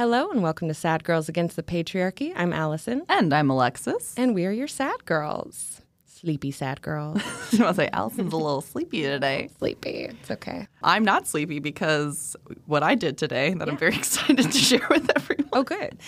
Hello 0.00 0.30
and 0.30 0.42
welcome 0.42 0.66
to 0.68 0.72
Sad 0.72 1.04
Girls 1.04 1.28
Against 1.28 1.56
the 1.56 1.62
Patriarchy. 1.62 2.32
I'm 2.34 2.54
Allison, 2.54 3.02
And 3.10 3.34
I'm 3.34 3.50
Alexis. 3.50 4.14
and 4.16 4.34
we 4.34 4.46
are 4.46 4.50
your 4.50 4.66
sad 4.66 5.04
girls. 5.04 5.82
Sleepy 6.06 6.50
sad 6.52 6.80
girls. 6.80 7.20
I 7.60 7.64
was 7.64 7.76
like, 7.76 7.90
Allison's 7.92 8.32
a 8.32 8.36
little 8.38 8.62
sleepy 8.62 9.02
today. 9.02 9.50
Sleepy. 9.58 10.06
It's 10.08 10.30
okay. 10.30 10.68
I'm 10.82 11.04
not 11.04 11.26
sleepy 11.26 11.58
because 11.58 12.34
what 12.64 12.82
I 12.82 12.94
did 12.94 13.18
today 13.18 13.52
that 13.52 13.68
I'm 13.68 13.76
very 13.76 13.94
excited 13.98 14.50
to 14.50 14.58
share 14.58 14.86
with 14.88 15.10
everyone. 15.14 15.50
Oh, 15.52 15.64
good. 15.64 15.98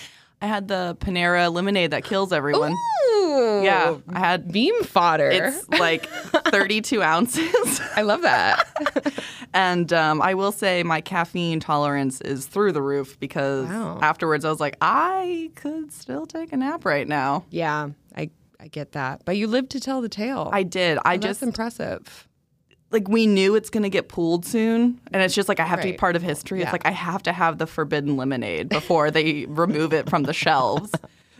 I 0.43 0.47
had 0.47 0.67
the 0.67 0.97
Panera 0.99 1.51
lemonade 1.51 1.91
that 1.91 2.03
kills 2.03 2.33
everyone. 2.33 2.73
Ooh. 2.73 3.61
Yeah, 3.63 3.95
I 4.09 4.19
had 4.19 4.51
Beam 4.51 4.83
fodder. 4.83 5.29
it's 5.29 5.69
like 5.69 6.05
32 6.51 7.01
ounces. 7.01 7.81
I 7.95 8.01
love 8.01 8.23
that. 8.23 8.67
and 9.53 9.91
um, 9.93 10.21
I 10.21 10.33
will 10.33 10.51
say 10.51 10.83
my 10.83 10.99
caffeine 10.99 11.61
tolerance 11.61 12.19
is 12.19 12.45
through 12.45 12.73
the 12.73 12.81
roof 12.81 13.17
because 13.21 13.69
Wow. 13.69 13.99
afterwards 14.01 14.43
I 14.43 14.49
was 14.49 14.59
like, 14.59 14.75
I 14.81 15.49
could 15.55 15.93
still 15.93 16.25
take 16.25 16.51
a 16.51 16.57
nap 16.57 16.83
right 16.83 17.07
now. 17.07 17.45
yeah, 17.49 17.89
I, 18.15 18.29
I 18.59 18.67
get 18.67 18.91
that. 18.91 19.21
But 19.23 19.37
you 19.37 19.47
lived 19.47 19.71
to 19.71 19.79
tell 19.79 20.01
the 20.01 20.09
tale. 20.09 20.49
I 20.51 20.63
did. 20.63 20.99
I 21.05 21.13
And 21.13 21.23
just 21.23 21.41
impressive. 21.41 22.27
Like 22.93 23.07
we 23.07 23.27
knew 23.27 23.55
it's 23.55 23.69
going 23.69 23.83
to 23.83 23.89
get 23.89 24.07
pulled 24.07 24.45
soon 24.45 24.99
and 25.11 25.21
it's 25.21 25.35
just 25.35 25.49
like 25.49 25.59
i 25.59 25.65
have 25.65 25.81
to 25.81 25.87
be 25.87 25.93
part 25.93 26.15
of 26.15 26.21
history. 26.21 26.59
Yeah. 26.59 26.65
it's 26.65 26.71
like 26.71 26.85
i 26.85 26.91
have 26.91 27.23
to 27.23 27.33
have 27.33 27.57
the 27.57 27.67
forbidden 27.67 28.15
lemonade 28.15 28.69
before 28.69 29.11
they 29.11 29.45
remove 29.49 29.93
it 29.93 30.09
from 30.09 30.23
the 30.23 30.33
shelves. 30.33 30.91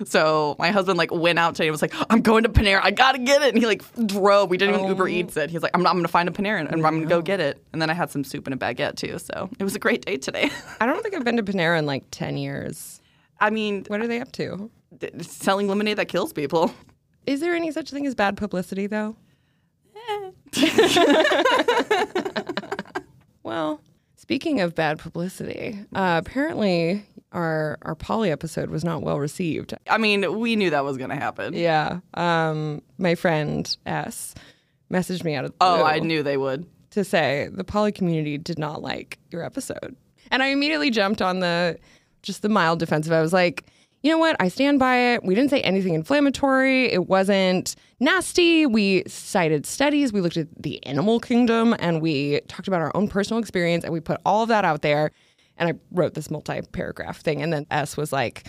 So 0.05 0.55
my 0.58 0.72
husband 0.72 0.97
like 0.97 1.11
went 1.11 1.38
out 1.38 1.53
today 1.55 1.67
and 1.67 1.72
was 1.72 1.81
like 1.81 1.94
i'm 2.09 2.22
going 2.22 2.44
to 2.44 2.50
panera. 2.50 2.81
I 2.83 2.92
gotta 2.92 3.19
get 3.19 3.44
it. 3.44 3.53
And 3.53 3.58
he 3.59 3.66
like 3.66 3.83
drove. 4.08 4.50
We 4.50 4.58
didn't 4.58 4.75
even 4.75 4.88
uber 4.88 5.03
oh. 5.03 5.08
eats 5.08 5.38
it. 5.38 5.50
He's 5.50 5.61
like 5.61 5.72
i'm, 5.73 5.83
not, 5.83 5.92
I'm 5.92 5.97
gonna 5.97 6.08
find 6.08 6.27
a 6.27 6.31
panera 6.31 6.59
and, 6.59 6.67
and 6.69 6.86
i'm 6.86 6.95
gonna 6.95 7.05
go 7.05 7.22
get 7.22 7.39
it. 7.39 7.64
And 7.72 7.81
then 7.81 7.89
i 7.89 7.94
had 7.94 8.09
some 8.09 8.23
soup 8.23 8.47
and 8.47 8.53
a 8.53 8.58
baguette 8.58 8.97
too. 8.97 9.20
So 9.20 9.49
it 9.59 9.64
was 9.64 9.75
a 9.75 9.80
great 9.80 10.05
day 10.05 10.17
today. 10.17 10.49
I 10.81 10.88
don't 10.88 11.02
think 11.03 11.16
I've 11.16 11.23
been 11.23 11.38
to 11.38 11.44
Panera 11.44 11.77
in 11.77 11.86
like 11.86 12.03
10 12.11 12.38
years. 12.38 12.99
i 13.39 13.49
mean 13.49 13.86
What 13.88 14.02
are 14.02 14.08
they 14.08 14.20
up 14.20 14.31
to? 14.33 14.70
selling 15.22 15.67
lemonade 15.67 15.97
that 15.97 16.08
kills 16.08 16.33
people. 16.33 16.73
Is 17.25 17.39
there 17.39 17.53
any 17.53 17.72
such 17.72 17.89
thing 17.89 18.05
as 18.05 18.16
bad 18.16 18.36
publicity, 18.38 18.88
though? 18.88 19.16
well, 23.43 23.81
speaking 24.15 24.61
of 24.61 24.75
bad 24.75 24.99
publicity, 24.99 25.79
uh, 25.93 26.21
apparently 26.23 27.05
our 27.31 27.77
our 27.81 27.95
poly 27.95 28.31
episode 28.31 28.69
was 28.69 28.83
not 28.83 29.01
well 29.01 29.19
received. 29.19 29.73
i 29.89 29.97
mean 29.97 30.39
we 30.39 30.55
knew 30.55 30.69
that 30.69 30.83
was 30.83 30.97
gonna 30.97 31.15
happen 31.15 31.53
Yeah, 31.53 31.99
um, 32.13 32.81
my 32.99 33.15
friend 33.15 33.75
S 33.85 34.35
messaged 34.91 35.23
me 35.23 35.33
out 35.33 35.45
of 35.45 35.51
the 35.51 35.57
oh 35.61 35.83
i 35.83 35.97
knew 35.97 36.21
they 36.21 36.37
would 36.37 36.67
to 36.91 37.03
say 37.03 37.49
the 37.51 37.63
poly 37.63 37.91
community 37.91 38.37
did 38.37 38.59
not 38.59 38.83
like 38.83 39.17
your 39.31 39.43
episode. 39.43 39.95
And 40.29 40.43
I 40.43 40.47
immediately 40.47 40.91
jumped 40.91 41.21
on 41.23 41.39
the 41.39 41.79
just 42.21 42.43
the 42.43 42.49
mild 42.49 42.77
defensive. 42.79 43.11
I 43.11 43.21
was 43.21 43.33
like, 43.33 43.65
you 44.03 44.11
know 44.11 44.17
what? 44.17 44.35
I 44.41 44.49
stand 44.49 44.79
by 44.79 44.97
it. 44.97 45.23
We 45.23 45.33
didn't 45.33 45.49
say 45.49 45.61
anything 45.61 45.93
inflammatory. 45.93 46.91
It 46.91 47.07
wasn't 47.07 47.75
nasty. 48.01 48.65
We 48.65 49.03
cited 49.07 49.65
studies. 49.65 50.11
We 50.11 50.19
looked 50.19 50.35
at 50.35 50.47
the 50.61 50.85
animal 50.85 51.21
kingdom 51.21 51.73
and 51.79 52.01
we 52.01 52.41
talked 52.49 52.67
about 52.67 52.81
our 52.81 52.91
own 52.95 53.07
personal 53.07 53.39
experience 53.39 53.85
and 53.85 53.93
we 53.93 54.01
put 54.01 54.19
all 54.25 54.43
of 54.43 54.49
that 54.49 54.65
out 54.65 54.81
there. 54.81 55.11
And 55.57 55.69
I 55.69 55.79
wrote 55.91 56.15
this 56.15 56.29
multi 56.29 56.61
paragraph 56.73 57.21
thing. 57.21 57.41
And 57.41 57.53
then 57.53 57.65
S 57.71 57.95
was 57.95 58.11
like, 58.11 58.45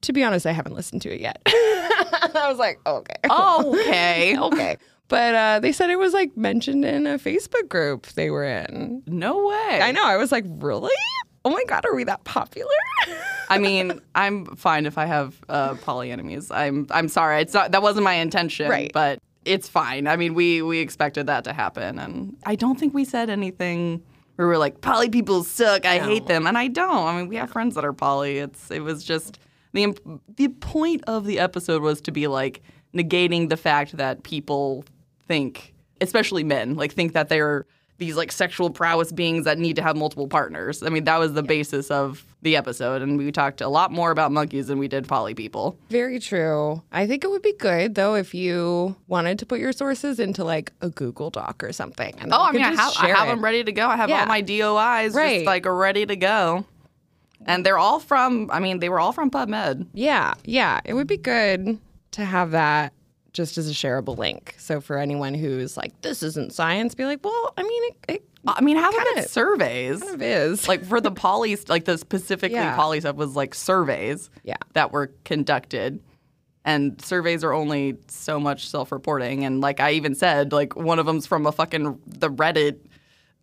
to 0.00 0.12
be 0.12 0.24
honest, 0.24 0.44
I 0.44 0.52
haven't 0.52 0.74
listened 0.74 1.02
to 1.02 1.14
it 1.14 1.20
yet. 1.20 1.40
I 1.46 2.46
was 2.48 2.58
like, 2.58 2.80
okay. 2.84 3.14
okay 3.30 4.36
okay. 4.40 4.76
But 5.06 5.34
uh, 5.36 5.60
they 5.60 5.70
said 5.70 5.88
it 5.90 6.00
was 6.00 6.14
like 6.14 6.36
mentioned 6.36 6.84
in 6.84 7.06
a 7.06 7.16
Facebook 7.16 7.68
group 7.68 8.08
they 8.08 8.28
were 8.28 8.42
in. 8.42 9.04
no 9.06 9.46
way 9.46 9.80
I 9.80 9.92
know. 9.92 10.04
I 10.04 10.16
was 10.16 10.32
like, 10.32 10.44
really? 10.48 10.90
Oh 11.46 11.50
my 11.50 11.62
God, 11.68 11.86
are 11.86 11.94
we 11.94 12.02
that 12.02 12.24
popular? 12.24 12.68
I 13.48 13.58
mean, 13.58 14.00
I'm 14.16 14.46
fine 14.56 14.84
if 14.84 14.98
I 14.98 15.06
have 15.06 15.40
uh, 15.48 15.74
poly 15.76 16.10
enemies. 16.10 16.50
I'm 16.50 16.88
I'm 16.90 17.08
sorry. 17.08 17.40
It's 17.40 17.54
not 17.54 17.70
that 17.70 17.82
wasn't 17.82 18.02
my 18.02 18.14
intention, 18.14 18.68
Right. 18.68 18.90
But 18.92 19.20
it's 19.44 19.68
fine. 19.68 20.08
I 20.08 20.16
mean, 20.16 20.34
we 20.34 20.60
we 20.60 20.80
expected 20.80 21.28
that 21.28 21.44
to 21.44 21.52
happen, 21.52 22.00
and 22.00 22.36
I 22.44 22.56
don't 22.56 22.80
think 22.80 22.94
we 22.94 23.04
said 23.04 23.30
anything 23.30 24.02
where 24.34 24.48
we're 24.48 24.58
like 24.58 24.80
poly 24.80 25.08
people 25.08 25.44
suck. 25.44 25.86
I 25.86 26.00
hate 26.00 26.26
them, 26.26 26.48
and 26.48 26.58
I 26.58 26.66
don't. 26.66 27.06
I 27.06 27.16
mean, 27.16 27.28
we 27.28 27.36
have 27.36 27.52
friends 27.52 27.76
that 27.76 27.84
are 27.84 27.92
poly. 27.92 28.38
It's 28.38 28.72
it 28.72 28.80
was 28.80 29.04
just 29.04 29.38
the 29.72 29.96
the 30.36 30.48
point 30.48 31.04
of 31.06 31.26
the 31.26 31.38
episode 31.38 31.80
was 31.80 32.00
to 32.00 32.10
be 32.10 32.26
like 32.26 32.60
negating 32.92 33.50
the 33.50 33.56
fact 33.56 33.96
that 33.98 34.24
people 34.24 34.84
think, 35.28 35.74
especially 36.00 36.42
men, 36.42 36.74
like 36.74 36.92
think 36.92 37.12
that 37.12 37.28
they're 37.28 37.66
these 37.98 38.16
like 38.16 38.30
sexual 38.30 38.68
prowess 38.70 39.10
beings 39.10 39.44
that 39.44 39.58
need 39.58 39.76
to 39.76 39.82
have 39.82 39.96
multiple 39.96 40.28
partners. 40.28 40.82
I 40.82 40.88
mean, 40.90 41.04
that 41.04 41.18
was 41.18 41.32
the 41.32 41.42
basis 41.42 41.90
of 41.90 42.24
the 42.42 42.54
episode, 42.56 43.00
and 43.02 43.16
we 43.18 43.32
talked 43.32 43.60
a 43.60 43.68
lot 43.68 43.90
more 43.90 44.10
about 44.10 44.30
monkeys 44.32 44.66
than 44.66 44.78
we 44.78 44.86
did 44.86 45.08
poly 45.08 45.34
people. 45.34 45.78
Very 45.88 46.18
true. 46.20 46.82
I 46.92 47.06
think 47.06 47.24
it 47.24 47.30
would 47.30 47.42
be 47.42 47.54
good 47.54 47.94
though 47.94 48.14
if 48.14 48.34
you 48.34 48.94
wanted 49.08 49.38
to 49.40 49.46
put 49.46 49.58
your 49.60 49.72
sources 49.72 50.20
into 50.20 50.44
like 50.44 50.72
a 50.82 50.90
Google 50.90 51.30
Doc 51.30 51.64
or 51.64 51.72
something. 51.72 52.14
and 52.20 52.32
Oh, 52.32 52.42
I 52.42 52.52
mean, 52.52 52.62
I 52.62 52.74
have, 52.74 52.92
I 52.98 53.08
have 53.08 53.28
them 53.28 53.42
ready 53.42 53.64
to 53.64 53.72
go. 53.72 53.88
I 53.88 53.96
have 53.96 54.08
Yeah. 54.10 54.20
all 54.20 54.26
my 54.26 54.42
DOIs 54.42 55.14
Right. 55.14 55.36
just 55.36 55.46
like 55.46 55.64
ready 55.66 56.04
to 56.06 56.16
go. 56.16 56.66
And 57.46 57.64
they're 57.64 57.78
all 57.78 58.00
from, 58.00 58.50
I 58.52 58.60
mean, 58.60 58.80
they 58.80 58.88
were 58.88 58.98
all 59.00 59.12
from 59.12 59.30
PubMed. 59.30 59.86
Yeah, 59.94 60.34
yeah. 60.44 60.80
It 60.84 60.94
would 60.94 61.06
be 61.06 61.16
good 61.16 61.78
to 62.12 62.24
have 62.24 62.50
that 62.52 62.92
just 63.36 63.58
as 63.58 63.68
a 63.70 63.72
shareable 63.72 64.16
link. 64.16 64.54
So 64.58 64.80
for 64.80 64.98
anyone 64.98 65.34
who's 65.34 65.76
like, 65.76 66.00
this 66.00 66.22
isn't 66.22 66.52
science, 66.52 66.94
be 66.94 67.04
like, 67.04 67.20
well, 67.22 67.52
I 67.56 67.62
mean, 67.62 67.82
it, 67.84 67.96
it 68.08 68.28
I 68.48 68.60
mean, 68.62 68.76
Kinda- 68.76 69.18
at 69.18 69.28
surveys. 69.30 70.00
kind 70.00 70.14
of 70.14 70.22
is. 70.22 70.66
Like 70.68 70.84
for 70.84 71.00
the 71.00 71.10
poly, 71.10 71.56
like 71.68 71.84
the 71.84 71.98
specifically 71.98 72.56
Yeah. 72.58 72.74
poly 72.74 73.00
stuff 73.00 73.16
was 73.16 73.36
like 73.36 73.54
surveys 73.54 74.30
Yeah. 74.44 74.56
that 74.72 74.90
were 74.92 75.12
conducted. 75.24 76.00
And 76.64 77.00
surveys 77.04 77.44
are 77.44 77.52
only 77.52 77.96
so 78.08 78.40
much 78.40 78.68
self-reporting. 78.68 79.44
And 79.44 79.60
like 79.60 79.78
I 79.78 79.92
even 79.92 80.14
said, 80.16 80.52
like 80.52 80.74
one 80.74 80.98
of 80.98 81.06
them's 81.06 81.26
from 81.26 81.46
a 81.46 81.52
fucking 81.52 82.00
the 82.06 82.28
Reddit 82.30 82.78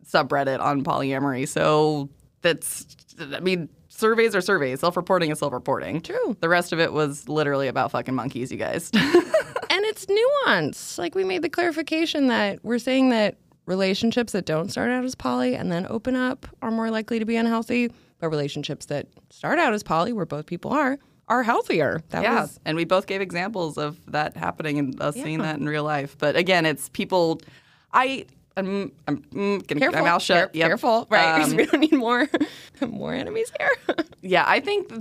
subreddit 0.05 0.59
on 0.59 0.83
polyamory. 0.83 1.47
So 1.47 2.09
that's, 2.41 2.85
I 3.33 3.39
mean, 3.39 3.69
surveys 3.87 4.35
are 4.35 4.41
surveys. 4.41 4.81
Self-reporting 4.81 5.31
is 5.31 5.39
self-reporting. 5.39 6.01
True. 6.01 6.35
The 6.41 6.49
rest 6.49 6.73
of 6.73 6.79
it 6.81 6.91
was 6.91 7.29
literally 7.29 7.69
about 7.69 7.91
fucking 7.91 8.13
monkeys, 8.15 8.51
you 8.51 8.57
guys. 8.57 8.91
it's 9.93 10.07
nuance. 10.09 10.97
Like 10.97 11.13
we 11.13 11.23
made 11.23 11.43
the 11.43 11.49
clarification 11.49 12.25
that 12.27 12.63
we're 12.63 12.79
saying 12.79 13.09
that 13.09 13.37
relationships 13.67 14.33
that 14.33 14.45
don't 14.45 14.69
start 14.69 14.89
out 14.89 15.03
as 15.05 15.13
poly 15.13 15.53
and 15.55 15.71
then 15.71 15.85
open 15.87 16.15
up 16.15 16.47
are 16.63 16.71
more 16.71 16.89
likely 16.89 17.19
to 17.19 17.25
be 17.25 17.35
unhealthy, 17.35 17.91
but 18.19 18.29
relationships 18.29 18.87
that 18.87 19.05
start 19.29 19.59
out 19.59 19.71
as 19.71 19.83
poly, 19.83 20.11
where 20.11 20.25
both 20.25 20.47
people 20.47 20.71
are, 20.73 20.97
are 21.27 21.43
healthier. 21.43 22.01
That 22.09 22.23
yeah, 22.23 22.41
was 22.41 22.59
and 22.65 22.75
we 22.75 22.85
both 22.85 23.05
gave 23.05 23.21
examples 23.21 23.77
of 23.77 23.99
that 24.11 24.35
happening 24.35 24.79
and 24.79 24.99
us 24.99 25.13
seeing 25.13 25.37
that 25.39 25.59
in 25.59 25.67
real 25.69 25.83
life. 25.83 26.17
But 26.17 26.35
again, 26.35 26.65
it's 26.65 26.89
people. 26.89 27.39
I 27.93 28.25
I'm, 28.57 28.91
I'm 29.07 29.17
mm, 29.17 29.67
gonna 29.67 29.79
careful. 29.79 29.99
my 30.01 30.09
mouth 30.09 30.23
shut. 30.23 30.51
Care- 30.53 30.59
Yep. 30.59 30.67
Careful, 30.69 31.07
right? 31.11 31.41
Um, 31.43 31.55
we 31.55 31.65
don't 31.67 31.79
need 31.81 31.93
more 31.93 32.27
more 32.81 33.13
enemies 33.13 33.51
here. 33.59 33.97
yeah, 34.21 34.43
I 34.47 34.59
think 34.59 34.91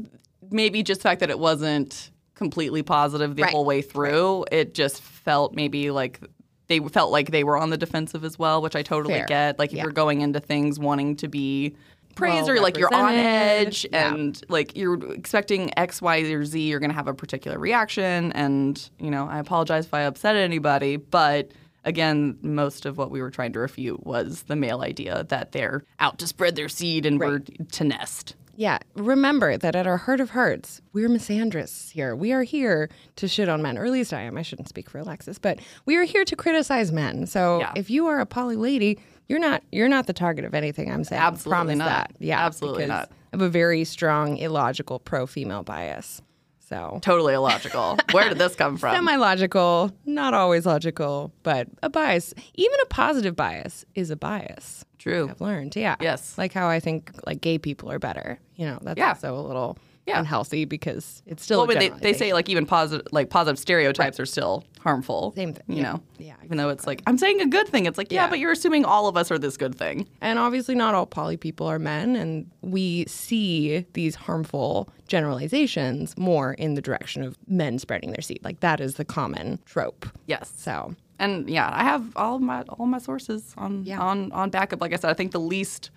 maybe 0.50 0.82
just 0.82 1.00
the 1.00 1.08
fact 1.08 1.20
that 1.20 1.30
it 1.30 1.38
wasn't 1.38 2.10
completely 2.42 2.82
positive 2.82 3.36
the 3.36 3.42
Right, 3.42 3.52
whole 3.52 3.64
way 3.64 3.82
through, 3.82 4.44
it 4.50 4.74
just 4.74 5.00
felt 5.00 5.54
maybe 5.54 5.90
like 5.90 6.20
they 6.68 6.78
felt 6.80 7.10
like 7.12 7.30
they 7.30 7.44
were 7.44 7.56
on 7.58 7.70
the 7.70 7.76
defensive 7.76 8.24
as 8.24 8.38
well, 8.38 8.62
which 8.62 8.74
I 8.76 8.82
totally 8.82 9.14
Fair. 9.14 9.26
get. 9.26 9.58
Like 9.58 9.70
if 9.70 9.76
Yeah. 9.76 9.82
you're 9.84 9.92
going 9.92 10.20
into 10.22 10.40
things 10.40 10.78
wanting 10.78 11.16
to 11.16 11.28
be 11.28 11.74
praised 12.14 12.46
Well 12.46 12.56
or 12.58 12.60
like 12.60 12.76
you're 12.78 12.92
on 12.94 13.14
edge 13.14 13.86
yeah. 13.92 14.12
and 14.14 14.40
like 14.48 14.76
you're 14.76 15.12
expecting 15.12 15.76
X, 15.78 16.02
Y, 16.02 16.18
or 16.32 16.44
Z, 16.44 16.60
you're 16.60 16.80
gonna 16.80 16.92
have 16.92 17.08
a 17.08 17.14
particular 17.14 17.58
reaction. 17.58 18.32
And 18.32 18.88
you 18.98 19.10
know, 19.10 19.26
I 19.28 19.38
apologize 19.38 19.86
if 19.86 19.94
I 19.94 20.02
upset 20.02 20.36
anybody, 20.36 20.96
but 20.96 21.52
again, 21.84 22.38
most 22.42 22.86
of 22.86 22.96
what 22.98 23.10
we 23.10 23.20
were 23.22 23.30
trying 23.30 23.52
to 23.52 23.58
refute 23.58 24.04
was 24.06 24.42
the 24.44 24.56
male 24.56 24.82
idea 24.82 25.24
that 25.30 25.52
they're 25.52 25.84
out 26.00 26.18
to 26.20 26.26
spread 26.26 26.54
their 26.56 26.68
seed 26.68 27.06
and 27.06 27.18
we're 27.18 27.40
to 27.72 27.84
nest. 27.84 28.36
Yeah, 28.54 28.78
remember 28.94 29.56
that 29.56 29.74
at 29.74 29.86
our 29.86 29.96
heart 29.96 30.20
of 30.20 30.30
hearts, 30.30 30.80
we're 30.92 31.08
misandrists 31.08 31.90
here. 31.92 32.14
We 32.14 32.32
are 32.32 32.42
here 32.42 32.90
to 33.16 33.26
shit 33.28 33.48
on 33.48 33.62
men, 33.62 33.78
or 33.78 33.84
at 33.86 33.90
least 33.92 34.12
I 34.12 34.20
am. 34.22 34.36
I 34.36 34.42
shouldn't 34.42 34.68
speak 34.68 34.90
for 34.90 34.98
Alexis, 34.98 35.38
but 35.38 35.58
we 35.86 35.96
are 35.96 36.04
here 36.04 36.24
to 36.24 36.36
criticize 36.36 36.92
men. 36.92 37.26
So 37.26 37.60
Yeah. 37.60 37.72
if 37.76 37.88
you 37.90 38.06
are 38.08 38.20
a 38.20 38.26
poly 38.26 38.56
lady, 38.56 38.98
you're 39.28 39.38
not 39.38 39.62
you're 39.72 39.88
not 39.88 40.06
the 40.06 40.12
target 40.12 40.44
of 40.44 40.54
anything 40.54 40.92
I'm 40.92 41.04
saying. 41.04 41.22
Absolutely 41.22 41.50
Promise 41.76 41.78
not. 41.78 41.88
that. 41.88 42.12
Yeah, 42.18 42.44
Absolutely 42.44 42.86
not. 42.86 43.10
I 43.10 43.36
have 43.36 43.40
a 43.42 43.48
very 43.48 43.84
strong 43.84 44.36
illogical 44.36 44.98
pro 44.98 45.26
female 45.26 45.62
bias. 45.62 46.20
So 46.68 46.98
Totally 47.02 47.34
illogical. 47.34 47.98
Where 48.12 48.28
did 48.28 48.38
this 48.38 48.54
come 48.54 48.76
from? 48.78 48.94
semi 48.94 49.16
logical, 49.16 49.90
not 50.06 50.32
always 50.34 50.64
logical, 50.66 51.32
but 51.42 51.68
a 51.82 51.88
bias. 51.90 52.32
Even 52.54 52.78
a 52.82 52.86
positive 52.86 53.36
bias 53.36 53.84
is 53.94 54.10
a 54.10 54.16
bias. 54.16 54.84
True. 55.02 55.28
I've 55.28 55.40
learned, 55.40 55.74
yeah. 55.74 55.96
Yes. 56.00 56.38
Like 56.38 56.52
how 56.52 56.68
I 56.68 56.78
think 56.78 57.10
like 57.26 57.40
gay 57.40 57.58
people 57.58 57.90
are 57.90 57.98
better. 57.98 58.38
You 58.56 58.66
know, 58.66 58.78
that's 58.82 58.98
Yeah. 58.98 59.08
also 59.08 59.34
a 59.36 59.42
little 59.42 59.76
Yeah. 60.06 60.20
unhealthy 60.20 60.64
because 60.64 61.22
it's 61.26 61.42
still. 61.42 61.66
Well, 61.66 61.76
they, 61.76 61.88
they 61.88 62.12
say 62.12 62.32
like 62.32 62.48
even 62.48 62.66
positive 62.66 63.06
like 63.12 63.28
positive 63.28 63.58
stereotypes 63.58 64.20
are 64.20 64.26
still 64.26 64.64
harmful. 64.80 65.32
Same 65.36 65.52
thing, 65.54 65.62
You 65.68 65.76
yeah. 65.76 65.82
know. 65.92 66.00
Yeah, 66.18 66.34
Even 66.44 66.56
though 66.58 66.68
it's 66.68 66.86
like 66.86 67.02
I'm 67.06 67.18
saying 67.18 67.40
a 67.40 67.46
good 67.46 67.66
thing, 67.68 67.86
it's 67.86 67.98
like 67.98 68.12
yeah, 68.12 68.24
Yeah. 68.24 68.30
but 68.30 68.38
you're 68.38 68.52
assuming 68.52 68.84
all 68.84 69.08
of 69.08 69.16
us 69.16 69.30
are 69.32 69.38
this 69.38 69.56
good 69.56 69.74
thing. 69.76 70.08
And 70.20 70.38
obviously, 70.38 70.74
not 70.76 70.94
all 70.94 71.06
poly 71.06 71.36
people 71.36 71.66
are 71.66 71.78
men, 71.80 72.14
and 72.16 72.48
we 72.62 73.04
see 73.06 73.84
these 73.94 74.14
harmful 74.14 74.88
generalizations 75.08 76.16
more 76.18 76.52
in 76.54 76.74
the 76.74 76.82
direction 76.82 77.22
of 77.24 77.36
men 77.48 77.78
spreading 77.78 78.10
their 78.12 78.22
seed. 78.22 78.40
Like 78.44 78.60
that 78.60 78.80
is 78.80 78.94
the 78.94 79.04
common 79.04 79.58
trope. 79.64 80.06
Yes. 80.26 80.52
So, 80.56 80.94
And 81.18 81.48
yeah, 81.48 81.68
I 81.72 81.84
have 81.84 82.04
all 82.16 82.38
my 82.38 82.62
all 82.62 82.86
my 82.86 82.98
sources 82.98 83.54
on 83.56 83.84
Yeah. 83.84 84.00
on 84.00 84.32
on 84.32 84.50
backup. 84.50 84.80
Like 84.80 84.92
I 84.92 84.96
said, 84.96 85.10
I 85.10 85.14
think 85.14 85.32
the 85.32 85.40
least 85.40 85.90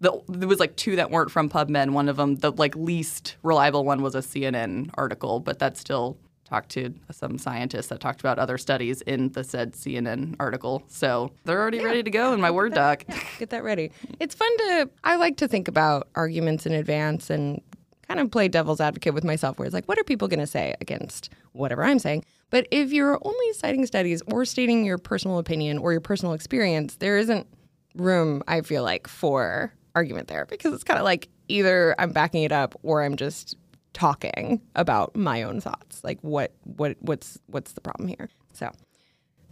the 0.00 0.12
there 0.28 0.48
was 0.48 0.58
like 0.60 0.74
two 0.76 0.96
that 0.96 1.10
weren't 1.10 1.30
from 1.30 1.48
PubMed. 1.48 1.90
One 1.92 2.08
of 2.08 2.16
them, 2.16 2.36
the 2.36 2.50
like 2.52 2.74
least 2.76 3.36
reliable 3.42 3.84
one, 3.84 4.02
was 4.02 4.14
a 4.14 4.18
CNN 4.22 4.90
article, 4.94 5.38
but 5.40 5.58
that 5.60 5.76
still 5.76 6.16
talked 6.44 6.68
to 6.70 6.92
some 7.10 7.38
scientists 7.38 7.86
that 7.86 7.98
talked 8.00 8.20
about 8.20 8.38
other 8.38 8.58
studies 8.58 9.00
in 9.02 9.30
the 9.30 9.42
said 9.42 9.72
CNN 9.72 10.36
article. 10.38 10.82
So 10.88 11.32
they're 11.44 11.58
already 11.60 11.82
ready 11.82 12.02
to 12.02 12.10
go 12.10 12.34
in 12.34 12.40
my 12.42 12.50
Word 12.50 12.74
doc. 12.74 13.04
get 13.38 13.48
that 13.50 13.64
ready. 13.64 13.90
It's 14.20 14.34
fun 14.34 14.54
to, 14.58 14.90
I 15.02 15.16
like 15.16 15.38
to 15.38 15.48
think 15.48 15.66
about 15.66 16.08
arguments 16.14 16.66
in 16.66 16.72
advance 16.74 17.30
and 17.30 17.62
kind 18.06 18.20
of 18.20 18.30
play 18.30 18.48
devil's 18.48 18.80
advocate 18.80 19.14
with 19.14 19.24
myself, 19.24 19.58
where 19.58 19.66
it's 19.66 19.74
like, 19.74 19.86
what 19.86 19.98
are 19.98 20.04
people 20.04 20.28
going 20.28 20.40
to 20.40 20.46
say 20.46 20.74
against 20.80 21.30
whatever 21.52 21.84
I'm 21.84 21.98
saying? 21.98 22.24
But 22.50 22.66
if 22.70 22.92
you're 22.92 23.18
only 23.22 23.52
citing 23.54 23.86
studies 23.86 24.22
or 24.30 24.44
stating 24.44 24.84
your 24.84 24.98
personal 24.98 25.38
opinion 25.38 25.78
or 25.78 25.92
your 25.92 26.00
personal 26.00 26.34
experience, 26.34 26.96
there 26.96 27.18
isn't 27.18 27.46
room, 27.94 28.42
I 28.48 28.60
feel 28.62 28.82
like, 28.82 29.08
for 29.08 29.72
argument 29.94 30.28
there 30.28 30.46
because 30.46 30.72
it's 30.72 30.84
kind 30.84 30.98
of 30.98 31.04
like 31.04 31.28
either 31.48 31.94
I'm 31.98 32.12
backing 32.12 32.42
it 32.44 32.52
up 32.52 32.74
or 32.82 33.02
I'm 33.02 33.16
just 33.16 33.56
talking 33.92 34.60
about 34.74 35.14
my 35.14 35.42
own 35.42 35.60
thoughts. 35.60 36.02
Like 36.02 36.18
what 36.22 36.52
what 36.64 36.96
what's 37.00 37.38
what's 37.46 37.72
the 37.72 37.80
problem 37.80 38.08
here? 38.08 38.28
So 38.52 38.70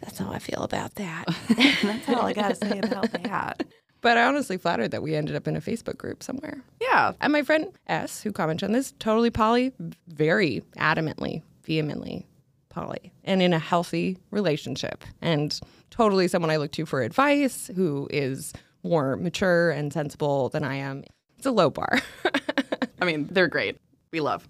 that's 0.00 0.18
how 0.18 0.30
I 0.30 0.38
feel 0.38 0.62
about 0.62 0.94
that. 0.94 1.26
That's 1.82 2.08
all 2.08 2.22
I 2.24 2.32
gotta 2.32 2.54
say 2.54 2.78
about 2.78 3.12
that. 3.12 3.64
But 4.02 4.16
I 4.16 4.24
honestly 4.24 4.56
flattered 4.56 4.90
that 4.92 5.02
we 5.02 5.14
ended 5.14 5.36
up 5.36 5.46
in 5.46 5.56
a 5.56 5.60
Facebook 5.60 5.98
group 5.98 6.22
somewhere. 6.22 6.62
Yeah. 6.80 7.12
And 7.20 7.32
my 7.32 7.42
friend 7.42 7.66
S, 7.86 8.22
who 8.22 8.32
commented 8.32 8.68
on 8.68 8.72
this, 8.72 8.94
totally 8.98 9.30
poly, 9.30 9.72
very 10.08 10.62
adamantly, 10.78 11.42
vehemently 11.64 12.26
poly, 12.70 13.12
and 13.24 13.42
in 13.42 13.52
a 13.52 13.58
healthy 13.58 14.16
relationship. 14.30 15.04
And 15.20 15.58
totally 15.90 16.28
someone 16.28 16.50
I 16.50 16.56
look 16.56 16.72
to 16.72 16.86
for 16.86 17.02
advice 17.02 17.70
who 17.74 18.08
is 18.10 18.52
more 18.82 19.16
mature 19.16 19.70
and 19.70 19.92
sensible 19.92 20.48
than 20.48 20.64
I 20.64 20.76
am. 20.76 21.04
It's 21.36 21.46
a 21.46 21.50
low 21.50 21.68
bar. 21.68 21.98
I 23.02 23.04
mean, 23.04 23.28
they're 23.30 23.48
great. 23.48 23.76
We 24.12 24.20
love. 24.20 24.48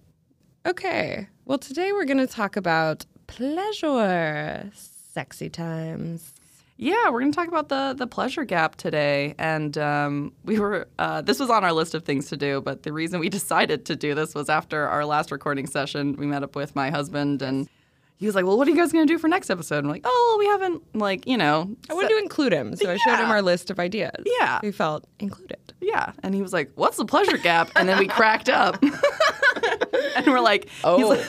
okay. 0.66 1.28
Well, 1.44 1.58
today 1.58 1.90
we're 1.92 2.04
going 2.04 2.18
to 2.18 2.26
talk 2.28 2.56
about 2.56 3.04
pleasure, 3.26 4.70
sexy 4.74 5.48
times. 5.50 6.34
Yeah, 6.82 7.10
we're 7.10 7.20
going 7.20 7.30
to 7.30 7.36
talk 7.36 7.48
about 7.48 7.68
the 7.68 7.94
the 7.94 8.06
pleasure 8.06 8.46
gap 8.46 8.76
today, 8.76 9.34
and 9.38 9.76
um, 9.76 10.32
we 10.46 10.58
were 10.58 10.88
uh, 10.98 11.20
this 11.20 11.38
was 11.38 11.50
on 11.50 11.62
our 11.62 11.74
list 11.74 11.94
of 11.94 12.04
things 12.04 12.30
to 12.30 12.38
do, 12.38 12.62
but 12.62 12.84
the 12.84 12.92
reason 12.92 13.20
we 13.20 13.28
decided 13.40 13.84
to 13.84 13.96
do 13.96 14.14
this 14.14 14.34
was 14.34 14.48
after 14.48 14.88
our 14.88 15.04
last 15.04 15.30
recording 15.30 15.66
session. 15.66 16.16
We 16.16 16.26
met 16.26 16.42
up 16.42 16.56
with 16.56 16.74
my 16.74 16.88
husband, 16.88 17.42
and 17.42 17.68
he 18.16 18.24
was 18.24 18.34
like, 18.34 18.46
"Well, 18.46 18.56
what 18.56 18.66
are 18.66 18.70
you 18.70 18.78
guys 18.78 18.92
going 18.92 19.06
to 19.06 19.12
do 19.12 19.18
for 19.18 19.28
next 19.28 19.50
episode?" 19.50 19.84
I'm 19.84 19.90
like, 19.90 20.06
"Oh, 20.06 20.36
we 20.38 20.46
haven't 20.46 20.96
like 20.96 21.26
you 21.26 21.36
know." 21.36 21.76
I 21.90 21.92
wanted 21.92 22.08
to 22.08 22.18
include 22.18 22.54
him, 22.54 22.74
so 22.74 22.90
I 22.90 22.96
showed 22.96 23.18
him 23.18 23.30
our 23.30 23.42
list 23.42 23.70
of 23.70 23.78
ideas. 23.78 24.24
Yeah. 24.40 24.60
We 24.62 24.72
felt 24.72 25.06
included. 25.18 25.58
Yeah, 25.82 26.12
and 26.22 26.34
he 26.34 26.40
was 26.40 26.54
like, 26.54 26.70
"What's 26.76 26.96
the 26.96 27.04
pleasure 27.04 27.36
gap?" 27.36 27.70
And 27.76 27.90
then 27.90 27.98
we 27.98 28.08
cracked 28.08 28.48
up, 28.48 28.82
and 30.16 30.26
we're 30.26 30.40
like, 30.40 30.70
Oh. 30.82 31.22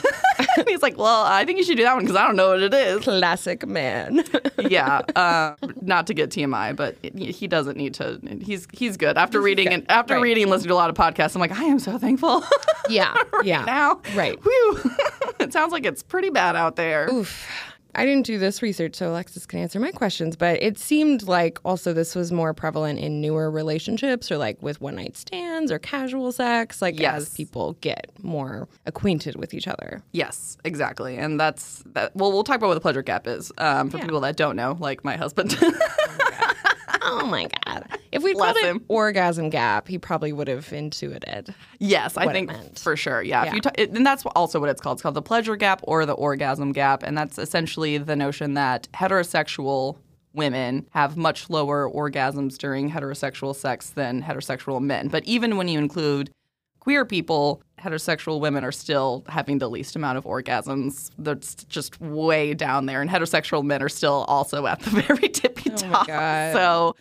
he's 0.68 0.82
like, 0.82 0.98
"Well, 0.98 1.24
I 1.24 1.46
think 1.46 1.58
you 1.58 1.64
should 1.64 1.78
do 1.78 1.84
that 1.84 1.94
one 1.96 2.04
because 2.04 2.16
I 2.16 2.26
don't 2.26 2.36
know 2.36 2.50
what 2.50 2.62
it 2.62 2.74
is." 2.74 3.02
Classic 3.04 3.66
man. 3.68 4.24
yeah, 4.70 5.02
uh, 5.16 5.56
not 5.82 6.08
to 6.08 6.14
get 6.14 6.30
TMI, 6.30 6.76
but 6.76 6.96
he 7.02 7.48
doesn't 7.48 7.78
need 7.78 7.94
to. 7.96 8.20
He's 8.42 8.68
he's 8.74 8.98
good 8.98 9.18
after 9.18 9.42
reading 9.42 9.66
good. 9.68 9.74
and 9.74 9.92
after 9.92 10.16
Right. 10.16 10.22
reading 10.24 10.44
and 10.44 10.52
listening 10.52 10.70
to 10.70 10.74
a 10.74 10.76
lot 10.76 10.90
of 10.90 10.96
podcasts. 10.96 11.36
I'm 11.36 11.42
like, 11.42 11.52
I 11.58 11.64
am 11.64 11.80
so 11.80 11.98
thankful. 11.98 12.44
yeah. 12.90 13.16
Yeah. 13.44 13.64
now, 13.66 14.02
Right. 14.16 14.38
Whew. 14.44 14.80
it 15.40 15.52
sounds 15.54 15.72
like 15.72 15.86
it's 15.86 16.04
pretty 16.04 16.30
bad 16.30 16.56
out 16.56 16.76
there. 16.76 17.10
Oof. 17.12 17.48
I 17.96 18.06
didn't 18.06 18.26
do 18.26 18.38
this 18.38 18.62
research, 18.62 18.96
so 18.96 19.10
Alexis 19.12 19.46
can 19.46 19.60
answer 19.60 19.80
my 19.80 19.92
questions, 19.92 20.36
but 20.36 20.62
it 20.64 20.78
seemed 20.80 21.24
like 21.24 21.60
also 21.66 21.92
this 21.94 22.16
was 22.16 22.32
more 22.32 22.54
prevalent 22.54 23.00
in 23.00 23.20
newer 23.22 23.52
relationships 23.52 24.32
or 24.32 24.38
like 24.38 24.62
with 24.62 24.80
one 24.80 24.96
night 24.96 25.18
stands 25.18 25.72
or 25.72 25.80
casual 25.80 26.32
sex, 26.32 26.82
like 26.82 27.00
Yes. 27.00 27.22
as 27.24 27.30
people 27.36 27.74
get 27.82 28.10
more 28.22 28.68
acquainted 28.86 29.36
with 29.36 29.54
each 29.54 29.68
other. 29.68 30.02
Yes, 30.14 30.58
exactly, 30.64 31.18
and 31.18 31.40
that's 31.40 31.84
that. 31.94 32.16
Well, 32.16 32.32
we'll 32.32 32.44
talk 32.44 32.58
about 32.58 32.68
what 32.68 32.76
the 32.76 32.82
pleasure 32.82 33.02
gap 33.02 33.28
is 33.28 33.52
um, 33.58 33.90
for 33.90 33.98
Yeah. 33.98 34.04
people 34.06 34.22
that 34.22 34.38
don't 34.38 34.56
know, 34.56 34.78
like 34.80 35.04
my 35.04 35.18
husband. 35.18 35.58
Oh 37.22 37.26
my 37.26 37.48
God. 37.66 37.86
If 38.12 38.24
we 38.24 38.34
Bless 38.34 38.60
called 38.60 38.76
it 38.78 38.82
orgasm 38.88 39.50
gap, 39.50 39.88
he 39.88 39.98
probably 39.98 40.34
would 40.34 40.48
have 40.48 40.72
intuited. 40.72 41.54
Yes, 41.80 42.16
I 42.18 42.26
what 42.26 42.36
it 42.36 42.38
think 42.40 42.52
meant. 42.52 42.80
for 42.80 42.96
sure. 42.96 43.22
Yeah, 43.24 43.46
If 43.46 43.54
you 43.54 43.62
ta- 43.62 43.72
it, 43.76 43.90
and 43.92 44.06
that's 44.06 44.26
also 44.36 44.60
what 44.60 44.70
it's 44.70 44.82
called. 44.82 44.96
It's 44.96 45.02
called 45.02 45.16
the 45.16 45.22
pleasure 45.22 45.56
gap 45.56 45.82
or 45.84 46.06
the 46.06 46.14
orgasm 46.14 46.72
gap, 46.74 47.04
and 47.04 47.18
that's 47.18 47.38
essentially 47.38 47.98
the 47.98 48.16
notion 48.16 48.54
that 48.56 48.88
heterosexual 48.94 49.98
women 50.34 50.88
have 50.92 51.18
much 51.18 51.50
lower 51.50 51.90
orgasms 51.90 52.58
during 52.58 52.90
heterosexual 52.92 53.56
sex 53.56 53.90
than 53.92 54.22
heterosexual 54.24 54.82
men. 54.82 55.08
But 55.08 55.24
even 55.26 55.58
when 55.58 55.68
you 55.68 55.78
include 55.80 56.32
queer 56.82 57.06
people, 57.06 57.62
heterosexual 57.80 58.42
women 58.42 58.66
are 58.66 58.72
still 58.72 59.24
having 59.30 59.60
the 59.60 59.70
least 59.70 59.96
amount 59.96 60.18
of 60.18 60.26
orgasms. 60.26 61.10
That's 61.18 61.56
just 61.66 62.02
way 62.02 62.54
down 62.54 62.88
there, 62.88 63.02
and 63.02 63.10
heterosexual 63.10 63.64
men 63.64 63.82
are 63.82 63.88
still 63.90 64.26
also 64.28 64.66
at 64.68 64.82
the 64.82 64.90
very 65.08 65.30
tippy 65.30 65.72
Oh 65.72 65.76
top. 65.78 66.08
God. 66.08 66.54
So 66.54 66.96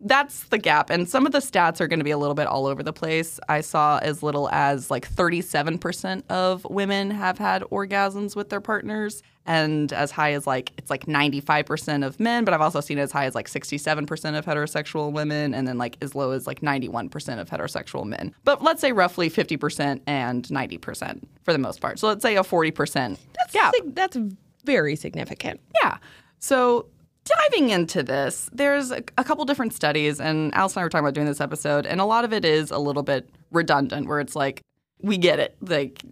that's 0.00 0.44
the 0.44 0.58
gap. 0.58 0.90
And 0.90 1.08
some 1.08 1.26
of 1.26 1.32
the 1.32 1.38
stats 1.38 1.80
are 1.80 1.86
going 1.88 2.00
to 2.00 2.04
be 2.04 2.10
a 2.10 2.18
little 2.18 2.34
bit 2.34 2.46
all 2.46 2.66
over 2.66 2.82
the 2.82 2.92
place. 2.92 3.40
I 3.48 3.60
saw 3.60 3.98
as 3.98 4.22
little 4.22 4.48
as 4.50 4.90
like 4.90 5.08
37% 5.10 6.22
of 6.30 6.64
women 6.68 7.10
have 7.10 7.38
had 7.38 7.62
orgasms 7.64 8.36
with 8.36 8.50
their 8.50 8.60
partners, 8.60 9.22
and 9.46 9.92
as 9.92 10.10
high 10.10 10.32
as 10.32 10.46
like 10.46 10.72
it's 10.78 10.88
like 10.90 11.06
95% 11.06 12.06
of 12.06 12.18
men, 12.18 12.44
but 12.44 12.54
I've 12.54 12.60
also 12.60 12.80
seen 12.80 12.98
as 12.98 13.12
high 13.12 13.26
as 13.26 13.34
like 13.34 13.46
67% 13.48 14.38
of 14.38 14.46
heterosexual 14.46 15.12
women, 15.12 15.54
and 15.54 15.68
then 15.68 15.78
like 15.78 15.96
as 16.00 16.14
low 16.14 16.30
as 16.30 16.46
like 16.46 16.60
91% 16.60 17.38
of 17.40 17.50
heterosexual 17.50 18.04
men. 18.06 18.34
But 18.44 18.62
let's 18.62 18.80
say 18.80 18.92
roughly 18.92 19.28
50% 19.30 20.00
and 20.06 20.44
90% 20.44 21.22
for 21.42 21.52
the 21.52 21.58
most 21.58 21.80
part. 21.80 21.98
So 21.98 22.06
let's 22.08 22.22
say 22.22 22.36
a 22.36 22.42
40% 22.42 23.18
gap. 23.52 23.74
Sig- 23.74 23.94
That's 23.94 24.16
very 24.64 24.96
significant. 24.96 25.60
Yeah. 25.82 25.98
So 26.38 26.86
diving 27.24 27.70
into 27.70 28.02
this, 28.02 28.48
there's 28.52 28.90
a, 28.90 29.02
a 29.18 29.24
couple 29.24 29.44
different 29.44 29.72
studies, 29.72 30.20
and 30.20 30.54
Alice 30.54 30.74
and 30.74 30.80
I 30.80 30.84
were 30.84 30.90
talking 30.90 31.04
about 31.04 31.14
doing 31.14 31.26
this 31.26 31.40
episode, 31.40 31.86
and 31.86 32.00
a 32.00 32.04
lot 32.04 32.24
of 32.24 32.32
it 32.32 32.44
is 32.44 32.70
a 32.70 32.78
little 32.78 33.02
bit 33.02 33.28
redundant, 33.50 34.08
where 34.08 34.20
it's 34.20 34.36
like, 34.36 34.62
we 35.00 35.18
get 35.18 35.38
it. 35.38 35.56
Like, 35.60 36.02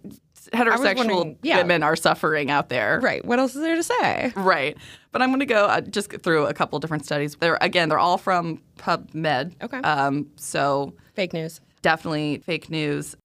heterosexual 0.51 1.37
yeah. 1.41 1.57
women 1.57 1.83
are 1.83 1.95
suffering 1.95 2.51
out 2.51 2.69
there. 2.69 2.99
Right. 3.01 3.23
What 3.23 3.39
else 3.39 3.55
is 3.55 3.61
there 3.61 3.75
to 3.75 3.83
say? 3.83 4.33
Right. 4.35 4.77
But 5.11 5.21
I'm 5.21 5.29
going 5.29 5.39
to 5.39 5.45
go 5.45 5.65
uh, 5.65 5.81
just 5.81 6.11
through 6.21 6.45
a 6.47 6.53
couple 6.53 6.77
different 6.79 7.05
studies. 7.05 7.35
They're, 7.35 7.57
again, 7.61 7.89
they're 7.89 7.97
all 7.99 8.17
from 8.17 8.61
PubMed. 8.77 9.53
Okay. 9.63 9.77
Um, 9.77 10.27
so 10.35 10.93
Fake 11.15 11.33
news. 11.33 11.61
definitely 11.81 12.39
fake 12.39 12.69
news. 12.69 13.15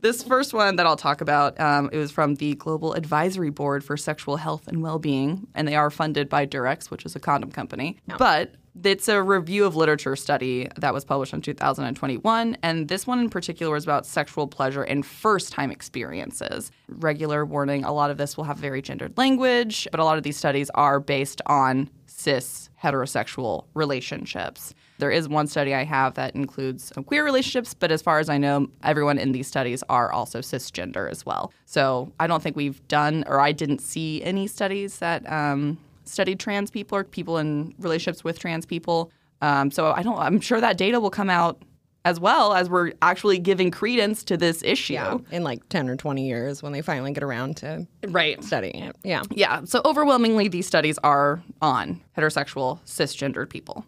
This 0.00 0.22
first 0.22 0.54
one 0.54 0.76
that 0.76 0.86
I'll 0.86 0.94
talk 0.94 1.20
about, 1.20 1.58
um, 1.58 1.90
it 1.92 1.98
was 1.98 2.12
from 2.12 2.36
the 2.36 2.54
Global 2.54 2.92
Advisory 2.92 3.50
Board 3.50 3.82
for 3.82 3.96
Sexual 3.96 4.36
Health 4.36 4.68
and 4.68 4.80
Well-Being, 4.80 5.48
and 5.56 5.66
they 5.66 5.74
are 5.74 5.90
funded 5.90 6.28
by 6.28 6.46
Durex, 6.46 6.88
which 6.88 7.04
is 7.04 7.16
a 7.16 7.18
condom 7.18 7.50
company. 7.50 7.98
But 8.16 8.54
it's 8.84 9.08
a 9.08 9.20
review 9.20 9.64
of 9.64 9.74
literature 9.74 10.14
study 10.14 10.68
that 10.76 10.94
was 10.94 11.04
published 11.04 11.34
in 11.34 11.42
2021, 11.42 12.56
and 12.62 12.86
this 12.86 13.08
one 13.08 13.18
in 13.18 13.28
particular 13.28 13.72
was 13.72 13.82
about 13.82 14.06
sexual 14.06 14.46
pleasure 14.46 14.84
in 14.84 15.02
first-time 15.02 15.72
experiences. 15.72 16.70
Regular 16.86 17.44
warning: 17.44 17.82
a 17.84 17.92
lot 17.92 18.12
of 18.12 18.18
this 18.18 18.36
will 18.36 18.44
have 18.44 18.56
very 18.56 18.80
gendered 18.80 19.18
language, 19.18 19.88
but 19.90 19.98
a 19.98 20.04
lot 20.04 20.16
of 20.16 20.22
these 20.22 20.36
studies 20.36 20.70
are 20.76 21.00
based 21.00 21.42
on 21.46 21.90
cis 22.06 22.70
heterosexual 22.80 23.64
relationships. 23.74 24.74
There 24.98 25.10
is 25.10 25.28
one 25.28 25.46
study 25.46 25.74
I 25.74 25.84
have 25.84 26.14
that 26.14 26.34
includes 26.34 26.92
queer 27.06 27.24
relationships, 27.24 27.72
but 27.74 27.90
as 27.92 28.02
far 28.02 28.18
as 28.18 28.28
I 28.28 28.36
know, 28.38 28.68
everyone 28.82 29.18
in 29.18 29.32
these 29.32 29.46
studies 29.46 29.82
are 29.88 30.12
also 30.12 30.40
cisgender 30.40 31.08
as 31.10 31.24
well. 31.24 31.52
So 31.66 32.12
I 32.18 32.26
don't 32.26 32.42
think 32.42 32.56
we've 32.56 32.86
done, 32.88 33.24
or 33.26 33.40
I 33.40 33.52
didn't 33.52 33.80
see 33.80 34.22
any 34.22 34.46
studies 34.46 34.98
that 34.98 35.30
um, 35.30 35.78
studied 36.04 36.40
trans 36.40 36.70
people 36.70 36.98
or 36.98 37.04
people 37.04 37.38
in 37.38 37.74
relationships 37.78 38.24
with 38.24 38.38
trans 38.38 38.66
people. 38.66 39.12
Um, 39.40 39.70
so 39.70 39.92
I 39.92 40.02
don't. 40.02 40.18
I'm 40.18 40.40
sure 40.40 40.60
that 40.60 40.76
data 40.78 40.98
will 40.98 41.10
come 41.10 41.30
out 41.30 41.62
as 42.04 42.18
well 42.18 42.54
as 42.54 42.70
we're 42.70 42.92
actually 43.02 43.38
giving 43.38 43.70
credence 43.70 44.24
to 44.24 44.36
this 44.36 44.62
issue. 44.62 44.94
Yeah. 44.94 45.18
In 45.30 45.44
like 45.44 45.68
10 45.68 45.88
or 45.90 45.96
20 45.96 46.26
years 46.26 46.62
when 46.62 46.72
they 46.72 46.80
finally 46.80 47.12
get 47.12 47.22
around 47.22 47.56
to 47.58 47.86
Right. 48.08 48.42
studying 48.42 48.82
it. 48.82 48.96
Yeah. 49.04 49.22
Yeah. 49.30 49.62
So 49.64 49.82
overwhelmingly, 49.84 50.48
these 50.48 50.66
studies 50.66 50.98
are 51.04 51.42
on 51.60 52.00
heterosexual, 52.16 52.80
cisgendered 52.84 53.50
people. 53.50 53.84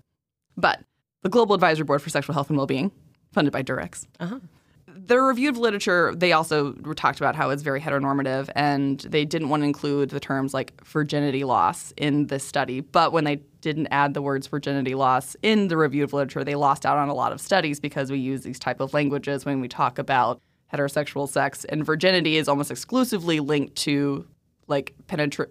But 0.57 0.81
the 1.23 1.29
Global 1.29 1.55
Advisory 1.55 1.85
Board 1.85 2.03
for 2.03 2.11
Sexual 2.11 2.35
Health 2.35 2.49
and 2.49 2.57
Wellbeing, 2.57 2.91
funded 3.33 3.53
by 3.53 3.63
Durex, 3.63 4.07
Uh-huh. 4.19 4.39
their 4.87 5.27
review 5.27 5.49
of 5.51 5.57
literature, 5.59 6.15
they 6.15 6.33
also 6.33 6.73
talked 6.97 7.19
about 7.21 7.35
how 7.37 7.51
it's 7.51 7.63
very 7.63 7.81
heteronormative, 7.81 8.49
and 8.55 9.01
they 9.01 9.25
didn't 9.25 9.49
want 9.49 9.63
to 9.63 9.67
include 9.67 10.11
the 10.11 10.21
terms 10.21 10.53
like 10.55 10.83
virginity 10.85 11.45
loss 11.45 11.93
in 11.97 12.27
this 12.27 12.45
study. 12.45 12.81
But 12.81 13.13
when 13.13 13.25
they 13.25 13.37
didn't 13.61 13.89
add 13.91 14.15
the 14.15 14.23
words 14.23 14.47
virginity 14.47 14.95
loss 14.95 15.37
in 15.43 15.69
the 15.69 15.77
review 15.77 16.05
of 16.05 16.13
literature, 16.13 16.45
they 16.45 16.55
lost 16.55 16.87
out 16.87 16.97
on 16.97 17.09
a 17.09 17.15
lot 17.15 17.33
of 17.33 17.41
studies 17.41 17.81
because 17.81 18.11
we 18.11 18.19
use 18.19 18.43
these 18.43 18.59
type 18.59 18.81
of 18.81 18.95
languages 18.95 19.45
when 19.45 19.61
we 19.61 19.69
talk 19.69 19.99
about 19.99 20.41
heterosexual 20.73 21.29
sex, 21.29 21.65
and 21.67 21.85
virginity 21.85 22.37
is 22.37 22.49
almost 22.49 22.71
exclusively 22.71 23.41
linked 23.41 23.75
to 23.77 24.27
like 24.69 24.95
penetrate. 25.09 25.51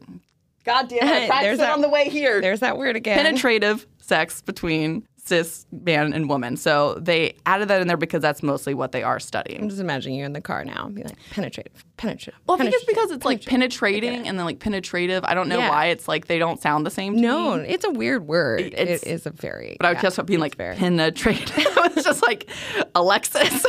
God 0.65 0.87
damn 0.89 1.07
it! 1.07 1.31
I 1.31 1.43
There's 1.43 1.59
that- 1.59 1.73
on 1.73 1.81
the 1.81 1.89
way 1.89 2.09
here. 2.09 2.41
There's 2.41 2.59
that 2.61 2.77
word 2.77 2.95
again. 2.95 3.17
Penetrative 3.17 3.85
sex 4.01 4.41
between 4.41 5.05
cis 5.25 5.65
man 5.71 6.13
and 6.13 6.27
woman. 6.29 6.57
So 6.57 6.95
they 6.95 7.35
added 7.45 7.67
that 7.67 7.81
in 7.81 7.87
there 7.87 7.97
because 7.97 8.21
that's 8.21 8.41
mostly 8.41 8.73
what 8.73 8.91
they 8.91 9.03
are 9.03 9.19
studying. 9.19 9.61
I'm 9.61 9.69
just 9.69 9.81
imagining 9.81 10.17
you 10.17 10.25
in 10.25 10.33
the 10.33 10.41
car 10.41 10.63
now, 10.65 10.85
and 10.87 10.95
be 10.95 11.03
like 11.03 11.17
penetrative, 11.31 11.85
penetrative. 11.97 12.39
Well, 12.47 12.55
I 12.57 12.61
think 12.63 12.73
it's 12.75 12.85
because 12.85 13.11
it's 13.11 13.25
like 13.25 13.45
penetrating 13.45 14.27
and 14.27 14.37
then 14.39 14.45
like 14.45 14.59
penetrative. 14.59 15.23
I 15.23 15.33
don't 15.33 15.49
know 15.49 15.59
Yeah. 15.59 15.69
why 15.69 15.85
it's 15.87 16.07
like 16.07 16.27
they 16.27 16.39
don't 16.39 16.61
sound 16.61 16.85
the 16.85 16.91
same. 16.91 17.15
To 17.15 17.21
No, 17.21 17.57
me. 17.57 17.67
it's 17.69 17.85
a 17.85 17.91
weird 17.91 18.27
word. 18.27 18.61
It's- 18.61 19.03
it 19.03 19.07
is 19.07 19.25
a 19.25 19.29
very. 19.31 19.77
but 19.79 19.85
I 19.85 19.89
would 19.91 19.97
yeah, 19.97 20.01
just 20.09 20.25
being 20.25 20.39
like 20.39 20.55
fair. 20.55 20.75
penetrative. 20.75 21.49
it's 21.57 22.03
just 22.05 22.21
like 22.23 22.49
Alexis, 22.95 23.65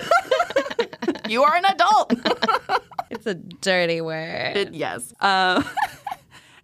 you 1.28 1.42
are 1.42 1.54
an 1.56 1.64
adult. 1.66 2.14
It's 3.12 3.26
a 3.26 3.34
dirty 3.34 4.00
word. 4.00 4.56
It- 4.56 4.72
yes. 4.72 5.12
Uh, 5.20 5.64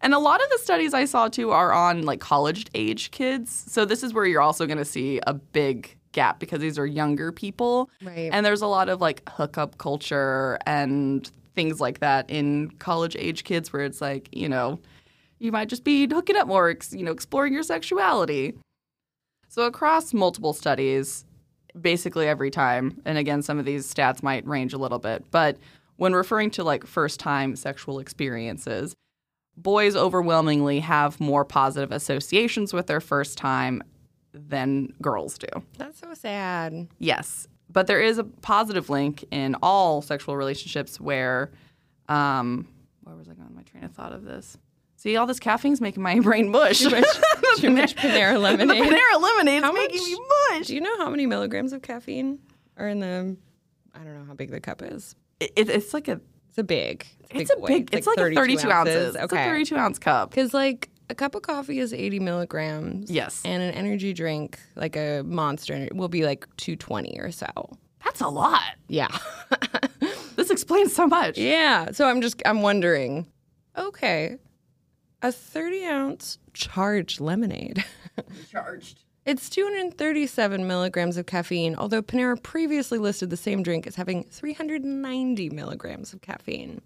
and 0.07 0.15
a 0.15 0.21
lot 0.21 0.41
of 0.41 0.49
the 0.51 0.59
studies 0.59 0.95
I 0.95 1.05
saw 1.05 1.27
too 1.27 1.51
are 1.51 1.73
on 1.73 2.03
like 2.03 2.21
college 2.21 2.67
age 2.77 3.11
kids. 3.11 3.65
So 3.67 3.85
this 3.85 4.05
is 4.05 4.15
where 4.15 4.25
you're 4.25 4.41
also 4.41 4.65
going 4.65 4.79
to 4.79 4.85
see 4.85 5.19
a 5.27 5.35
big 5.35 5.97
gap 6.13 6.39
because 6.39 6.61
these 6.61 6.79
are 6.79 6.87
younger 6.87 7.33
people. 7.33 7.91
Right. 8.01 8.31
And 8.33 8.47
there's 8.47 8.63
a 8.63 8.69
lot 8.69 8.89
of 8.89 9.01
like 9.01 9.29
hookup 9.29 9.79
culture 9.79 10.61
and 10.65 11.29
things 11.57 11.81
like 11.81 11.99
that 11.99 12.31
in 12.31 12.71
college 12.79 13.17
age 13.19 13.43
kids 13.43 13.73
where 13.73 13.85
it's 13.85 14.01
like, 14.01 14.29
you 14.31 14.49
know, 14.49 14.79
you 15.41 15.51
might 15.51 15.69
just 15.69 15.83
be 15.83 16.07
hooking 16.07 16.37
up 16.37 16.47
more, 16.47 16.73
you 16.93 17.03
know, 17.03 17.11
exploring 17.11 17.53
your 17.53 17.65
sexuality. 17.65 18.55
So 19.49 19.63
across 19.63 20.15
multiple 20.15 20.53
studies, 20.53 21.25
basically 21.81 22.29
every 22.29 22.53
time, 22.53 23.03
and 23.05 23.19
again, 23.19 23.43
some 23.43 23.59
of 23.59 23.65
these 23.65 23.93
stats 23.93 24.23
might 24.23 24.47
range 24.47 24.73
a 24.73 24.79
little 24.79 25.01
bit, 25.01 25.25
but 25.33 25.57
when 25.97 26.13
referring 26.13 26.53
to 26.53 26.63
like 26.63 26.87
first 26.87 27.19
time 27.19 27.57
sexual 27.57 27.99
experiences, 27.99 28.95
boys 29.57 29.97
overwhelmingly 29.97 30.81
have 30.81 31.19
more 31.21 31.45
positive 31.45 31.93
associations 31.93 32.73
with 32.73 32.87
their 32.87 33.01
first 33.01 33.39
time 33.39 33.83
than 34.33 34.93
girls 35.01 35.39
do. 35.39 35.47
That's 35.79 35.99
so 35.99 36.13
sad. 36.15 36.89
Yes. 36.99 37.47
But 37.71 37.87
there 37.87 38.01
is 38.01 38.19
a 38.19 38.25
positive 38.25 38.89
link 38.91 39.25
in 39.31 39.57
all 39.63 40.03
sexual 40.03 40.37
relationships 40.37 41.01
where, 41.01 41.51
um, 42.09 42.69
where 43.03 43.17
was 43.17 43.29
I 43.29 43.35
going 43.35 43.49
with 43.49 43.57
my 43.57 43.63
train 43.63 43.85
of 43.85 43.93
thought 43.93 44.13
of 44.13 44.25
this? 44.25 44.57
See, 44.97 45.17
all 45.17 45.27
this 45.27 45.41
caffeine's 45.41 45.81
making 45.81 46.03
my 46.03 46.21
brain 46.21 46.51
mush. 46.51 46.79
Too 46.81 46.91
much, 46.91 47.05
too 47.57 47.71
much 47.71 47.97
Panera 47.97 48.41
the. 48.41 48.75
Panera 48.75 49.21
lemonade's 49.21 49.65
How 49.65 49.73
making 49.73 50.01
much- 50.01 50.07
me 50.11 50.21
mush. 50.53 50.67
Do 50.69 50.75
you 50.75 50.81
know 50.81 50.97
how 50.99 51.11
many 51.11 51.27
milligrams 51.27 51.73
of 51.73 51.83
caffeine 51.83 52.39
are 52.77 52.89
in 52.89 53.01
the? 53.01 53.37
I 53.95 53.99
don't 54.05 54.19
know 54.19 54.25
how 54.27 54.35
big 54.35 54.51
the 54.51 54.61
cup 54.61 54.83
is. 54.83 55.15
It, 55.41 55.53
it's 55.57 55.93
like 55.95 56.09
a, 56.09 56.21
It's 56.57 56.63
a 56.63 56.65
big. 56.65 57.07
it's 57.29 57.53
a 57.55 57.59
weight. 57.59 57.91
big, 57.91 57.95
it's 57.99 58.07
like, 58.07 58.17
a 58.17 58.35
32 58.35 58.71
ounces. 58.71 59.15
It's 59.15 59.33
a 59.33 59.37
32 59.37 59.77
ounce 59.77 59.99
cup. 59.99 60.31
Because 60.31 60.55
like 60.55 60.89
a 61.11 61.15
cup 61.15 61.35
of 61.35 61.43
coffee 61.43 61.81
is 61.81 61.93
80 61.93 62.21
milligrams. 62.21 63.11
Yes. 63.11 63.43
And 63.45 63.63
an 63.63 63.75
energy 63.75 64.15
drink, 64.15 64.59
like 64.75 64.97
a 64.97 65.23
monster, 65.23 65.87
will 65.93 66.09
be 66.09 66.25
like 66.25 66.47
220 66.57 67.19
or 67.21 67.31
so. 67.31 67.47
That's 68.03 68.23
a 68.23 68.29
lot. 68.29 68.63
Yeah. 68.89 69.09
This 70.37 70.51
explains 70.51 70.95
so 70.95 71.07
much. 71.07 71.39
yeah. 71.39 71.93
So 71.93 72.07
I'm 72.07 72.21
just, 72.21 72.41
I'm 72.45 72.61
wondering, 72.61 73.27
okay, 73.77 74.37
a 75.23 75.33
30 75.33 75.85
ounce 75.87 76.39
charged 76.53 77.21
lemonade. 77.21 77.85
Charged. 78.51 79.03
It's 79.27 79.51
237 79.51 80.69
milligrams 80.69 81.17
of 81.17 81.27
caffeine, 81.27 81.75
although 81.75 82.01
Panera 82.01 82.41
previously 82.41 82.99
listed 82.99 83.29
the 83.29 83.37
same 83.37 83.65
drink 83.65 83.85
as 83.89 83.97
having 83.97 84.23
390 84.31 85.51
milligrams 85.51 86.13
of 86.13 86.21
caffeine. 86.21 86.81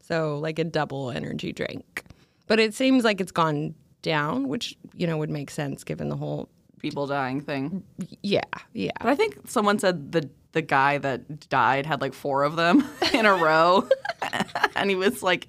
So, 0.00 0.38
like 0.38 0.58
a 0.58 0.64
double 0.64 1.10
energy 1.10 1.52
drink. 1.52 2.02
But 2.46 2.60
it 2.60 2.72
seems 2.72 3.04
like 3.04 3.20
it's 3.20 3.32
gone 3.32 3.74
down, 4.00 4.48
which, 4.48 4.74
you 4.94 5.06
know, 5.06 5.18
would 5.18 5.28
make 5.28 5.50
sense 5.50 5.84
given 5.84 6.08
the 6.08 6.16
whole. 6.16 6.48
People 6.78 7.06
dying 7.06 7.42
thing. 7.42 7.82
Yeah, 8.22 8.40
yeah. 8.72 8.92
But 9.00 9.08
I 9.08 9.14
think 9.14 9.38
someone 9.46 9.78
said 9.78 10.12
the 10.12 10.30
the 10.52 10.62
guy 10.62 10.96
that 10.96 11.50
died 11.50 11.84
had 11.84 12.00
like 12.00 12.14
four 12.14 12.44
of 12.44 12.56
them 12.56 12.88
in 13.12 13.26
a 13.26 13.34
row, 13.34 13.86
and 14.76 14.88
he 14.88 14.96
was 14.96 15.22
like 15.22 15.48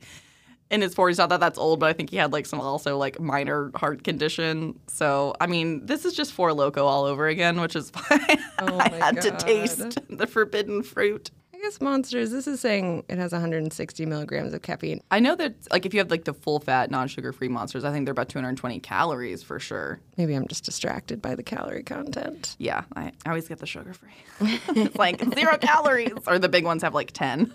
in 0.70 0.82
his 0.82 0.94
forties. 0.94 1.18
Not 1.18 1.30
that 1.30 1.40
that's 1.40 1.58
old, 1.58 1.80
but 1.80 1.88
I 1.88 1.94
think 1.94 2.10
he 2.10 2.18
had 2.18 2.34
like 2.34 2.46
some 2.46 2.60
also 2.60 2.98
like 2.98 3.20
minor 3.20 3.72
heart 3.76 4.04
condition. 4.04 4.80
So 4.88 5.36
I 5.40 5.48
mean, 5.48 5.86
this 5.86 6.06
is 6.06 6.14
just 6.14 6.34
Four 6.34 6.52
Loko 6.52 6.84
all 6.84 7.06
over 7.06 7.28
again, 7.28 7.60
which 7.62 7.76
is 7.76 7.92
why 8.08 8.40
Oh 8.60 8.80
I 8.80 8.90
had 8.90 9.22
to 9.22 9.32
taste 9.32 10.00
the 10.10 10.28
forbidden 10.28 10.84
fruit. 10.84 11.32
I 11.58 11.60
guess 11.60 11.82
Monsters, 11.82 12.30
this 12.30 12.46
is 12.46 12.60
saying 12.60 13.04
it 13.10 13.18
has 13.18 13.32
160 13.32 14.06
milligrams 14.06 14.54
of 14.54 14.62
caffeine. 14.62 15.02
I 15.10 15.20
know 15.20 15.36
that 15.36 15.56
like 15.72 15.88
if 15.88 15.94
you 15.94 16.00
have 16.00 16.12
like 16.12 16.26
the 16.26 16.34
full 16.34 16.60
fat 16.60 16.92
non 16.92 17.08
sugar 17.08 17.34
free 17.34 17.48
monsters, 17.48 17.84
I 17.84 17.92
think 17.92 18.06
they're 18.06 18.12
about 18.12 18.30
220 18.30 18.80
calories 18.82 19.42
for 19.42 19.60
sure. 19.60 20.00
Maybe 20.18 20.36
I'm 20.36 20.48
just 20.48 20.66
distracted 20.66 21.20
by 21.20 21.34
the 21.34 21.42
calorie 21.42 21.82
content. 21.82 22.56
Yeah, 22.60 22.84
I, 22.96 23.12
I 23.26 23.30
always 23.30 23.48
get 23.48 23.58
the 23.58 23.66
sugar 23.66 23.94
free. 23.94 24.12
it's 24.70 24.96
like 24.98 25.20
zero 25.34 25.58
calories, 25.58 26.14
or 26.28 26.38
the 26.38 26.50
big 26.50 26.64
ones 26.64 26.84
have 26.84 26.94
like 26.94 27.12
10. 27.12 27.52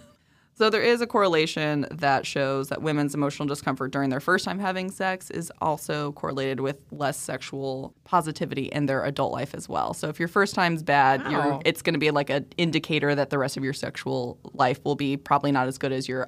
So 0.54 0.68
there 0.68 0.82
is 0.82 1.00
a 1.00 1.06
correlation 1.06 1.86
that 1.90 2.26
shows 2.26 2.68
that 2.68 2.82
women's 2.82 3.14
emotional 3.14 3.48
discomfort 3.48 3.90
during 3.90 4.10
their 4.10 4.20
first 4.20 4.44
time 4.44 4.58
having 4.58 4.90
sex 4.90 5.30
is 5.30 5.50
also 5.60 6.12
correlated 6.12 6.60
with 6.60 6.84
less 6.92 7.16
sexual 7.18 7.94
positivity 8.04 8.64
in 8.66 8.86
their 8.86 9.02
adult 9.04 9.32
life 9.32 9.54
as 9.54 9.68
well. 9.68 9.94
So 9.94 10.08
if 10.08 10.18
your 10.18 10.28
first 10.28 10.54
time's 10.54 10.82
bad, 10.82 11.22
you're, 11.30 11.40
Wow. 11.40 11.62
it's 11.64 11.80
going 11.82 11.94
to 11.94 11.98
be 11.98 12.10
like 12.10 12.28
an 12.30 12.46
indicator 12.58 13.14
that 13.14 13.30
the 13.30 13.38
rest 13.38 13.56
of 13.56 13.64
your 13.64 13.72
sexual 13.72 14.38
life 14.52 14.78
will 14.84 14.94
be 14.94 15.16
probably 15.16 15.52
not 15.52 15.68
as 15.68 15.78
good 15.78 15.90
as 15.90 16.06
your 16.06 16.26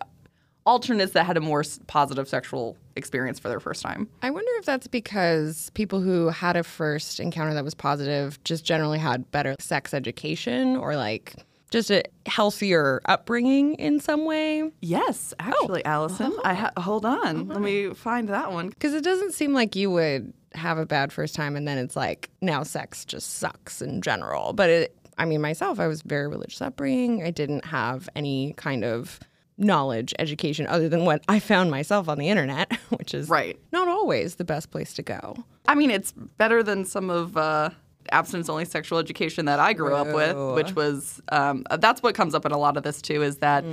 alternates 0.66 1.12
that 1.12 1.26
had 1.26 1.36
a 1.36 1.40
more 1.42 1.62
positive 1.86 2.26
sexual 2.26 2.78
experience 2.96 3.38
for 3.38 3.48
their 3.50 3.60
first 3.60 3.82
time. 3.82 4.08
I 4.22 4.30
wonder 4.30 4.50
if 4.56 4.64
that's 4.64 4.86
because 4.86 5.70
people 5.74 6.00
who 6.00 6.28
had 6.30 6.56
a 6.56 6.64
first 6.64 7.20
encounter 7.20 7.52
that 7.52 7.62
was 7.64 7.74
positive 7.74 8.42
just 8.44 8.64
generally 8.64 8.98
had 8.98 9.30
better 9.30 9.54
sex 9.60 9.92
education 9.92 10.76
or 10.76 10.96
like 10.96 11.34
just 11.74 11.90
a 11.90 12.04
healthier 12.26 13.00
upbringing 13.06 13.74
in 13.74 13.98
some 14.00 14.24
way. 14.24 14.70
Yes, 14.80 15.34
actually, 15.40 15.84
Allison. 15.84 16.32
I 16.44 16.54
ha- 16.54 16.70
hold 16.76 17.04
on. 17.04 17.48
Let 17.48 17.60
me 17.60 17.92
find 17.94 18.28
that 18.28 18.52
one. 18.52 18.68
Because 18.68 18.94
it 18.94 19.02
doesn't 19.02 19.32
seem 19.34 19.52
like 19.52 19.74
you 19.74 19.90
would 19.90 20.32
have 20.54 20.78
a 20.78 20.86
bad 20.86 21.12
first 21.12 21.34
time 21.34 21.56
and 21.56 21.66
then 21.66 21.76
it's 21.78 21.96
like 21.96 22.30
now 22.40 22.62
sex 22.62 23.04
just 23.04 23.38
sucks 23.38 23.82
in 23.82 24.02
general. 24.02 24.52
But 24.52 24.70
it, 24.70 24.96
I 25.18 25.24
mean, 25.24 25.40
myself, 25.40 25.80
I 25.80 25.88
was 25.88 26.02
very 26.02 26.28
religious 26.28 26.62
upbringing. 26.62 27.24
I 27.24 27.30
didn't 27.32 27.64
have 27.64 28.08
any 28.14 28.52
kind 28.56 28.84
of 28.84 29.18
knowledge, 29.58 30.14
education 30.18 30.66
other 30.68 30.88
than 30.88 31.04
what 31.04 31.22
I 31.28 31.38
found 31.40 31.70
myself 31.72 32.08
on 32.08 32.18
the 32.18 32.28
internet, 32.28 32.72
which 32.90 33.14
is 33.14 33.28
Right. 33.28 33.58
not 33.72 33.88
always 33.88 34.36
the 34.36 34.44
best 34.44 34.70
place 34.70 34.94
to 34.94 35.02
go. 35.02 35.36
I 35.66 35.74
mean, 35.74 35.90
it's 35.90 36.12
better 36.12 36.62
than 36.62 36.84
some 36.84 37.10
of 37.10 37.36
uh, 37.36 37.70
abstinence 38.12 38.48
only 38.48 38.64
sexual 38.64 38.98
education 38.98 39.46
that 39.46 39.58
I 39.60 39.72
grew 39.72 39.94
up 39.94 40.06
with, 40.14 40.36
which 40.54 40.74
was 40.76 41.20
um, 41.30 41.64
that's 41.78 42.02
what 42.02 42.14
comes 42.14 42.34
up 42.34 42.44
in 42.46 42.52
a 42.52 42.58
lot 42.58 42.76
of 42.76 42.82
this 42.82 43.00
too. 43.02 43.22
Is 43.22 43.38
that 43.38 43.64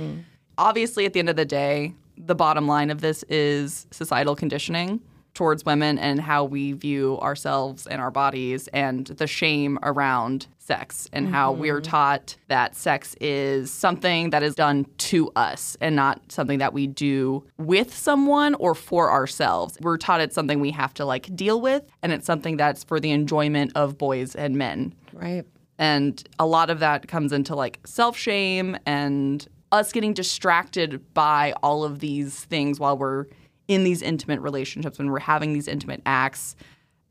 obviously 0.58 1.04
at 1.06 1.12
the 1.12 1.18
end 1.18 1.28
of 1.28 1.36
the 1.36 1.44
day, 1.44 1.94
the 2.16 2.34
bottom 2.34 2.66
line 2.68 2.90
of 2.90 3.00
this 3.00 3.22
is 3.24 3.86
societal 3.90 4.36
conditioning 4.36 5.00
towards 5.34 5.64
women 5.64 5.98
and 5.98 6.20
how 6.20 6.44
we 6.44 6.72
view 6.72 7.18
ourselves 7.20 7.86
and 7.86 8.02
our 8.02 8.10
bodies 8.10 8.68
and 8.68 9.06
the 9.06 9.26
shame 9.26 9.78
around 9.82 10.46
sex 10.72 11.06
and 11.12 11.28
how 11.28 11.52
we're 11.52 11.80
mm-hmm. 11.80 11.90
taught 11.90 12.36
that 12.48 12.74
sex 12.74 13.14
is 13.20 13.70
something 13.70 14.30
that 14.30 14.42
is 14.42 14.54
done 14.54 14.86
to 14.96 15.30
us 15.36 15.76
and 15.82 15.94
not 15.94 16.32
something 16.32 16.58
that 16.60 16.72
we 16.72 16.86
do 16.86 17.44
with 17.58 17.94
someone 17.94 18.54
or 18.54 18.74
for 18.74 19.10
ourselves. 19.10 19.76
We're 19.82 19.98
taught 19.98 20.22
it's 20.22 20.34
something 20.34 20.60
we 20.60 20.70
have 20.70 20.94
to 20.94 21.04
like 21.04 21.34
deal 21.36 21.60
with 21.60 21.82
and 22.02 22.10
it's 22.10 22.24
something 22.24 22.56
that's 22.56 22.84
for 22.84 22.98
the 22.98 23.10
enjoyment 23.10 23.72
of 23.74 23.98
boys 23.98 24.34
and 24.34 24.56
men. 24.56 24.94
Right. 25.12 25.44
And 25.78 26.26
a 26.38 26.46
lot 26.46 26.70
of 26.70 26.78
that 26.78 27.06
comes 27.06 27.32
into 27.32 27.54
like 27.54 27.78
self 27.84 28.16
shame 28.16 28.78
and 28.86 29.46
us 29.72 29.92
getting 29.92 30.14
distracted 30.14 31.02
by 31.12 31.52
all 31.62 31.84
of 31.84 31.98
these 31.98 32.44
things 32.44 32.80
while 32.80 32.96
we're 32.96 33.26
in 33.68 33.84
these 33.84 34.00
intimate 34.00 34.40
relationships, 34.40 34.98
when 34.98 35.10
we're 35.10 35.18
having 35.18 35.52
these 35.52 35.68
intimate 35.68 36.02
acts. 36.06 36.56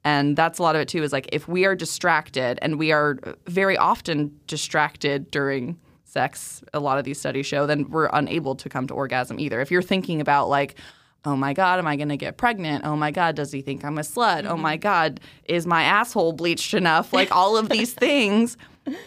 And 0.03 0.35
that's 0.35 0.59
a 0.59 0.63
lot 0.63 0.75
of 0.75 0.81
it 0.81 0.87
too 0.87 1.03
is 1.03 1.13
like 1.13 1.29
if 1.31 1.47
we 1.47 1.65
are 1.65 1.75
distracted, 1.75 2.57
and 2.61 2.79
we 2.79 2.91
are 2.91 3.19
very 3.47 3.77
often 3.77 4.37
distracted 4.47 5.29
during 5.31 5.79
sex, 6.03 6.63
a 6.73 6.79
lot 6.79 6.97
of 6.97 7.05
these 7.05 7.19
studies 7.19 7.45
show, 7.45 7.65
then 7.65 7.89
we're 7.89 8.09
unable 8.11 8.55
to 8.55 8.69
come 8.69 8.87
to 8.87 8.93
orgasm 8.93 9.39
either. 9.39 9.61
If 9.61 9.71
you're 9.71 9.81
thinking 9.81 10.19
about 10.19 10.49
like, 10.49 10.75
oh 11.23 11.35
my 11.35 11.53
God, 11.53 11.79
am 11.79 11.87
I 11.87 11.95
going 11.95 12.09
to 12.09 12.17
get 12.17 12.37
pregnant? 12.37 12.85
Oh 12.85 12.95
my 12.95 13.11
God, 13.11 13.35
does 13.35 13.51
he 13.51 13.61
think 13.61 13.85
I'm 13.85 13.97
a 13.97 14.01
slut? 14.01 14.45
Oh 14.45 14.57
my 14.57 14.75
mm-hmm. 14.75 14.81
God, 14.81 15.19
is 15.45 15.65
my 15.65 15.83
asshole 15.83 16.33
bleached 16.33 16.73
enough? 16.73 17.13
Like 17.13 17.31
all 17.31 17.57
of 17.57 17.69
these 17.69 17.93
things. 18.07 18.57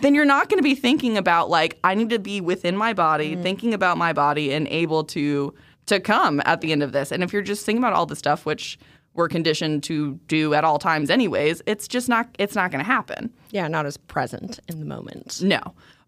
Then 0.00 0.14
you're 0.14 0.24
not 0.24 0.48
going 0.48 0.58
to 0.58 0.62
be 0.62 0.76
thinking 0.76 1.18
about 1.18 1.50
like 1.50 1.78
I 1.82 1.94
need 1.94 2.10
to 2.10 2.18
be 2.18 2.40
within 2.40 2.76
my 2.76 2.92
body, 2.92 3.32
mm-hmm. 3.32 3.42
thinking 3.42 3.74
about 3.74 3.98
my 3.98 4.12
body 4.12 4.52
and 4.52 4.68
able 4.68 5.04
to 5.04 5.52
to 5.86 6.00
come 6.00 6.40
at 6.46 6.60
the 6.62 6.72
end 6.72 6.82
of 6.82 6.92
this. 6.92 7.12
And 7.12 7.22
if 7.22 7.32
you're 7.32 7.42
just 7.42 7.66
thinking 7.66 7.82
about 7.82 7.92
all 7.92 8.06
the 8.06 8.16
stuff 8.16 8.46
which 8.46 8.78
we're 9.14 9.28
conditioned 9.28 9.83
to 9.85 10.14
do 10.26 10.54
at 10.54 10.64
all 10.64 10.78
times 10.78 11.09
anyways, 11.11 11.62
it's 11.66 11.88
just 11.88 12.09
not 12.09 12.28
it's 12.38 12.54
not 12.54 12.71
going 12.71 12.85
to 12.85 12.90
happen. 12.90 13.33
Yeah, 13.50 13.68
not 13.68 13.87
as 13.87 13.97
present 13.97 14.61
in 14.68 14.80
the 14.80 14.87
moment. 14.87 15.40
No. 15.42 15.61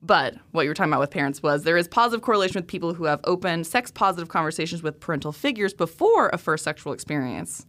But 0.02 0.36
what 0.52 0.62
you 0.62 0.68
were 0.68 0.74
talking 0.74 0.92
about 0.92 1.00
with 1.00 1.10
parents 1.10 1.42
was 1.42 1.64
there 1.64 1.76
is 1.76 1.88
positive 1.88 2.22
correlation 2.22 2.60
with 2.60 2.68
people 2.68 2.94
who 2.94 3.04
have 3.04 3.20
open, 3.24 3.64
sex 3.64 3.90
positive 3.90 4.28
conversations 4.28 4.82
with 4.82 5.00
parental 5.00 5.32
figures 5.32 5.72
before 5.72 6.28
a 6.32 6.38
first 6.38 6.62
sexual 6.64 6.92
experience, 6.92 7.66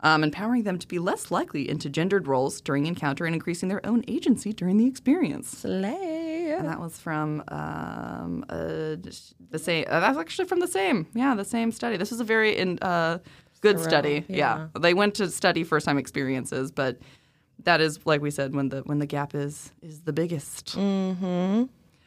um, 0.00 0.24
empowering 0.24 0.64
them 0.64 0.78
to 0.78 0.88
be 0.88 0.98
less 0.98 1.30
likely 1.30 1.68
into 1.68 1.88
gendered 1.88 2.26
roles 2.26 2.60
during 2.60 2.86
encounter 2.86 3.24
and 3.24 3.34
increasing 3.34 3.68
their 3.68 3.84
own 3.86 4.04
agency 4.08 4.52
during 4.52 4.78
the 4.78 4.86
experience. 4.86 5.48
Slay. 5.48 6.50
And 6.50 6.66
that 6.66 6.80
was 6.80 6.98
from 6.98 7.44
um, 7.48 8.44
uh, 8.48 8.96
the 8.96 9.58
same. 9.58 9.84
Uh, 9.88 10.00
that's 10.00 10.18
actually 10.18 10.48
from 10.48 10.60
the 10.60 10.68
same. 10.68 11.06
Yeah, 11.14 11.34
the 11.34 11.44
same 11.44 11.70
study. 11.72 11.96
This 11.96 12.10
was 12.10 12.20
a 12.20 12.24
very 12.24 12.56
in, 12.56 12.78
uh, 12.82 13.18
good 13.60 13.80
study. 13.80 14.24
yeah. 14.28 14.66
yeah, 14.74 14.80
they 14.80 14.94
went 14.94 15.14
to 15.16 15.30
study 15.30 15.64
first 15.64 15.86
time 15.86 15.98
experiences, 15.98 16.70
but 16.70 16.98
that 17.64 17.80
is 17.80 18.04
like 18.06 18.20
we 18.20 18.30
said 18.30 18.54
when 18.54 18.68
the 18.70 18.80
when 18.82 18.98
the 18.98 19.06
gap 19.06 19.34
is 19.34 19.72
is 19.82 20.00
the 20.02 20.12
biggest. 20.12 20.76
Mm-hmm. 20.76 21.64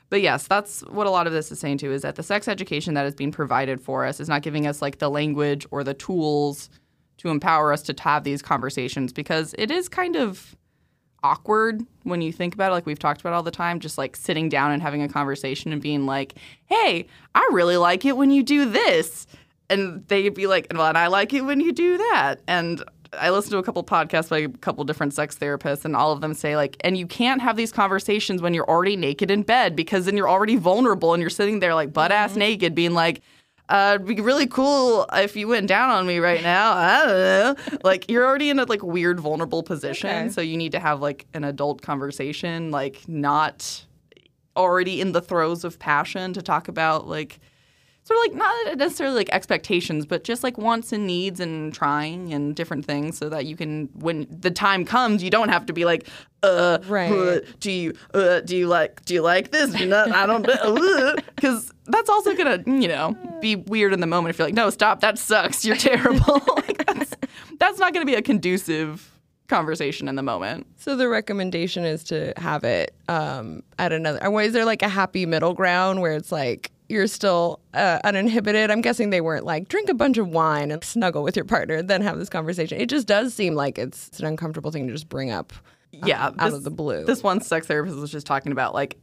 But 0.10 0.22
yes, 0.22 0.46
that's 0.46 0.82
what 0.82 1.08
a 1.08 1.10
lot 1.10 1.26
of 1.26 1.34
this 1.34 1.52
is 1.52 1.60
saying 1.60 1.80
too 1.80 1.92
is 1.92 2.04
that 2.04 2.16
the 2.16 2.24
sex 2.24 2.48
education 2.48 2.94
that 2.94 3.06
is 3.06 3.16
being 3.16 3.32
provided 3.32 3.82
for 3.82 4.06
us 4.06 4.20
is 4.20 4.30
not 4.30 4.44
giving 4.44 4.68
us 4.68 4.82
like 4.82 5.00
the 5.00 5.10
language 5.10 5.66
or 5.72 5.84
the 5.84 5.96
tools 5.96 6.70
to 7.18 7.30
empower 7.30 7.72
us 7.74 7.82
to 7.84 7.96
have 8.00 8.24
these 8.24 8.42
conversations 8.42 9.14
because 9.14 9.56
it 9.58 9.72
is 9.72 9.90
kind 9.90 10.16
of 10.16 10.56
awkward 11.24 11.82
when 12.04 12.22
you 12.22 12.34
think 12.34 12.54
about 12.54 12.70
it 12.70 12.74
like 12.74 12.86
we've 12.86 13.00
talked 13.00 13.22
about 13.22 13.32
all 13.32 13.44
the 13.44 13.50
time 13.50 13.80
just 13.80 13.98
like 13.98 14.16
sitting 14.16 14.50
down 14.50 14.72
and 14.72 14.82
having 14.82 15.02
a 15.02 15.08
conversation 15.08 15.72
and 15.72 15.82
being 15.82 16.06
like 16.06 16.36
hey 16.66 17.08
i 17.34 17.50
really 17.54 17.78
like 17.78 18.04
it 18.04 18.18
when 18.18 18.30
you 18.30 18.44
do 18.44 18.70
this 18.70 19.26
and 19.70 20.06
they'd 20.08 20.34
be 20.34 20.48
like 20.48 20.68
well 20.74 20.88
and 20.88 20.98
i 20.98 21.08
like 21.08 21.34
it 21.34 21.42
when 21.42 21.60
you 21.60 21.72
do 21.72 21.98
that 21.98 22.42
and 22.48 22.84
i 23.20 23.30
listened 23.30 23.52
to 23.52 23.58
a 23.58 23.64
couple 23.64 23.84
podcasts 23.84 24.30
by 24.30 24.40
a 24.40 24.50
couple 24.50 24.84
different 24.84 25.14
sex 25.14 25.38
therapists 25.38 25.86
and 25.86 25.96
all 25.96 26.12
of 26.12 26.22
them 26.22 26.34
say 26.34 26.56
like 26.56 26.76
and 26.82 26.98
you 26.98 27.08
can't 27.08 27.42
have 27.42 27.56
these 27.56 27.72
conversations 27.72 28.42
when 28.42 28.54
you're 28.54 28.70
already 28.70 28.96
naked 28.96 29.32
in 29.32 29.42
bed 29.44 29.76
because 29.76 30.06
then 30.06 30.18
you're 30.18 30.30
already 30.30 30.56
vulnerable 30.56 31.14
and 31.14 31.22
you're 31.22 31.30
sitting 31.30 31.60
there 31.60 31.74
like 31.76 31.94
butt 31.94 32.12
ass 32.12 32.36
naked 32.36 32.76
being 32.76 32.94
like 32.94 33.22
uh, 33.70 33.94
it'd 33.96 34.06
be 34.06 34.22
really 34.22 34.46
cool 34.46 35.08
if 35.14 35.38
you 35.38 35.48
went 35.48 35.68
down 35.68 35.90
on 35.90 36.06
me 36.06 36.20
right 36.20 36.44
now. 36.44 36.74
I 36.76 37.06
don't 37.06 37.70
know. 37.74 37.80
Like 37.82 38.12
you're 38.12 38.26
already 38.26 38.50
in 38.50 38.60
a 38.60 38.66
like 38.66 38.84
weird, 38.84 39.22
vulnerable 39.22 39.64
position, 39.64 40.10
Okay. 40.10 40.30
so 40.30 40.42
you 40.42 40.58
need 40.58 40.74
to 40.74 40.80
have 40.82 41.00
like 41.00 41.26
an 41.34 41.46
adult 41.46 41.82
conversation, 41.82 42.72
like 42.72 43.08
not 43.08 43.86
already 44.58 45.00
in 45.00 45.14
the 45.14 45.22
throes 45.22 45.64
of 45.64 45.80
passion 45.80 46.34
to 46.34 46.42
talk 46.42 46.68
about 46.68 47.08
like 47.08 47.40
sort 48.04 48.18
of 48.20 48.32
like 48.32 48.38
not 48.38 48.78
necessarily 48.78 49.16
like 49.16 49.30
expectations, 49.30 50.06
but 50.06 50.24
just 50.24 50.44
like 50.44 50.58
wants 50.58 50.92
and 50.92 51.08
needs 51.08 51.40
and 51.40 51.74
trying 51.74 52.34
and 52.34 52.56
different 52.56 52.86
things, 52.86 53.18
so 53.18 53.30
that 53.30 53.46
you 53.46 53.56
can 53.56 53.90
when 53.96 54.28
the 54.30 54.52
time 54.52 54.84
comes, 54.86 55.24
you 55.24 55.30
don't 55.30 55.50
have 55.50 55.66
to 55.68 55.74
be 55.74 55.86
like, 55.86 56.08
uh, 56.44 56.80
Right. 56.88 57.12
uh, 57.12 57.40
do 57.60 57.72
you 57.72 57.94
uh, 58.14 58.42
do 58.42 58.58
you 58.58 58.68
like 58.68 59.04
do 59.06 59.14
you 59.14 59.22
like 59.22 59.52
this? 59.52 59.78
You 59.80 59.94
I 59.96 60.26
don't 60.26 60.46
because 61.36 61.72
that's 61.86 62.10
also 62.10 62.36
gonna 62.36 62.62
you 62.66 62.88
know 62.88 63.16
be 63.42 63.56
weird 63.56 63.94
in 63.94 64.00
the 64.02 64.08
moment 64.08 64.32
if 64.32 64.40
you're 64.40 64.48
like, 64.48 64.54
no, 64.56 64.70
stop, 64.70 65.00
that 65.02 65.18
sucks, 65.18 65.64
you're 65.64 65.76
terrible. 65.78 66.42
like 66.58 66.86
that's 66.86 67.12
that's 67.60 67.80
not 67.80 67.94
gonna 67.94 68.06
be 68.06 68.16
a 68.16 68.22
conducive 68.22 69.10
conversation 69.48 70.08
in 70.08 70.16
the 70.16 70.24
moment. 70.24 70.66
So 70.78 70.96
the 70.96 71.08
recommendation 71.08 71.84
is 71.86 72.04
to 72.06 72.34
have 72.38 72.64
it 72.64 72.96
um, 73.08 73.62
at 73.78 73.92
another. 73.94 74.24
or 74.24 74.32
why 74.32 74.44
Is 74.44 74.54
there 74.54 74.66
like 74.66 74.82
a 74.82 74.88
happy 74.90 75.26
middle 75.26 75.54
ground 75.54 76.02
where 76.02 76.14
it's 76.14 76.32
like 76.32 76.72
you're 76.94 77.08
still 77.08 77.60
uh, 77.74 78.00
uninhibited? 78.06 78.72
I'm 78.72 78.82
guessing 78.82 79.10
they 79.10 79.20
weren't 79.22 79.46
like 79.46 79.68
drink 79.68 79.90
a 79.90 79.94
bunch 79.94 80.18
of 80.18 80.30
wine 80.30 80.72
and 80.72 80.82
snuggle 80.84 81.24
with 81.24 81.36
your 81.36 81.46
partner, 81.46 81.82
then 81.82 82.02
have 82.02 82.18
this 82.20 82.30
conversation. 82.30 82.80
It 82.80 82.88
just 82.88 83.08
does 83.08 83.34
seem 83.34 83.56
like 83.56 83.78
it's 83.78 84.20
an 84.20 84.26
uncomfortable 84.26 84.72
thing 84.72 84.88
to 84.88 84.94
just 84.94 85.10
bring 85.10 85.32
up. 85.32 85.52
uh, 86.02 86.06
yeah, 86.08 86.26
out 86.28 86.38
this- 86.38 86.54
of 86.54 86.64
the 86.64 86.72
blue. 86.72 87.04
This 87.06 87.22
one 87.24 87.42
sex 87.42 87.68
therapist 87.68 87.98
was 87.98 88.12
just 88.12 88.26
talking 88.28 88.52
about 88.54 88.74
like 88.74 88.98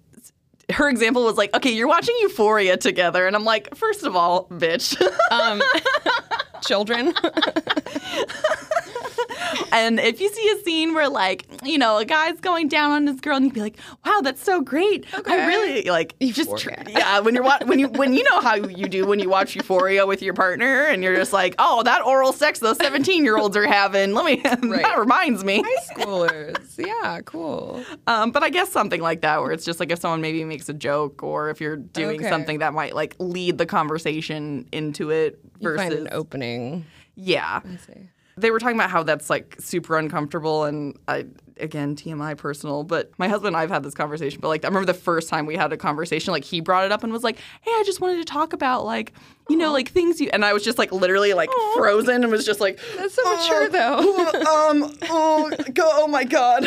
her 0.72 0.88
example 0.88 1.24
was 1.24 1.37
like, 1.37 1.53
okay, 1.55 1.70
you're 1.70 1.88
watching 1.88 2.14
Euphoria 2.20 2.76
together, 2.76 3.26
and 3.26 3.35
I'm 3.35 3.44
like, 3.44 3.74
first 3.74 4.05
of 4.05 4.14
all, 4.14 4.46
bitch. 4.46 4.96
um, 5.33 5.61
children. 6.62 7.12
and 9.72 9.98
if 10.00 10.20
you 10.20 10.28
see 10.28 10.48
a 10.50 10.62
scene 10.62 10.94
where 10.94 11.08
like, 11.08 11.46
you 11.64 11.78
know, 11.78 11.98
a 11.98 12.04
guy's 12.04 12.40
going 12.40 12.68
down 12.68 12.90
on 12.90 13.06
his 13.06 13.20
girl, 13.20 13.36
and 13.36 13.44
you'd 13.46 13.54
be 13.54 13.60
like, 13.60 13.76
wow, 14.04 14.20
that's 14.22 14.42
so 14.42 14.60
great. 14.60 15.06
Okay. 15.14 15.32
I 15.42 15.46
really 15.46 15.90
like 15.90 16.14
you 16.20 16.32
just 16.32 16.56
tr- 16.58 16.70
Euphoria. 16.70 16.98
yeah. 16.98 17.20
When 17.20 17.34
you're 17.34 17.44
wa- 17.44 17.58
when 17.64 17.78
you 17.78 17.88
when 17.88 18.12
you 18.14 18.22
know 18.30 18.40
how 18.40 18.54
you 18.54 18.88
do 18.88 19.06
when 19.06 19.18
you 19.18 19.28
watch 19.28 19.54
Euphoria 19.56 20.06
with 20.06 20.22
your 20.22 20.34
partner, 20.34 20.84
and 20.84 21.02
you're 21.02 21.16
just 21.16 21.32
like, 21.32 21.54
oh, 21.58 21.82
that 21.82 22.04
oral 22.04 22.32
sex 22.32 22.58
those 22.60 22.76
17 22.78 23.24
year 23.24 23.36
olds 23.38 23.56
are 23.56 23.66
having. 23.66 24.14
Let 24.14 24.24
me 24.24 24.36
that 24.42 24.98
reminds 24.98 25.44
me. 25.44 25.62
High 25.64 25.94
schoolers. 25.94 26.78
Yeah, 26.78 27.20
cool. 27.24 27.84
Um, 28.06 28.30
but 28.30 28.42
I 28.42 28.50
guess 28.50 28.70
something 28.70 29.00
like 29.00 29.20
that, 29.22 29.40
where 29.40 29.52
it's 29.52 29.64
just 29.64 29.80
like 29.80 29.90
if 29.90 29.98
someone 30.00 30.20
maybe 30.20 30.44
makes 30.44 30.68
a 30.68 30.74
joke, 30.74 31.22
or 31.22 31.50
if 31.50 31.60
you're 31.60 31.76
doing 31.76 32.20
Okay. 32.20 32.28
something 32.28 32.58
that 32.60 32.72
might 32.74 32.94
like 32.94 33.14
lead 33.18 33.58
the 33.58 33.66
conversation 33.66 34.66
into 34.72 35.10
it 35.10 35.38
You 35.58 35.76
find 35.76 35.90
versus 35.90 36.06
an 36.06 36.08
opening. 36.12 36.86
yeah. 37.14 37.60
They 38.40 38.50
were 38.50 38.59
talking 38.59 38.76
about 38.76 38.90
how 38.90 39.03
that's 39.03 39.31
like 39.31 39.57
super 39.61 39.98
uncomfortable, 39.98 40.64
and 40.64 40.98
I 41.09 41.26
again 41.62 41.96
TMI 41.96 42.37
personal, 42.37 42.85
but 42.85 43.11
my 43.18 43.29
husband 43.29 43.49
and 43.49 43.57
I've 43.57 43.70
had 43.70 43.83
this 43.83 43.94
conversation. 43.94 44.40
But 44.40 44.49
like 44.49 44.64
I 44.64 44.68
remember 44.68 44.87
the 44.87 44.94
first 44.99 45.29
time 45.29 45.46
we 45.46 45.57
had 45.57 45.73
a 45.73 45.77
conversation, 45.77 46.33
like 46.33 46.44
he 46.44 46.61
brought 46.61 46.85
it 46.85 46.92
up 46.92 47.03
and 47.05 47.12
was 47.12 47.25
like, 47.25 47.38
"Hey, 47.62 47.70
I 47.73 47.83
just 47.87 48.01
wanted 48.01 48.18
to 48.18 48.25
talk 48.25 48.53
about 48.53 48.85
like 48.85 49.12
you 49.49 49.57
know 49.57 49.73
like 49.73 49.88
things 49.90 50.20
you," 50.20 50.31
and 50.33 50.44
I 50.44 50.53
was 50.53 50.62
just 50.64 50.79
like 50.79 50.92
literally 50.92 51.33
like 51.35 51.51
frozen 51.77 52.23
and 52.23 52.31
was 52.33 52.44
just 52.46 52.61
like, 52.61 52.79
That's 52.96 53.14
so 53.14 53.23
mature, 53.37 53.68
though. 53.68 53.99
um, 54.70 54.92
oh, 55.09 55.51
go, 55.75 55.88
oh 55.94 56.07
my 56.07 56.25
god. 56.25 56.64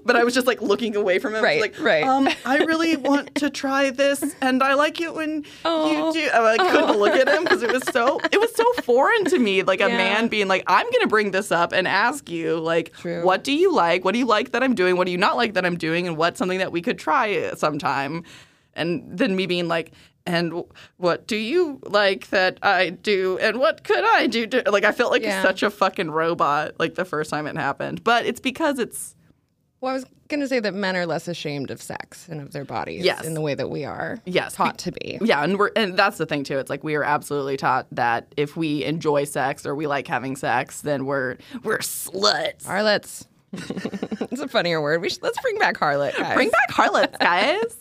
but 0.04 0.16
I 0.16 0.24
was 0.24 0.34
just 0.34 0.46
like 0.46 0.60
looking 0.60 0.96
away 0.96 1.18
from 1.18 1.34
him. 1.34 1.42
Right, 1.44 1.60
like, 1.60 1.78
right. 1.80 2.04
Um, 2.04 2.28
I 2.44 2.58
really 2.64 2.96
want 2.96 3.34
to 3.36 3.50
try 3.50 3.90
this, 3.90 4.34
and 4.40 4.62
I 4.62 4.74
like 4.74 5.00
it 5.00 5.14
when 5.14 5.44
Oh. 5.64 6.12
you 6.14 6.22
do. 6.22 6.30
I 6.32 6.56
couldn't 6.58 6.98
look 6.98 7.14
at 7.14 7.28
him 7.28 7.44
because 7.44 7.62
it 7.62 7.72
was 7.72 7.82
so 7.92 8.20
it 8.32 8.40
was 8.40 8.54
so 8.54 8.70
foreign 8.82 9.24
to 9.26 9.38
me. 9.38 9.62
Like 9.62 9.80
a 9.80 9.88
man 9.88 10.28
being 10.28 10.48
like, 10.48 10.64
I'm 10.66 10.90
gonna 10.90 11.06
bring 11.06 11.30
this 11.30 11.52
up 11.52 11.72
and 11.72 11.86
ask 11.86 12.28
you, 12.28 12.58
like, 12.58 12.92
True. 12.98 13.24
what 13.24 13.44
do 13.44 13.52
you 13.52 13.72
like? 13.72 14.04
What 14.04 14.12
do 14.12 14.18
you 14.18 14.25
like 14.26 14.52
that 14.52 14.62
I'm 14.62 14.74
doing? 14.74 14.96
What 14.96 15.06
do 15.06 15.12
you 15.12 15.18
not 15.18 15.36
like 15.36 15.54
that 15.54 15.64
I'm 15.64 15.78
doing? 15.78 16.06
And 16.06 16.16
what's 16.16 16.38
something 16.38 16.58
that 16.58 16.72
we 16.72 16.82
could 16.82 16.98
try 16.98 17.52
sometime? 17.54 18.24
And 18.74 19.04
then 19.18 19.36
me 19.36 19.46
being 19.46 19.68
like. 19.68 19.92
And 20.28 20.64
what 20.96 21.28
do 21.28 21.36
you 21.36 21.78
like 21.84 22.30
that 22.30 22.58
I 22.60 22.90
do? 22.90 23.38
And 23.40 23.60
what 23.60 23.84
could 23.84 24.02
I 24.04 24.26
do? 24.26 24.44
To, 24.48 24.68
like 24.72 24.82
I 24.82 24.90
felt 24.90 25.12
like 25.12 25.22
Yeah. 25.22 25.40
such 25.40 25.62
a 25.62 25.70
fucking 25.70 26.10
robot 26.10 26.72
like 26.80 26.96
the 26.96 27.04
first 27.04 27.30
time 27.30 27.46
it 27.46 27.54
happened. 27.56 28.02
But 28.02 28.26
it's 28.26 28.40
because 28.40 28.80
it's 28.80 29.14
Well, 29.80 29.92
I 29.92 29.94
was 29.94 30.04
going 30.26 30.40
to 30.40 30.48
say 30.48 30.58
that 30.58 30.74
men 30.74 30.96
are 30.96 31.06
less 31.06 31.28
ashamed 31.28 31.70
of 31.70 31.80
sex 31.80 32.26
and 32.28 32.40
of 32.40 32.50
their 32.50 32.64
bodies 32.64 33.04
Yes. 33.04 33.24
in 33.24 33.34
the 33.34 33.40
way 33.40 33.54
that 33.54 33.70
we 33.70 33.84
are 33.84 34.18
Yes, 34.24 34.54
taught 34.54 34.78
to 34.78 34.90
be. 34.90 35.20
yeah, 35.22 35.44
and 35.44 35.60
we're 35.60 35.70
and 35.76 35.96
that's 35.96 36.18
the 36.18 36.26
thing 36.26 36.42
too. 36.42 36.58
It's 36.58 36.70
like 36.70 36.82
we 36.82 36.96
are 36.96 37.04
absolutely 37.04 37.56
taught 37.56 37.86
that 37.92 38.26
if 38.36 38.56
we 38.56 38.82
enjoy 38.82 39.22
sex 39.26 39.64
or 39.64 39.76
we 39.76 39.86
like 39.86 40.08
having 40.08 40.34
sex, 40.34 40.80
then 40.80 41.06
we're 41.06 41.36
we're 41.62 41.78
sluts. 41.78 42.66
Harlots. 42.66 43.28
it's 43.52 44.40
a 44.40 44.48
funnier 44.48 44.80
word. 44.80 45.00
We 45.00 45.10
should, 45.10 45.22
let's 45.22 45.40
bring 45.40 45.58
back 45.58 45.76
harlot, 45.76 46.16
guys. 46.16 46.34
Bring 46.34 46.50
back 46.50 46.70
harlots, 46.70 47.16
guys. 47.18 47.78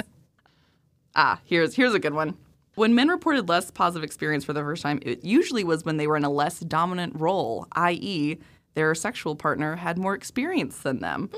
ah, 1.16 1.40
here's 1.46 1.76
here's 1.76 1.94
a 1.94 2.00
good 2.00 2.14
one. 2.14 2.38
When 2.76 2.94
men 2.94 3.08
reported 3.08 3.48
less 3.48 3.72
positive 3.72 4.04
experience 4.04 4.44
for 4.44 4.54
the 4.54 4.62
first 4.62 4.84
time, 4.84 5.00
it 5.02 5.24
usually 5.24 5.64
was 5.64 5.86
when 5.86 5.98
they 5.98 6.08
were 6.08 6.18
in 6.18 6.26
a 6.26 6.30
less 6.30 6.60
dominant 6.60 7.14
role, 7.16 7.68
i.e., 7.74 8.38
their 8.74 8.94
sexual 8.94 9.36
partner 9.38 9.78
had 9.78 9.98
more 9.98 10.14
experience 10.14 10.80
than 10.80 11.00
them. 11.00 11.30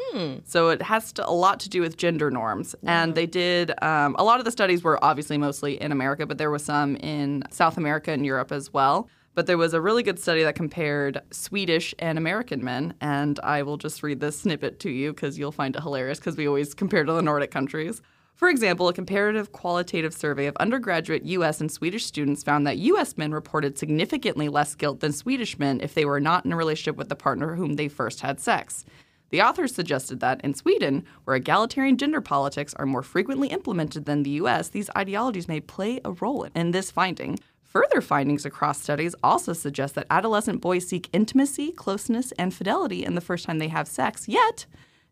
So 0.45 0.69
it 0.69 0.81
has 0.81 1.11
to, 1.13 1.27
a 1.27 1.29
lot 1.29 1.59
to 1.61 1.69
do 1.69 1.81
with 1.81 1.95
gender 1.95 2.31
norms. 2.31 2.75
And 2.83 3.13
they 3.13 3.27
did 3.27 3.71
um, 3.83 4.15
a 4.17 4.23
lot 4.23 4.39
of 4.39 4.45
the 4.45 4.51
studies 4.51 4.83
were 4.83 5.03
obviously 5.05 5.37
mostly 5.37 5.79
in 5.79 5.91
America, 5.91 6.25
but 6.25 6.39
there 6.39 6.49
was 6.49 6.65
some 6.65 6.95
in 6.95 7.43
South 7.51 7.77
America 7.77 8.11
and 8.11 8.25
Europe 8.25 8.51
as 8.51 8.73
well. 8.73 9.07
But 9.37 9.45
there 9.45 9.55
was 9.59 9.75
a 9.75 9.81
really 9.81 10.01
good 10.01 10.17
study 10.17 10.41
that 10.41 10.55
compared 10.55 11.21
Swedish 11.29 11.93
and 11.99 12.17
American 12.17 12.63
men, 12.63 12.95
and 12.99 13.39
I 13.43 13.61
will 13.61 13.77
just 13.77 14.01
read 14.01 14.19
this 14.19 14.39
snippet 14.39 14.79
to 14.79 14.89
you 14.89 15.13
because 15.13 15.37
you'll 15.37 15.51
find 15.51 15.75
it 15.75 15.83
hilarious 15.83 16.17
because 16.17 16.35
we 16.35 16.47
always 16.47 16.73
compare 16.73 17.03
to 17.03 17.13
the 17.13 17.21
Nordic 17.21 17.51
countries. 17.51 18.01
For 18.33 18.49
example, 18.49 18.87
a 18.87 18.93
comparative 18.93 19.51
qualitative 19.51 20.15
survey 20.15 20.47
of 20.47 20.57
undergraduate 20.57 21.23
U.S. 21.25 21.61
and 21.61 21.71
Swedish 21.71 22.03
students 22.03 22.41
found 22.41 22.65
that 22.65 22.79
U.S. 22.79 23.15
men 23.15 23.31
reported 23.31 23.77
significantly 23.77 24.49
less 24.49 24.73
guilt 24.73 25.01
than 25.01 25.13
Swedish 25.13 25.59
men 25.59 25.81
if 25.81 25.93
they 25.93 26.05
were 26.05 26.19
not 26.19 26.43
in 26.43 26.51
a 26.51 26.57
relationship 26.57 26.95
with 26.95 27.09
the 27.09 27.15
partner 27.15 27.53
whom 27.53 27.75
they 27.75 27.89
first 27.89 28.21
had 28.21 28.39
sex. 28.39 28.85
The 29.29 29.43
authors 29.43 29.75
suggested 29.75 30.19
that 30.21 30.41
in 30.43 30.55
Sweden, 30.55 31.05
where 31.25 31.35
egalitarian 31.35 31.97
gender 31.97 32.21
politics 32.21 32.73
are 32.73 32.87
more 32.87 33.03
frequently 33.03 33.49
implemented 33.49 34.05
than 34.05 34.23
the 34.23 34.31
U.S., 34.31 34.69
these 34.69 34.89
ideologies 34.97 35.47
may 35.47 35.59
play 35.59 36.01
a 36.03 36.13
role 36.13 36.47
in 36.55 36.71
this 36.71 36.89
finding. 36.89 37.37
Further 37.77 38.01
findings 38.01 38.43
across 38.43 38.81
studies 38.81 39.13
also 39.21 39.53
suggest 39.53 39.93
that 39.93 40.07
adolescent 40.09 40.61
boys 40.61 40.87
seek 40.87 41.09
intimacy, 41.13 41.71
closeness, 41.71 42.31
and 42.31 42.51
fidelity 42.51 43.05
in 43.05 43.13
the 43.13 43.21
first 43.21 43.45
time 43.45 43.59
they 43.59 43.67
have 43.67 43.87
sex, 43.87 44.27
yet, 44.27 44.65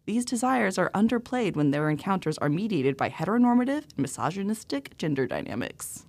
these 0.07 0.25
desires 0.25 0.79
are 0.79 0.89
underplayed 0.95 1.55
when 1.55 1.69
their 1.69 1.91
encounters 1.91 2.39
are 2.39 2.49
mediated 2.49 2.97
by 2.97 3.07
heteronormative 3.07 3.83
and 3.83 3.99
misogynistic 3.99 4.97
gender 4.97 5.27
dynamics. 5.27 6.07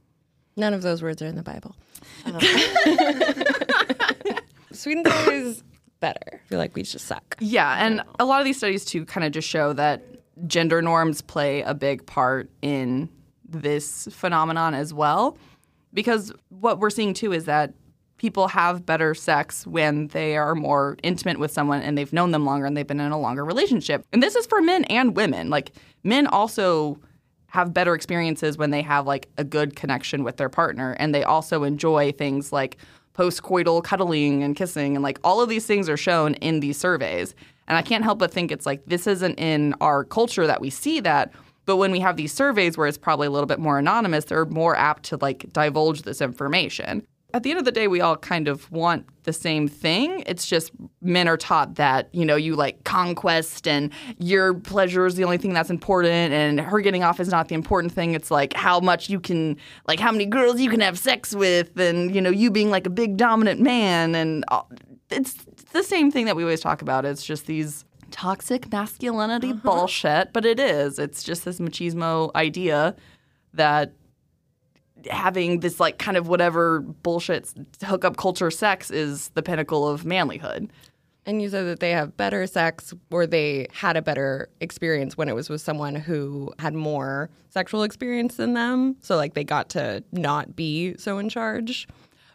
None 0.57 0.73
of 0.73 0.81
those 0.81 1.03
words 1.03 1.21
are 1.21 1.27
in 1.27 1.35
the 1.35 1.43
Bible. 1.43 1.77
Sweden's 4.73 5.09
is 5.29 5.63
better. 6.01 6.41
I 6.43 6.49
feel 6.49 6.59
like 6.59 6.75
we 6.75 6.85
just 6.85 7.05
suck. 7.05 7.37
Yeah, 7.39 7.85
and 7.85 8.01
a 8.19 8.25
lot 8.25 8.41
of 8.41 8.47
these 8.47 8.57
studies 8.57 8.87
too 8.87 9.05
kind 9.05 9.27
of 9.27 9.33
just 9.33 9.47
show 9.47 9.75
that 9.75 10.03
gender 10.47 10.81
norms 10.81 11.21
play 11.21 11.61
a 11.61 11.75
big 11.75 12.07
part 12.07 12.51
in 12.63 13.11
this 13.47 14.09
phenomenon 14.11 14.73
as 14.73 14.95
well. 14.95 15.37
Because 15.97 16.31
what 16.51 16.79
we're 16.79 16.91
seeing 16.91 17.15
too 17.15 17.33
is 17.33 17.47
that 17.47 17.73
people 18.19 18.49
have 18.49 18.85
better 18.85 19.15
sex 19.15 19.67
when 19.67 20.09
they 20.09 20.37
are 20.37 20.55
more 20.55 20.99
intimate 21.03 21.39
with 21.39 21.51
someone 21.51 21.81
and 21.81 21.97
they've 21.97 22.13
known 22.13 22.33
them 22.33 22.45
longer 22.45 22.67
and 22.67 22.77
they've 22.77 22.87
been 22.87 23.01
in 23.01 23.13
a 23.13 23.19
longer 23.19 23.47
relationship. 23.47 24.05
And 24.13 24.23
this 24.23 24.37
is 24.37 24.47
for 24.47 24.61
men 24.61 24.85
and 24.85 25.17
women. 25.17 25.49
Like 25.49 25.73
men 26.05 26.27
also 26.27 27.01
have 27.47 27.73
better 27.73 27.95
experiences 27.95 28.59
when 28.59 28.71
they 28.71 28.83
have 28.83 29.07
like 29.07 29.31
a 29.39 29.45
good 29.45 29.75
connection 29.75 30.23
with 30.23 30.37
their 30.37 30.51
partner 30.51 30.95
and 30.99 31.15
they 31.15 31.25
also 31.25 31.63
enjoy 31.63 32.13
things 32.13 32.53
like 32.53 32.77
postcoital 33.15 33.83
cuddling 33.83 34.43
and 34.43 34.55
kissing 34.55 34.97
and 34.97 35.03
like 35.03 35.19
all 35.25 35.41
of 35.41 35.49
these 35.49 35.65
things 35.65 35.89
are 35.89 35.97
shown 35.97 36.35
in 36.35 36.61
these 36.61 36.77
surveys. 36.77 37.35
And 37.69 37.79
I 37.79 37.83
can't 37.83 38.05
help 38.05 38.19
but 38.19 38.31
think 38.31 38.53
it's 38.53 38.67
like 38.67 38.85
this 38.85 39.07
isn't 39.07 39.39
in 39.39 39.75
our 39.81 40.05
culture 40.05 40.47
that 40.47 40.61
we 40.61 40.69
see 40.69 41.01
that. 41.01 41.33
But 41.67 41.77
when 41.77 41.91
we 41.91 42.01
have 42.01 42.17
these 42.17 42.33
surveys 42.33 42.79
where 42.79 42.87
it's 42.87 42.97
probably 42.99 43.27
a 43.27 43.31
little 43.31 43.47
bit 43.47 43.59
more 43.59 43.79
anonymous, 43.79 44.25
they're 44.25 44.47
more 44.47 44.77
apt 44.77 45.03
to 45.05 45.17
like 45.17 45.53
divulge 45.53 46.03
this 46.03 46.21
information. 46.21 47.07
At 47.35 47.43
the 47.43 47.51
end 47.51 47.59
of 47.59 47.65
the 47.67 47.73
day, 47.73 47.87
we 47.89 48.01
all 48.01 48.17
kind 48.17 48.49
of 48.49 48.71
want 48.71 49.05
the 49.25 49.33
same 49.33 49.69
thing. 49.69 50.23
It's 50.27 50.47
just 50.47 50.71
men 51.03 51.29
are 51.29 51.37
taught 51.37 51.75
that, 51.75 52.09
you 52.13 52.25
know, 52.25 52.37
you 52.37 52.55
like 52.55 52.85
conquest 52.85 53.67
and 53.69 53.93
your 54.19 54.55
pleasure 54.55 55.05
is 55.05 55.17
the 55.17 55.25
only 55.25 55.37
thing 55.37 55.53
that's 55.53 55.69
important 55.69 56.33
and 56.33 56.61
her 56.61 56.81
getting 56.81 57.03
off 57.03 57.19
is 57.21 57.29
not 57.29 57.49
the 57.49 57.55
important 57.55 57.93
thing. 57.93 58.15
It's 58.15 58.31
like 58.31 58.55
how 58.55 58.81
much 58.81 59.11
you 59.11 59.21
can, 59.21 59.59
like 59.87 60.01
how 60.01 60.13
many 60.13 60.25
girls 60.25 60.61
you 60.61 60.71
can 60.71 60.81
have 60.81 60.99
sex 60.99 61.35
with 61.35 61.79
and, 61.79 62.15
you 62.15 62.23
know, 62.23 62.31
you 62.31 62.51
being 62.51 62.71
like 62.71 62.87
a 62.87 62.91
big 62.91 63.17
dominant 63.17 63.61
man. 63.61 64.15
And 64.15 64.45
all, 64.49 64.71
it's 65.11 65.35
the 65.73 65.83
same 65.83 66.11
thing 66.13 66.27
that 66.27 66.37
we 66.37 66.45
always 66.45 66.61
talk 66.61 66.81
about. 66.81 67.05
It's 67.05 67.25
just 67.25 67.47
these 67.47 67.85
toxic 68.17 68.73
masculinity 68.73 69.53
bullshit, 69.53 70.33
but 70.33 70.47
it 70.47 70.59
is. 70.59 70.99
It's 70.99 71.23
just 71.23 71.45
this 71.45 71.59
machismo 71.59 72.35
idea 72.35 72.97
that 73.53 73.93
having 75.11 75.61
this 75.61 75.79
like 75.79 75.99
kind 75.99 76.17
of 76.17 76.27
whatever 76.27 76.81
bullshit 76.81 77.53
hookup 77.85 78.17
culture 78.17 78.51
sex 78.51 78.91
is 78.91 79.29
the 79.31 79.43
pinnacle 79.43 79.87
of 79.87 80.05
manlyhood. 80.05 80.71
And 81.27 81.43
you 81.43 81.51
said 81.51 81.67
that 81.67 81.81
they 81.81 81.91
have 81.91 82.17
better 82.17 82.47
sex 82.47 82.95
or 83.11 83.27
they 83.27 83.67
had 83.73 83.97
a 83.97 84.03
better 84.03 84.49
experience 84.61 85.17
when 85.17 85.29
it 85.29 85.35
was 85.35 85.51
with 85.51 85.61
someone 85.61 85.95
who 85.95 86.53
had 86.59 86.73
more 86.73 87.29
sexual 87.51 87.83
experience 87.83 88.37
than 88.37 88.55
them. 88.55 88.97
So, 89.01 89.17
like, 89.17 89.35
they 89.35 89.43
got 89.43 89.69
to 89.71 90.05
not 90.13 90.55
be 90.55 90.97
so 90.99 91.19
in 91.19 91.29
charge. 91.29 91.89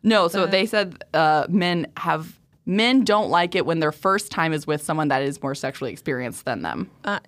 No, 0.03 0.27
so 0.27 0.45
they 0.45 0.65
said 0.65 1.03
uh, 1.13 1.45
men 1.47 1.87
have 1.95 2.40
men 2.65 3.03
don't 3.03 3.29
like 3.29 3.55
it 3.55 3.65
when 3.65 3.79
their 3.79 3.91
first 3.91 4.31
time 4.31 4.53
is 4.53 4.67
with 4.67 4.81
someone 4.83 5.07
that 5.09 5.21
is 5.21 5.41
more 5.41 5.55
sexually 5.55 5.91
experienced 5.91 6.45
than 6.45 6.61
them. 6.61 6.89
Uh, 7.03 7.19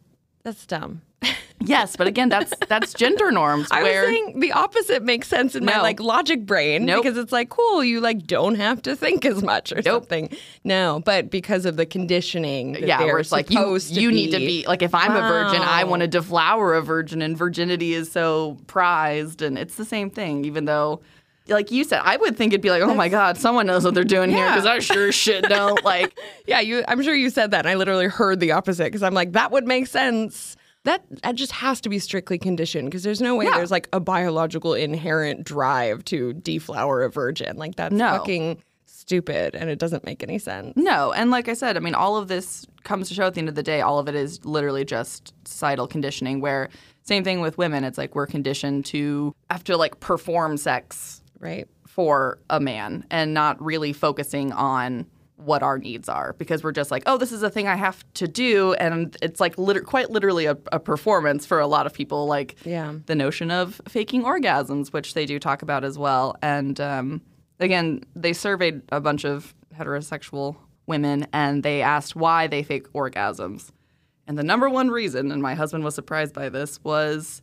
that's 0.44 0.66
dumb. 0.66 1.02
Yes, 1.66 1.96
but 1.96 2.08
again, 2.08 2.28
that's 2.28 2.52
that's 2.68 2.94
gender 2.94 3.32
norms. 3.32 3.70
I 3.72 3.84
where 3.84 4.02
was 4.02 4.10
saying 4.10 4.40
the 4.42 4.52
opposite 4.52 5.04
makes 5.04 5.28
sense 5.30 5.56
in 5.56 5.64
my 5.64 5.80
like 5.80 6.00
logic 6.02 6.46
brain 6.46 6.86
Nope. 6.86 7.04
because 7.04 7.18
it's 7.18 7.32
like 7.32 7.50
cool, 7.50 7.84
you 7.84 8.02
like 8.02 8.28
don't 8.28 8.56
have 8.56 8.82
to 8.82 8.96
think 8.98 9.26
as 9.26 9.42
much 9.42 9.72
or 9.72 9.82
something. 9.82 10.30
No, 10.66 11.02
but 11.06 11.30
because 11.30 11.66
of 11.66 11.78
the 11.78 11.86
conditioning, 11.86 12.76
yeah, 12.76 13.00
where 13.00 13.20
it's 13.20 13.32
like 13.32 13.50
you 13.50 13.78
you 13.78 14.12
need 14.12 14.32
to 14.32 14.40
be- 14.40 14.62
be 14.62 14.68
like 14.68 14.82
if 14.82 14.94
I'm 14.94 15.16
a 15.16 15.22
virgin, 15.22 15.62
I 15.62 15.86
want 15.86 16.02
to 16.02 16.08
deflower 16.08 16.74
a 16.76 16.82
virgin, 16.82 17.22
and 17.22 17.38
virginity 17.38 17.94
is 17.94 18.12
so 18.12 18.58
prized, 18.68 19.42
and 19.42 19.58
it's 19.58 19.76
the 19.76 19.86
same 19.86 20.10
thing. 20.10 20.44
Even 20.44 20.66
though, 20.66 21.02
like 21.48 21.72
you 21.72 21.84
said, 21.84 22.02
I 22.04 22.18
would 22.18 22.38
think 22.38 22.54
it'd 22.54 22.62
be 22.62 22.70
like, 22.70 22.82
oh 22.82 22.94
my 22.94 23.10
god, 23.10 23.38
someone 23.38 23.66
knows 23.68 23.84
what 23.84 23.94
they're 23.94 24.04
doing 24.04 24.30
here 24.30 24.48
because 24.48 24.66
I 24.66 24.80
sure 24.80 25.12
shit 25.12 25.44
don't. 25.50 25.84
Like, 25.84 26.18
Yeah, 26.48 26.60
you. 26.62 26.84
I'm 26.88 27.02
sure 27.04 27.14
you 27.16 27.30
said 27.30 27.52
that, 27.52 27.60
and 27.66 27.68
I 27.70 27.76
literally 27.76 28.08
heard 28.08 28.40
the 28.40 28.52
opposite 28.54 28.86
because 28.86 29.04
I'm 29.04 29.14
like, 29.14 29.34
that 29.34 29.52
would 29.52 29.66
make 29.68 29.88
sense. 29.88 30.56
That 30.86 31.04
that 31.24 31.36
just 31.36 31.52
has 31.54 31.80
to 31.82 31.90
be 31.90 31.98
strictly 32.00 32.38
conditioned 32.38 32.88
because 32.90 33.04
there's 33.04 33.22
no 33.22 33.36
way 33.36 33.46
Yeah. 33.46 33.56
there's 33.56 33.72
like 33.72 33.88
a 33.94 34.00
biological 34.00 34.74
inherent 34.74 35.46
drive 35.46 36.04
to 36.06 36.34
deflower 36.34 37.04
a 37.04 37.10
virgin. 37.10 37.56
Like 37.58 37.76
that's 37.76 37.94
No. 37.96 38.18
fucking 38.18 38.62
stupid, 38.86 39.56
and 39.56 39.70
it 39.70 39.80
doesn't 39.80 40.06
make 40.06 40.24
any 40.24 40.40
sense. 40.40 40.74
No, 40.78 41.12
and 41.12 41.30
like 41.32 41.50
I 41.50 41.54
said, 41.54 41.76
I 41.76 41.80
mean, 41.82 41.96
all 41.96 42.16
of 42.18 42.28
this 42.30 42.66
comes 42.84 43.08
to 43.10 43.14
show 43.14 43.24
at 43.24 43.34
the 43.34 43.40
end 43.40 43.50
of 43.50 43.56
the 43.56 43.64
day, 43.64 43.82
all 43.82 44.00
of 44.00 44.08
it 44.08 44.16
is 44.16 44.44
literally 44.46 44.86
just 44.86 45.34
societal 45.46 45.88
conditioning. 45.88 46.40
Where 46.42 46.70
same 47.04 47.24
thing 47.24 47.42
with 47.42 47.58
women, 47.58 47.84
it's 47.84 47.98
like 47.98 48.16
we're 48.16 48.28
conditioned 48.28 48.86
to 48.88 49.34
have 49.50 49.64
to 49.66 49.76
like 49.78 50.00
perform 50.00 50.56
sex 50.58 51.22
Right. 51.44 51.68
for 51.88 52.40
a 52.50 52.60
man 52.60 53.06
and 53.12 53.34
not 53.34 53.62
really 53.62 53.94
focusing 53.94 54.52
on 54.54 55.06
what 55.36 55.62
our 55.62 55.78
needs 55.78 56.08
are 56.08 56.34
because 56.38 56.64
we're 56.64 56.72
just 56.72 56.90
like, 56.90 57.04
oh, 57.06 57.18
this 57.18 57.32
is 57.34 57.44
a 57.44 57.50
thing 57.50 57.68
I 57.68 57.76
have 57.76 58.04
to 58.14 58.28
do, 58.28 58.74
and 58.76 59.18
it's 59.22 59.40
like 59.42 59.58
liter- 59.58 59.82
quite 59.82 60.10
literally 60.10 60.46
a, 60.46 60.58
a 60.72 60.80
performance 60.80 61.46
for 61.46 61.60
a 61.60 61.68
lot 61.68 61.86
of 61.86 61.94
people. 61.94 62.28
Like 62.28 62.56
Yeah. 62.66 62.94
the 63.08 63.16
notion 63.16 63.52
of 63.52 63.82
faking 63.88 64.24
orgasms, 64.24 64.94
which 64.94 65.14
they 65.16 65.26
do 65.26 65.40
talk 65.40 65.62
about 65.62 65.84
as 65.84 65.98
well. 65.98 66.36
And 66.42 66.80
um, 66.80 67.22
again, 67.60 68.04
they 68.16 68.32
surveyed 68.32 68.84
a 68.90 69.02
bunch 69.02 69.26
of 69.26 69.54
heterosexual 69.78 70.56
women 70.86 71.28
and 71.34 71.64
they 71.64 71.82
asked 71.82 72.16
why 72.16 72.48
they 72.48 72.64
fake 72.64 72.92
orgasms. 72.94 73.72
And 74.28 74.38
the 74.38 74.44
number 74.44 74.70
one 74.70 74.90
reason, 74.90 75.32
and 75.32 75.42
my 75.42 75.56
husband 75.56 75.84
was 75.84 75.96
surprised 75.96 76.34
by 76.34 76.48
this, 76.50 76.82
was 76.84 77.42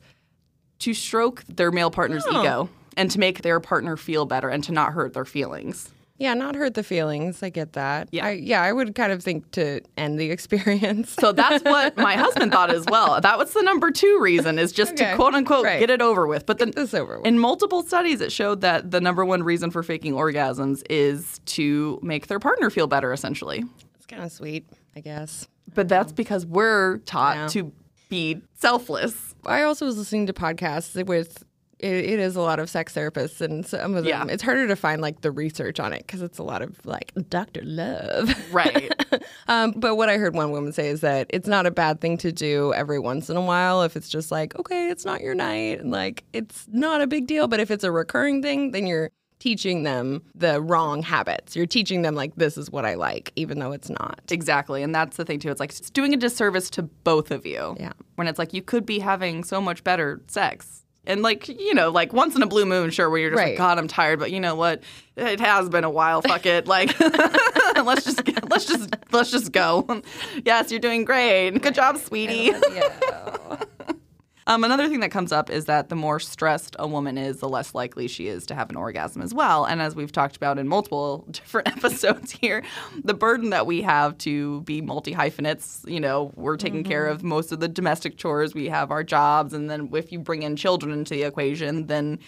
to 0.79 0.95
stroke 0.95 1.45
their 1.45 1.71
male 1.71 1.91
partner's 1.91 2.25
Oh. 2.27 2.41
ego 2.41 2.71
and 2.97 3.11
to 3.11 3.19
make 3.19 3.43
their 3.43 3.61
partner 3.61 3.97
feel 3.97 4.25
better 4.27 4.49
and 4.49 4.63
to 4.65 4.73
not 4.73 4.93
hurt 4.93 5.13
their 5.15 5.25
feelings. 5.25 5.91
Yeah, 6.19 6.35
not 6.35 6.55
hurt 6.55 6.75
the 6.75 6.83
feelings. 6.83 7.43
I 7.43 7.49
get 7.49 7.73
that. 7.73 8.09
Yeah. 8.13 8.27
I, 8.27 8.31
yeah, 8.33 8.61
I 8.63 8.73
would 8.75 8.95
kind 8.95 9.11
of 9.11 9.23
think 9.23 9.51
to 9.53 9.81
end 9.97 10.21
the 10.21 10.31
experience. 10.37 11.17
So 11.19 11.33
that's 11.33 11.65
what 11.65 11.97
my 12.09 12.15
husband 12.15 12.53
thought 12.53 12.69
as 12.71 12.85
well. 12.91 13.19
That 13.23 13.39
was 13.39 13.55
the 13.55 13.63
number 13.63 13.91
two 13.91 14.19
reason 14.21 14.59
is 14.59 14.71
just 14.73 14.93
Okay. 14.93 15.13
to 15.13 15.17
quote 15.17 15.33
unquote 15.35 15.65
Right. 15.65 15.81
get 15.81 15.89
it 15.89 16.03
over 16.03 16.27
with. 16.27 16.45
But 16.45 16.59
then 16.59 16.73
this 16.77 16.93
over 16.93 17.17
with. 17.19 17.27
in 17.27 17.39
multiple 17.39 17.83
studies, 17.83 18.21
it 18.21 18.33
showed 18.33 18.61
that 18.61 18.91
the 18.91 19.01
number 19.01 19.25
one 19.25 19.43
reason 19.43 19.71
for 19.71 19.83
faking 19.83 20.13
orgasms 20.13 20.83
is 20.91 21.41
to 21.47 21.99
make 22.03 22.27
their 22.27 22.39
partner 22.39 22.69
feel 22.69 22.87
better, 22.87 23.15
essentially. 23.15 23.65
it's 23.97 24.05
kind 24.07 24.23
of 24.23 24.31
sweet, 24.31 24.67
I 24.95 25.01
guess. 25.01 25.49
But 25.75 25.89
that's 25.89 26.13
because 26.13 26.45
we're 26.45 26.99
taught 26.99 27.37
Yeah. 27.37 27.47
to 27.49 27.73
be 28.11 28.43
selfless. 28.59 29.35
I 29.47 29.63
also 29.63 29.87
was 29.87 29.97
listening 29.97 30.27
to 30.27 30.35
podcasts 30.35 31.03
with 31.07 31.45
it, 31.83 31.93
it 32.11 32.21
is 32.21 32.37
a 32.37 32.41
lot 32.41 32.59
of 32.61 32.69
sex 32.71 32.95
therapists 32.95 33.41
and 33.41 33.67
some 33.67 33.95
of 33.97 34.05
them 34.05 34.07
Yeah. 34.07 34.27
it's 34.33 34.43
harder 34.43 34.69
to 34.69 34.77
find 34.77 35.01
like 35.03 35.23
the 35.23 35.31
research 35.31 35.81
on 35.81 35.93
it 35.93 36.07
because 36.07 36.23
it's 36.23 36.39
a 36.39 36.43
lot 36.43 36.63
of 36.63 36.79
like 36.85 37.13
Dr. 37.29 37.63
Love. 37.65 38.35
Right. 38.53 38.93
um, 39.49 39.73
but 39.77 39.97
what 39.97 40.09
I 40.09 40.17
heard 40.19 40.35
one 40.35 40.51
woman 40.51 40.73
say 40.73 40.89
is 40.89 41.01
that 41.01 41.27
it's 41.31 41.49
not 41.49 41.67
a 41.67 41.71
bad 41.71 42.01
thing 42.01 42.17
to 42.19 42.33
do 42.33 42.73
every 42.75 42.99
once 42.99 43.31
in 43.31 43.37
a 43.37 43.41
while 43.43 43.83
if 43.83 43.97
it's 43.97 44.09
just 44.09 44.31
like, 44.31 44.59
okay, 44.59 44.89
it's 44.91 45.05
not 45.05 45.21
your 45.21 45.35
night 45.35 45.81
and 45.81 45.91
like 45.91 46.25
it's 46.33 46.67
not 46.71 47.01
a 47.01 47.07
big 47.07 47.27
deal. 47.27 47.49
But 47.49 47.61
if 47.61 47.71
it's 47.71 47.85
a 47.85 47.91
recurring 47.93 48.43
thing, 48.43 48.73
then 48.73 48.87
you're 48.87 49.11
teaching 49.39 49.85
them 49.85 50.23
the 50.35 50.61
wrong 50.61 51.03
habits. 51.03 51.57
You're 51.57 51.65
teaching 51.65 52.03
them 52.03 52.15
like 52.15 52.35
this 52.37 52.59
is 52.59 52.71
what 52.71 52.85
I 52.85 52.93
like, 52.95 53.33
even 53.37 53.59
though 53.59 53.73
it's 53.73 53.89
not. 53.89 54.21
exactly. 54.31 54.83
And 54.83 54.95
that's 54.95 55.17
the 55.17 55.25
thing, 55.25 55.39
too. 55.39 55.51
It's 55.51 55.61
like 55.61 55.71
it's 55.71 55.89
doing 55.89 56.13
a 56.13 56.17
disservice 56.19 56.69
to 56.71 56.83
both 56.83 57.31
of 57.31 57.47
you. 57.47 57.75
Yeah. 57.81 57.93
When 58.17 58.27
it's 58.29 58.39
like 58.39 58.53
you 58.53 58.61
could 58.61 58.85
be 58.85 58.99
having 58.99 59.43
so 59.45 59.59
much 59.63 59.83
better 59.83 60.21
sex. 60.27 60.80
And 61.07 61.23
like, 61.23 61.49
you 61.49 61.75
know, 61.75 61.91
like 61.91 62.13
once 62.13 62.37
in 62.37 62.43
a 62.43 62.47
blue 62.47 62.67
moon, 62.67 62.91
sure, 62.91 63.09
where 63.09 63.19
you're 63.19 63.31
just 63.31 63.39
Right. 63.39 63.49
like, 63.51 63.59
God, 63.59 63.79
I'm 63.79 63.89
tired, 63.89 64.19
but 64.19 64.31
you 64.31 64.39
know 64.39 64.55
what? 64.55 64.83
It 65.17 65.41
has 65.41 65.69
been 65.69 65.85
a 65.85 65.91
while. 65.91 66.21
Fuck 66.23 66.45
it. 66.47 66.67
Like 66.69 66.99
let's 67.77 68.05
just 68.05 68.23
let's 68.49 68.67
just 68.67 68.95
let's 69.11 69.31
just 69.31 69.51
go. 69.53 70.03
yes, 70.45 70.71
you're 70.71 70.79
doing 70.81 71.05
great. 71.05 71.51
Good 71.61 71.75
job, 71.75 71.97
sweetie. 71.97 72.53
Um, 74.51 74.65
another 74.65 74.89
thing 74.89 74.99
that 74.99 75.13
comes 75.13 75.31
up 75.31 75.49
is 75.49 75.67
that 75.67 75.91
the 75.91 75.95
more 75.95 76.19
stressed 76.19 76.75
a 76.81 76.89
woman 76.89 77.17
is, 77.17 77.39
the 77.39 77.49
less 77.49 77.73
likely 77.73 78.09
she 78.09 78.27
is 78.27 78.45
to 78.47 78.55
have 78.57 78.69
an 78.69 78.75
orgasm 78.75 79.23
as 79.23 79.33
well. 79.33 79.65
And 79.65 79.81
as 79.81 79.95
we've 79.95 80.11
talked 80.11 80.35
about 80.35 80.59
in 80.59 80.67
multiple 80.67 81.25
different 81.31 81.69
episodes 81.69 82.33
here, 82.33 82.65
the 83.05 83.15
burden 83.15 83.51
that 83.51 83.69
we 83.69 83.81
have 83.83 84.19
to 84.19 84.63
be 84.63 84.81
multi 84.81 85.13
hyphenates, 85.13 85.85
you 85.87 86.01
know, 86.01 86.33
we're 86.35 86.57
taking 86.57 86.83
care 86.83 87.07
of 87.07 87.23
most 87.23 87.53
of 87.53 87.61
the 87.61 87.69
domestic 87.69 88.17
chores, 88.17 88.53
we 88.53 88.69
have 88.69 88.91
our 88.91 89.05
jobs, 89.05 89.53
and 89.53 89.71
then 89.71 89.89
if 89.93 90.11
you 90.11 90.19
bring 90.19 90.43
in 90.43 90.57
children 90.57 90.93
into 90.93 91.15
the 91.15 91.23
equation, 91.23 91.87
then 91.87 92.19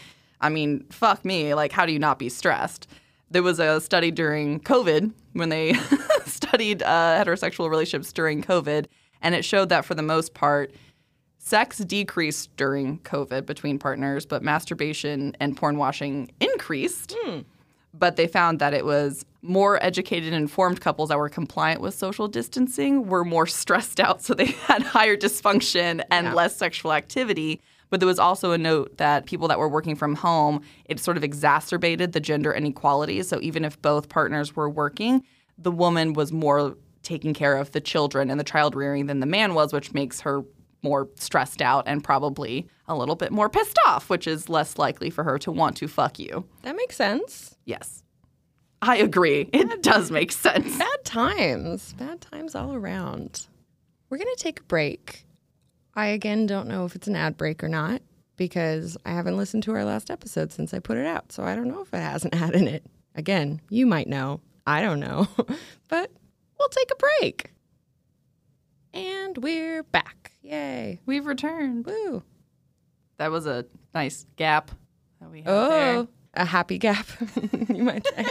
I 0.40 0.48
mean, 0.48 0.87
fuck 0.90 1.24
me, 1.24 1.54
like, 1.54 1.72
how 1.72 1.87
do 1.87 1.92
you 1.92 1.98
not 1.98 2.20
be 2.20 2.28
stressed? 2.28 2.87
There 3.32 3.42
was 3.42 3.58
a 3.58 3.80
study 3.80 4.12
during 4.12 4.61
COVID 4.61 5.11
when 5.32 5.48
they 5.48 5.72
studied 6.24 6.85
uh, 6.85 7.20
heterosexual 7.20 7.68
relationships 7.68 8.12
during 8.12 8.44
COVID, 8.44 8.87
and 9.22 9.35
it 9.35 9.44
showed 9.44 9.70
that 9.70 9.85
for 9.85 9.96
the 9.96 10.02
most 10.02 10.35
part, 10.35 10.72
sex 11.44 11.78
decreased 11.78 12.57
during 12.57 12.98
COVID 13.00 13.46
between 13.46 13.76
partners, 13.76 14.24
but 14.24 14.44
masturbation 14.44 15.37
and 15.40 15.57
porn 15.57 15.76
watching 15.76 16.31
increased. 16.38 17.16
Hmm. 17.18 17.40
But 17.92 18.14
they 18.16 18.28
found 18.28 18.61
that 18.61 18.72
it 18.72 18.85
was 18.87 19.24
more 19.42 19.83
educated 19.83 20.33
and 20.33 20.40
informed 20.40 20.81
couples 20.81 21.09
that 21.09 21.18
were 21.18 21.28
compliant 21.28 21.81
with 21.81 21.94
social 21.94 22.28
distancing 22.28 23.09
were 23.09 23.24
more 23.24 23.46
stressed 23.46 23.98
out, 23.98 24.22
so 24.22 24.35
they 24.35 24.46
had 24.68 24.83
higher 24.83 25.16
dysfunction 25.16 26.02
and 26.12 26.28
Yeah. 26.28 26.33
less 26.35 26.57
sexual 26.57 26.92
activity. 26.92 27.61
But 27.90 27.98
there 28.00 28.07
was 28.07 28.20
also 28.20 28.52
a 28.52 28.59
note 28.59 28.96
that 28.98 29.26
people 29.26 29.48
that 29.48 29.59
were 29.59 29.68
working 29.68 29.96
from 29.96 30.14
home, 30.14 30.62
it 30.87 31.00
sort 31.00 31.16
of 31.16 31.24
exacerbated 31.24 32.12
the 32.12 32.20
gender 32.20 32.52
inequality. 32.52 33.20
So 33.24 33.40
even 33.42 33.64
if 33.64 33.83
both 33.83 34.09
partners 34.09 34.55
were 34.57 34.70
working, 34.70 35.24
the 35.59 35.72
woman 35.72 36.12
was 36.14 36.33
more 36.33 36.76
taking 37.02 37.35
care 37.35 37.57
of 37.57 37.72
the 37.72 37.81
children 37.81 38.31
and 38.31 38.38
the 38.38 38.44
child 38.44 38.76
rearing 38.76 39.07
than 39.07 39.18
the 39.20 39.26
man 39.26 39.55
was, 39.55 39.72
which 39.72 39.92
makes 39.92 40.20
her 40.20 40.44
more 40.82 41.08
stressed 41.16 41.62
out 41.62 41.84
and 41.86 42.02
probably 42.02 42.66
a 42.88 42.96
little 42.96 43.14
bit 43.14 43.32
more 43.32 43.48
pissed 43.48 43.78
off, 43.86 44.10
which 44.10 44.26
is 44.26 44.48
less 44.48 44.78
likely 44.78 45.10
for 45.10 45.24
her 45.24 45.38
to 45.38 45.52
want 45.52 45.76
to 45.78 45.88
fuck 45.88 46.18
you. 46.18 46.44
That 46.62 46.76
makes 46.76 46.96
sense. 46.96 47.56
Yes. 47.64 48.02
I 48.80 48.96
agree. 48.96 49.48
It 49.52 49.82
does 49.82 50.10
make 50.10 50.32
sense. 50.32 50.76
Bad 50.76 51.04
times. 51.04 51.92
Bad 51.94 52.20
times 52.20 52.54
all 52.54 52.74
around. 52.74 53.46
We're 54.10 54.18
going 54.18 54.34
to 54.34 54.42
take 54.42 54.60
a 54.60 54.64
break. 54.64 55.24
I 55.94 56.06
again 56.06 56.46
don't 56.46 56.68
know 56.68 56.84
if 56.84 56.96
it's 56.96 57.06
an 57.06 57.16
ad 57.16 57.36
break 57.36 57.62
or 57.62 57.68
not 57.68 58.02
because 58.36 58.96
I 59.06 59.12
haven't 59.12 59.36
listened 59.36 59.62
to 59.64 59.72
our 59.74 59.84
last 59.84 60.10
episode 60.10 60.52
since 60.52 60.74
I 60.74 60.80
put 60.80 60.96
it 60.96 61.06
out. 61.06 61.30
So 61.30 61.44
I 61.44 61.54
don't 61.54 61.68
know 61.68 61.82
if 61.82 61.94
it 61.94 61.98
has 61.98 62.24
an 62.24 62.34
ad 62.34 62.54
in 62.54 62.66
it. 62.66 62.84
Again, 63.14 63.60
you 63.68 63.86
might 63.86 64.08
know. 64.08 64.40
I 64.66 64.80
don't 64.82 65.00
know. 65.00 65.28
but 65.88 66.10
we'll 66.58 66.68
take 66.68 66.90
a 66.90 66.96
break. 67.20 67.52
And 68.94 69.38
we're 69.38 69.83
back. 69.85 70.33
Yay. 70.42 71.00
We've 71.07 71.26
returned. 71.26 71.87
Woo. 71.87 72.22
That 73.18 73.31
was 73.31 73.46
a 73.46 73.64
nice 73.94 74.26
gap 74.37 74.70
that 75.20 75.31
we 75.31 75.42
had 75.42 75.50
Oh, 75.50 76.09
a 76.35 76.44
happy 76.44 76.78
gap, 76.78 77.07
you 77.68 77.83
might 77.83 78.07
say. 78.07 78.26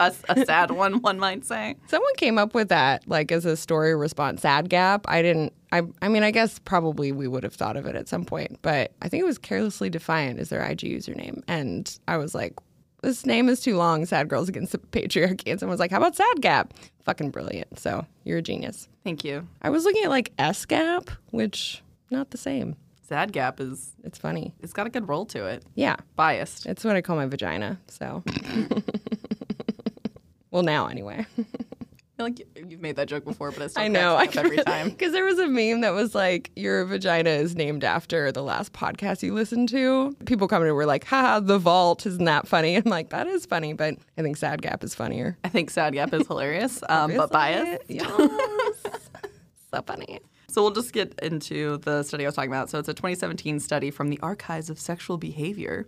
A, 0.00 0.14
a 0.28 0.44
sad 0.46 0.70
one, 0.70 1.02
one 1.02 1.18
might 1.18 1.44
say. 1.44 1.76
Someone 1.88 2.14
came 2.16 2.38
up 2.38 2.54
with 2.54 2.68
that 2.70 3.06
like 3.08 3.30
as 3.32 3.44
a 3.44 3.56
story 3.56 3.94
response 3.94 4.42
sad 4.42 4.70
gap. 4.70 5.04
I 5.08 5.20
didn't 5.20 5.52
I 5.72 5.82
I 6.00 6.08
mean 6.08 6.22
I 6.22 6.30
guess 6.30 6.58
probably 6.60 7.12
we 7.12 7.26
would 7.28 7.42
have 7.42 7.54
thought 7.54 7.76
of 7.76 7.84
it 7.86 7.94
at 7.96 8.08
some 8.08 8.24
point, 8.24 8.58
but 8.62 8.92
I 9.02 9.08
think 9.08 9.20
it 9.22 9.26
was 9.26 9.36
carelessly 9.38 9.90
defiant 9.90 10.38
as 10.38 10.48
their 10.48 10.62
IG 10.64 10.80
username. 10.80 11.42
And 11.48 11.98
I 12.08 12.16
was 12.16 12.34
like, 12.34 12.54
this 13.02 13.26
name 13.26 13.48
is 13.48 13.60
too 13.60 13.76
long, 13.76 14.06
Sad 14.06 14.28
Girls 14.28 14.48
Against 14.48 14.72
the 14.72 14.78
Patriarchy. 14.78 15.50
And 15.50 15.60
someone 15.60 15.72
was 15.74 15.80
like, 15.80 15.90
How 15.90 15.98
about 15.98 16.16
Sad 16.16 16.40
Gap? 16.40 16.74
Fucking 17.04 17.30
brilliant. 17.30 17.78
So 17.78 18.06
you're 18.24 18.38
a 18.38 18.42
genius. 18.42 18.88
Thank 19.04 19.24
you. 19.24 19.46
I 19.62 19.70
was 19.70 19.84
looking 19.84 20.04
at 20.04 20.10
like 20.10 20.32
S 20.38 20.64
Gap, 20.64 21.10
which 21.30 21.82
not 22.10 22.30
the 22.30 22.38
same. 22.38 22.76
Sad 23.08 23.32
gap 23.32 23.58
is 23.58 23.92
It's 24.04 24.18
funny. 24.18 24.52
it's 24.60 24.74
got 24.74 24.86
a 24.86 24.90
good 24.90 25.08
roll 25.08 25.24
to 25.26 25.46
it. 25.46 25.64
Yeah. 25.74 25.96
Biased. 26.16 26.66
It's 26.66 26.84
what 26.84 26.94
I 26.94 27.00
call 27.00 27.16
my 27.16 27.24
vagina. 27.26 27.78
So 27.86 28.22
Well 30.50 30.62
now 30.62 30.86
anyway. 30.88 31.26
I 32.18 32.24
like 32.24 32.40
you- 32.40 32.46
you've 32.68 32.80
made 32.80 32.96
that 32.96 33.06
joke 33.08 33.24
before, 33.24 33.52
but 33.52 33.62
it's 33.62 33.74
still 33.74 33.84
I 33.84 33.88
know. 33.88 34.16
up 34.16 34.34
every 34.36 34.56
time. 34.58 34.90
Because 34.98 35.12
there 35.12 35.24
was 35.24 35.38
a 35.38 35.46
meme 35.46 35.82
that 35.82 35.90
was 35.90 36.14
like, 36.14 36.50
your 36.56 36.84
vagina 36.84 37.30
is 37.30 37.54
named 37.54 37.84
after 37.84 38.32
the 38.32 38.42
last 38.42 38.72
podcast 38.72 39.22
you 39.22 39.32
listened 39.34 39.68
to. 39.68 40.16
People 40.26 40.48
commented 40.48 40.74
were 40.74 40.86
like, 40.86 41.04
"Ha, 41.04 41.38
the 41.40 41.58
vault. 41.58 42.06
Isn't 42.06 42.24
that 42.24 42.48
funny? 42.48 42.74
I'm 42.76 42.82
like, 42.84 43.10
that 43.10 43.26
is 43.28 43.46
funny, 43.46 43.72
but 43.72 43.94
I 44.16 44.22
think 44.22 44.36
Sad 44.36 44.62
Gap 44.62 44.82
is 44.82 44.94
funnier. 44.96 45.38
I 45.44 45.48
think 45.48 45.70
sad 45.70 45.92
gap 45.94 46.12
is 46.12 46.26
hilarious, 46.26 46.82
um, 46.88 47.14
but 47.16 47.30
biased. 47.30 47.82
Yes. 47.88 48.06
so 49.72 49.82
funny. 49.82 50.20
So 50.48 50.62
we'll 50.62 50.72
just 50.72 50.92
get 50.92 51.16
into 51.22 51.76
the 51.78 52.02
study 52.02 52.24
I 52.24 52.28
was 52.28 52.34
talking 52.34 52.50
about. 52.50 52.70
So 52.70 52.78
it's 52.78 52.88
a 52.88 52.94
2017 52.94 53.60
study 53.60 53.90
from 53.90 54.08
the 54.08 54.18
Archives 54.22 54.70
of 54.70 54.80
Sexual 54.80 55.18
Behavior, 55.18 55.86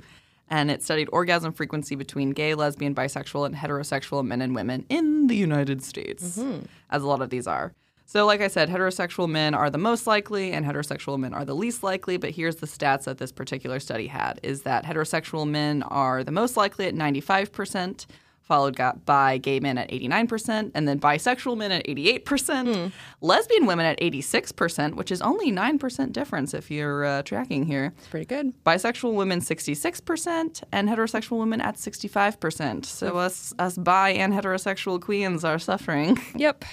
and 0.50 0.70
it 0.70 0.82
studied 0.82 1.08
orgasm 1.12 1.52
frequency 1.52 1.94
between 1.94 2.30
gay, 2.30 2.54
lesbian, 2.54 2.94
bisexual, 2.94 3.46
and 3.46 3.54
heterosexual 3.54 4.24
men 4.24 4.42
and 4.42 4.54
women 4.54 4.84
in 4.88 5.28
the 5.28 5.36
United 5.36 5.82
States, 5.82 6.38
mm-hmm. 6.38 6.66
as 6.90 7.02
a 7.02 7.06
lot 7.06 7.22
of 7.22 7.30
these 7.30 7.46
are. 7.46 7.72
So, 8.04 8.26
like 8.26 8.40
I 8.40 8.48
said, 8.48 8.68
heterosexual 8.68 9.28
men 9.28 9.54
are 9.54 9.70
the 9.70 9.78
most 9.78 10.04
likely, 10.08 10.50
and 10.50 10.66
heterosexual 10.66 11.16
men 11.16 11.32
are 11.32 11.44
the 11.44 11.54
least 11.54 11.84
likely. 11.84 12.16
But 12.16 12.30
here's 12.30 12.56
the 12.56 12.66
stats 12.66 13.04
that 13.04 13.18
this 13.18 13.30
particular 13.30 13.78
study 13.78 14.08
had: 14.08 14.40
is 14.42 14.62
that 14.62 14.84
heterosexual 14.84 15.48
men 15.48 15.84
are 15.84 16.24
the 16.24 16.32
most 16.32 16.56
likely 16.56 16.86
at 16.86 16.94
95 16.94 17.52
percent 17.52 18.06
followed 18.50 18.76
by 19.06 19.38
gay 19.38 19.60
men 19.60 19.78
at 19.78 19.88
89%, 19.90 20.72
and 20.74 20.88
then 20.88 20.98
bisexual 20.98 21.56
men 21.56 21.70
at 21.70 21.86
88%, 21.86 22.90
lesbian 23.20 23.64
women 23.64 23.86
at 23.86 24.00
86%, 24.00 24.96
which 24.96 25.12
is 25.12 25.22
only 25.22 25.52
9% 25.52 26.12
difference 26.12 26.52
if 26.52 26.68
you're 26.68 27.04
uh, 27.04 27.22
tracking 27.22 27.64
here. 27.64 27.92
It's 27.96 28.08
pretty 28.08 28.26
good. 28.26 28.52
Bisexual 28.64 29.14
women 29.14 29.38
66%, 29.38 30.64
and 30.72 30.88
heterosexual 30.88 31.38
women 31.38 31.60
at 31.60 31.76
65%. 31.76 32.84
So 32.86 33.18
us, 33.18 33.54
us 33.60 33.78
bi 33.78 34.10
and 34.10 34.32
heterosexual 34.32 35.00
queens 35.00 35.44
are 35.44 35.60
suffering. 35.60 36.18
Yep. 36.40 36.64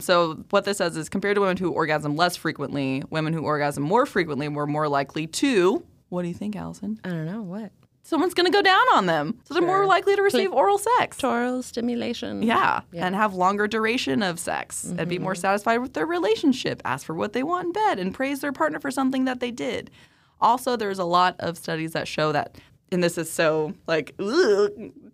So 0.00 0.44
what 0.50 0.64
this 0.64 0.78
says 0.78 0.96
is 0.96 1.08
compared 1.08 1.34
to 1.34 1.40
women 1.40 1.56
who 1.56 1.72
orgasm 1.72 2.14
less 2.14 2.36
frequently, 2.36 3.02
women 3.10 3.32
who 3.32 3.42
orgasm 3.42 3.82
more 3.82 4.06
frequently 4.06 4.48
were 4.48 4.66
more 4.66 4.88
likely 4.88 5.26
to, 5.26 5.84
what 6.08 6.22
do 6.22 6.28
you 6.28 6.34
think, 6.34 6.54
Allison? 6.54 7.00
I 7.04 7.08
don't 7.08 7.26
know. 7.26 7.42
What? 7.42 7.72
Someone's 8.08 8.32
going 8.32 8.46
to 8.46 8.50
go 8.50 8.62
down 8.62 8.80
on 8.94 9.04
them. 9.04 9.38
So 9.44 9.52
they're 9.52 9.62
more 9.62 9.84
likely 9.84 10.16
to 10.16 10.22
receive 10.22 10.50
oral 10.50 10.78
sex. 10.78 11.22
Oral 11.22 11.62
stimulation. 11.62 12.42
Yeah, 12.42 12.80
Yeah. 12.90 13.04
and 13.04 13.14
have 13.14 13.34
longer 13.34 13.68
duration 13.68 14.22
of 14.22 14.38
sex 14.38 14.84
and 14.84 14.96
be 14.96 15.16
mm-hmm. 15.16 15.24
more 15.24 15.34
satisfied 15.34 15.76
with 15.82 15.92
their 15.92 16.06
relationship, 16.06 16.80
ask 16.86 17.04
for 17.04 17.14
what 17.14 17.34
they 17.34 17.42
want 17.42 17.66
in 17.66 17.72
bed, 17.72 17.98
and 17.98 18.14
praise 18.14 18.40
their 18.40 18.50
partner 18.50 18.80
for 18.80 18.90
something 18.90 19.26
that 19.26 19.40
they 19.40 19.50
did. 19.50 19.90
Also, 20.40 20.74
there's 20.74 20.98
a 20.98 21.04
lot 21.04 21.36
of 21.38 21.58
studies 21.58 21.92
that 21.92 22.08
show 22.08 22.32
that, 22.32 22.56
and 22.90 23.04
this 23.04 23.18
is 23.18 23.30
so 23.30 23.74
like, 23.86 24.14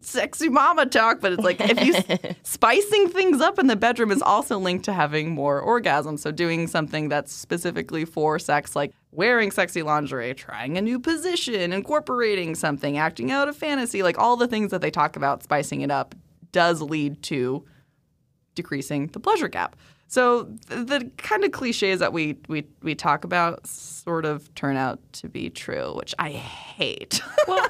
sexy 0.00 0.48
mama 0.48 0.86
talk, 0.86 1.20
but 1.20 1.32
it's 1.32 1.42
like 1.42 1.60
if 1.60 1.84
you 1.84 2.34
spicing 2.44 3.08
things 3.08 3.40
up 3.40 3.58
in 3.58 3.66
the 3.66 3.74
bedroom 3.74 4.12
is 4.12 4.22
also 4.22 4.56
linked 4.56 4.84
to 4.84 4.92
having 4.92 5.32
more 5.32 5.60
orgasms. 5.60 6.20
So, 6.20 6.30
doing 6.30 6.68
something 6.68 7.08
that's 7.08 7.32
specifically 7.32 8.04
for 8.04 8.38
sex, 8.38 8.76
like 8.76 8.92
wearing 9.14 9.50
sexy 9.50 9.82
lingerie, 9.82 10.34
trying 10.34 10.76
a 10.76 10.82
new 10.82 10.98
position, 10.98 11.72
incorporating 11.72 12.54
something, 12.54 12.98
acting 12.98 13.30
out 13.30 13.48
a 13.48 13.52
fantasy, 13.52 14.02
like 14.02 14.18
all 14.18 14.36
the 14.36 14.48
things 14.48 14.70
that 14.70 14.80
they 14.80 14.90
talk 14.90 15.16
about, 15.16 15.42
spicing 15.42 15.80
it 15.80 15.90
up, 15.90 16.14
does 16.52 16.80
lead 16.80 17.22
to 17.22 17.64
decreasing 18.54 19.08
the 19.08 19.20
pleasure 19.20 19.48
gap. 19.48 19.76
So 20.14 20.44
th- 20.68 20.86
the 20.86 21.10
kind 21.16 21.42
of 21.42 21.50
cliches 21.50 21.98
that 21.98 22.12
we, 22.12 22.36
we 22.46 22.64
we 22.84 22.94
talk 22.94 23.24
about 23.24 23.66
sort 23.66 24.24
of 24.24 24.54
turn 24.54 24.76
out 24.76 25.00
to 25.14 25.28
be 25.28 25.50
true, 25.50 25.92
which 25.96 26.14
I 26.20 26.30
hate. 26.30 27.20
Well, 27.46 27.68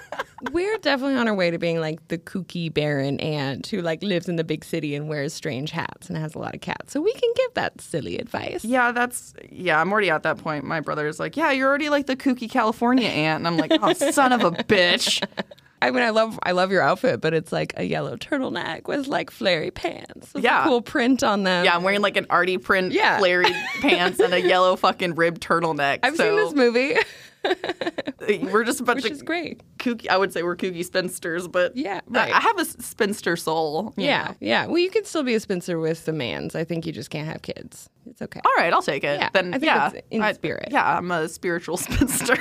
we're 0.52 0.78
definitely 0.78 1.16
on 1.16 1.26
our 1.26 1.34
way 1.34 1.50
to 1.50 1.58
being 1.58 1.80
like 1.80 2.06
the 2.08 2.18
kooky 2.18 2.72
barren 2.72 3.18
aunt 3.18 3.66
who 3.66 3.80
like 3.80 4.02
lives 4.04 4.28
in 4.28 4.36
the 4.36 4.44
big 4.44 4.62
city 4.64 4.94
and 4.94 5.08
wears 5.08 5.32
strange 5.32 5.72
hats 5.72 6.08
and 6.08 6.16
has 6.16 6.36
a 6.36 6.38
lot 6.38 6.54
of 6.54 6.60
cats. 6.60 6.92
So 6.92 7.00
we 7.00 7.12
can 7.12 7.30
give 7.34 7.54
that 7.54 7.80
silly 7.80 8.18
advice. 8.18 8.64
yeah, 8.64 8.92
that's 8.92 9.34
yeah. 9.50 9.80
I'm 9.80 9.90
already 9.90 10.10
at 10.10 10.22
that 10.22 10.36
point. 10.38 10.64
My 10.64 10.80
brother's 10.80 11.18
like, 11.18 11.36
yeah, 11.36 11.50
you're 11.50 11.68
already 11.68 11.88
like 11.88 12.06
the 12.06 12.14
kooky 12.14 12.48
California 12.48 13.08
aunt, 13.08 13.38
and 13.40 13.48
I'm 13.48 13.56
like, 13.56 13.72
oh, 13.82 13.94
son 13.94 14.32
of 14.32 14.44
a 14.44 14.50
bitch. 14.50 15.26
I 15.86 15.90
mean, 15.90 16.02
I 16.02 16.10
love 16.10 16.38
I 16.42 16.52
love 16.52 16.70
your 16.72 16.82
outfit, 16.82 17.20
but 17.20 17.34
it's 17.34 17.52
like 17.52 17.74
a 17.76 17.84
yellow 17.84 18.16
turtleneck 18.16 18.86
with 18.88 19.06
like 19.06 19.30
flary 19.30 19.70
pants. 19.70 20.32
With 20.34 20.44
Yeah. 20.44 20.62
a 20.62 20.64
cool 20.68 20.82
print 20.82 21.22
on 21.22 21.42
them. 21.44 21.64
Yeah, 21.64 21.74
I'm 21.76 21.82
wearing 21.82 22.00
like 22.00 22.16
an 22.16 22.26
arty 22.30 22.58
print, 22.58 22.92
Yeah. 22.92 23.18
flary 23.18 23.52
pants 23.80 24.18
and 24.20 24.32
a 24.34 24.40
yellow 24.40 24.76
fucking 24.76 25.14
ribbed 25.14 25.42
turtleneck. 25.42 26.00
I've 26.02 26.16
so 26.16 26.24
seen 26.24 26.36
this 26.36 26.54
movie, 26.54 26.96
We're 28.50 28.64
just 28.64 28.80
a 28.80 28.84
bunch 28.84 29.02
which 29.02 29.06
of 29.10 29.16
is 29.16 29.22
great. 29.22 29.60
kooky. 29.78 30.08
I 30.08 30.16
would 30.16 30.32
say 30.32 30.42
we're 30.42 30.56
kooky 30.56 30.82
spinsters, 30.84 31.46
but 31.46 31.76
Yeah, 31.76 32.00
I- 32.08 32.18
right. 32.18 32.32
I 32.32 32.40
have 32.40 32.58
a 32.58 32.64
spinster 32.64 33.36
soul. 33.36 33.92
Yeah, 33.98 34.28
know. 34.28 34.34
yeah. 34.40 34.66
Well, 34.66 34.78
you 34.78 34.88
can 34.90 35.04
still 35.04 35.22
be 35.22 35.34
a 35.34 35.40
spinster 35.40 35.78
with 35.78 36.06
the 36.06 36.12
mans. 36.14 36.54
I 36.54 36.64
think 36.64 36.86
you 36.86 36.92
just 36.92 37.10
can't 37.10 37.28
have 37.28 37.42
kids. 37.42 37.90
It's 38.08 38.22
okay. 38.22 38.40
All 38.44 38.52
right, 38.56 38.72
I'll 38.72 38.80
take 38.82 39.04
it. 39.04 39.20
Yeah, 39.20 39.28
then 39.34 39.48
I 39.52 39.58
think 39.58 39.64
yeah, 39.64 39.90
it's 39.92 40.06
in 40.10 40.22
I- 40.22 40.32
spirit. 40.32 40.68
Yeah, 40.70 40.96
I'm 40.96 41.10
a 41.10 41.28
spiritual 41.28 41.76
spinster. 41.76 42.36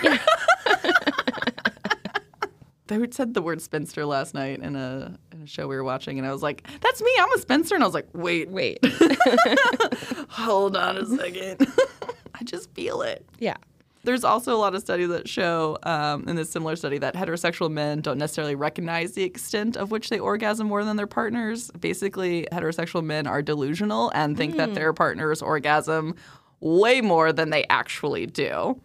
They 2.98 3.08
said 3.12 3.34
the 3.34 3.42
word 3.42 3.62
spinster 3.62 4.06
last 4.06 4.34
night 4.34 4.60
in 4.60 4.76
a 4.76 5.18
in 5.32 5.42
a 5.42 5.48
show 5.48 5.68
we 5.68 5.76
were 5.76 5.84
watching, 5.84 6.18
and 6.18 6.28
I 6.28 6.32
was 6.32 6.42
like, 6.42 6.68
"That's 6.82 7.02
me. 7.02 7.12
I'm 7.20 7.32
a 7.34 7.38
spinster." 7.40 7.76
And 7.76 7.84
I 7.84 7.88
was 7.88 7.94
like, 7.94 8.08
"Wait, 8.14 8.50
Wait. 8.50 8.80
hold 10.30 10.76
on 10.76 10.98
a 10.98 11.06
second. 11.06 11.68
I 12.36 12.44
just 12.44 12.72
feel 12.74 13.02
it." 13.02 13.26
yeah. 13.40 13.58
There's 14.06 14.26
also 14.26 14.54
a 14.54 14.58
lot 14.60 14.76
of 14.76 14.82
studies 14.82 15.08
that 15.08 15.30
show, 15.30 15.78
um, 15.84 16.28
in 16.28 16.36
this 16.36 16.50
similar 16.50 16.76
study, 16.76 16.98
that 16.98 17.16
heterosexual 17.16 17.72
men 17.72 18.02
don't 18.02 18.18
necessarily 18.18 18.54
recognize 18.54 19.14
the 19.14 19.24
extent 19.24 19.78
of 19.78 19.92
which 19.92 20.10
they 20.10 20.20
orgasm 20.20 20.68
more 20.68 20.84
than 20.84 20.98
their 20.98 21.08
partners. 21.08 21.72
Basically, 21.80 22.46
heterosexual 22.52 23.02
men 23.02 23.28
are 23.28 23.42
delusional 23.42 24.12
and 24.14 24.36
think 24.36 24.58
that 24.58 24.74
their 24.74 24.92
partners 24.92 25.42
orgasm 25.42 26.16
way 26.60 27.00
more 27.00 27.32
than 27.32 27.50
they 27.50 27.66
actually 27.70 28.26
do. 28.26 28.78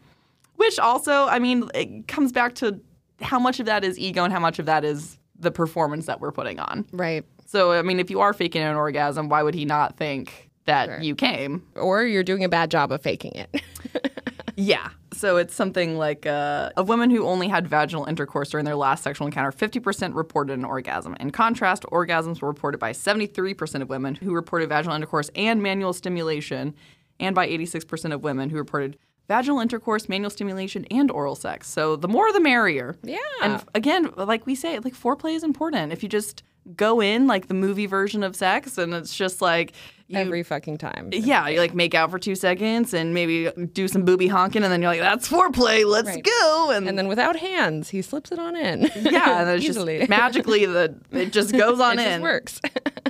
Which 0.55 0.79
also, 0.79 1.27
I 1.27 1.41
mean, 1.41 1.69
it 1.75 2.07
comes 2.07 2.31
back 2.31 2.55
to 2.57 2.81
how 3.21 3.39
much 3.39 3.61
of 3.61 3.67
that 3.67 3.85
is 3.85 3.99
ego 3.99 4.25
and 4.25 4.33
how 4.33 4.41
much 4.41 4.59
of 4.59 4.67
that 4.67 4.85
is 4.85 5.19
the 5.39 5.51
performance 5.51 6.07
that 6.07 6.21
we're 6.21 6.33
putting 6.33 6.59
on. 6.59 6.85
Right. 6.93 7.25
So, 7.47 7.73
I 7.73 7.83
mean, 7.83 8.01
if 8.01 8.11
you 8.11 8.21
are 8.21 8.33
faking 8.33 8.63
an 8.63 8.77
orgasm, 8.77 9.29
why 9.29 9.43
would 9.43 9.55
he 9.55 9.65
not 9.65 9.97
think 9.97 10.51
that 10.67 10.87
Sure. 10.87 11.01
you 11.01 11.15
came? 11.15 11.63
Or 11.77 12.03
you're 12.03 12.23
doing 12.25 12.45
a 12.45 12.49
bad 12.49 12.71
job 12.71 12.93
of 12.93 13.03
faking 13.03 13.33
it. 13.35 13.63
Yeah. 14.61 14.89
So 15.13 15.37
it's 15.37 15.55
something 15.55 15.99
like 15.99 16.27
uh, 16.27 16.71
of 16.77 16.89
women 16.89 17.11
who 17.11 17.25
only 17.29 17.47
had 17.47 17.69
vaginal 17.69 18.07
intercourse 18.07 18.51
during 18.51 18.67
their 18.67 18.75
last 18.75 19.05
sexual 19.05 19.29
encounter, 19.29 19.53
50% 19.53 20.17
reported 20.17 20.55
an 20.59 20.65
orgasm. 20.65 21.15
In 21.21 21.31
contrast, 21.31 21.85
orgasms 21.93 22.43
were 22.43 22.49
reported 22.49 22.79
by 22.79 22.91
73% 22.91 23.83
of 23.83 23.89
women 23.89 24.17
who 24.17 24.35
reported 24.35 24.69
vaginal 24.69 24.97
intercourse 24.97 25.31
and 25.37 25.63
manual 25.63 25.93
stimulation, 25.93 26.75
and 27.21 27.37
by 27.37 27.47
86% 27.49 28.13
of 28.13 28.25
women 28.25 28.51
who 28.51 28.57
reported 28.57 28.99
vaginal 29.29 29.61
intercourse, 29.61 30.09
manual 30.09 30.31
stimulation, 30.31 30.85
and 30.91 31.11
oral 31.11 31.35
sex. 31.35 31.69
So 31.69 31.97
the 31.97 32.09
more 32.09 32.33
the 32.33 32.41
merrier. 32.41 32.97
Yeah. 33.03 33.19
And 33.43 33.63
again, 33.75 34.11
like 34.17 34.47
we 34.47 34.55
say, 34.55 34.79
like 34.79 34.95
foreplay 34.95 35.35
is 35.35 35.45
important. 35.45 35.93
If 35.93 36.03
you 36.03 36.09
just 36.09 36.43
go 36.77 37.01
in 37.01 37.27
like 37.27 37.49
the 37.49 37.55
movie 37.55 37.87
version 37.87 38.23
of 38.23 38.37
sex 38.37 38.77
and 38.77 38.93
it's 38.93 39.17
just 39.17 39.41
like 39.41 39.73
you, 40.07 40.19
Every 40.19 40.43
fucking 40.43 40.79
time. 40.79 41.11
yeah, 41.13 41.47
you 41.49 41.59
like 41.61 41.75
make 41.75 41.95
out 41.95 42.11
for 42.11 42.19
two 42.19 42.35
seconds 42.35 42.95
and 42.95 43.13
maybe 43.13 43.51
do 43.75 43.89
some 43.89 44.07
booby 44.07 44.27
honking, 44.27 44.63
and 44.63 44.73
then 44.73 44.81
you're 44.81 44.91
like, 44.91 45.01
"That's 45.01 45.29
foreplay, 45.29 45.85
let's 45.85 46.09
Right. 46.09 46.25
go." 46.25 46.71
And, 46.75 46.89
And 46.89 46.97
then 46.97 47.09
without 47.09 47.37
hands, 47.37 47.91
he 47.91 48.01
slips 48.01 48.33
it 48.33 48.39
on 48.39 48.57
in. 48.57 48.91
yeah, 49.03 49.43
and 49.43 49.51
it's 49.59 49.67
Easily. 49.67 49.99
just 49.99 50.09
magically 50.09 50.65
the 50.65 50.95
it 51.13 51.31
just 51.31 51.53
goes 51.53 51.79
on 51.89 51.99
it 51.99 52.07
in. 52.07 52.09
just 52.09 52.23
works. 52.23 52.61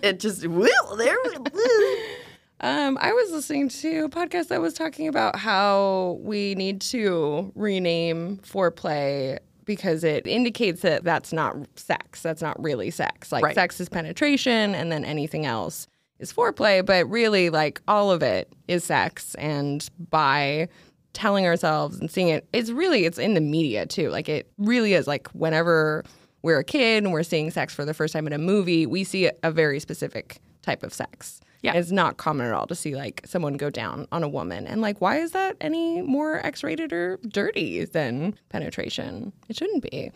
It 0.02 0.18
just 0.18 0.44
will 0.48 0.96
there. 0.96 1.16
Um, 2.60 2.98
I 3.00 3.12
was 3.12 3.30
listening 3.30 3.68
to 3.68 4.04
a 4.04 4.08
podcast 4.08 4.48
that 4.48 4.60
was 4.60 4.74
talking 4.74 5.06
about 5.06 5.36
how 5.36 6.18
we 6.20 6.54
need 6.56 6.80
to 6.82 7.52
rename 7.54 8.38
foreplay 8.38 9.38
because 9.64 10.02
it 10.02 10.26
indicates 10.26 10.80
that 10.82 11.04
that's 11.04 11.32
not 11.32 11.56
sex. 11.76 12.20
That's 12.22 12.42
not 12.42 12.60
really 12.60 12.90
sex. 12.90 13.30
Like 13.30 13.44
Right. 13.44 13.54
sex 13.54 13.80
is 13.80 13.88
penetration, 13.88 14.74
and 14.74 14.90
then 14.90 15.04
anything 15.04 15.46
else 15.46 15.86
is 16.18 16.32
foreplay. 16.32 16.84
But 16.84 17.08
really, 17.08 17.48
like 17.50 17.80
all 17.86 18.10
of 18.10 18.22
it 18.22 18.52
is 18.66 18.82
sex. 18.82 19.36
And 19.36 19.88
by 20.10 20.68
telling 21.12 21.46
ourselves 21.46 22.00
and 22.00 22.10
seeing 22.10 22.28
it, 22.28 22.48
it's 22.52 22.70
really 22.70 23.04
it's 23.04 23.18
in 23.18 23.34
the 23.34 23.40
media 23.40 23.86
too. 23.86 24.08
Like 24.10 24.28
it 24.28 24.50
really 24.58 24.94
is. 24.94 25.06
Like 25.06 25.28
whenever 25.28 26.02
we're 26.42 26.58
a 26.58 26.64
kid 26.64 27.04
and 27.04 27.12
we're 27.12 27.22
seeing 27.22 27.50
sex 27.52 27.72
for 27.72 27.84
the 27.84 27.94
first 27.94 28.12
time 28.14 28.26
in 28.26 28.32
a 28.32 28.38
movie, 28.38 28.84
we 28.86 29.04
see 29.04 29.30
a 29.44 29.50
very 29.52 29.78
specific 29.78 30.38
type 30.62 30.82
of 30.82 30.92
sex. 30.92 31.40
Yeah. 31.62 31.72
It's 31.74 31.90
not 31.90 32.18
common 32.18 32.46
at 32.46 32.52
all 32.52 32.66
to 32.68 32.74
see 32.74 32.94
like 32.94 33.22
someone 33.24 33.54
go 33.54 33.68
down 33.68 34.06
on 34.12 34.22
a 34.22 34.28
woman. 34.28 34.66
And 34.66 34.80
like, 34.80 35.00
why 35.00 35.18
is 35.18 35.32
that 35.32 35.56
any 35.60 36.02
more 36.02 36.44
X 36.46 36.62
rated 36.62 36.92
or 36.92 37.18
dirty 37.28 37.84
than 37.84 38.34
penetration? 38.48 39.32
It 39.48 39.56
shouldn't 39.56 39.82
be. 39.90 40.12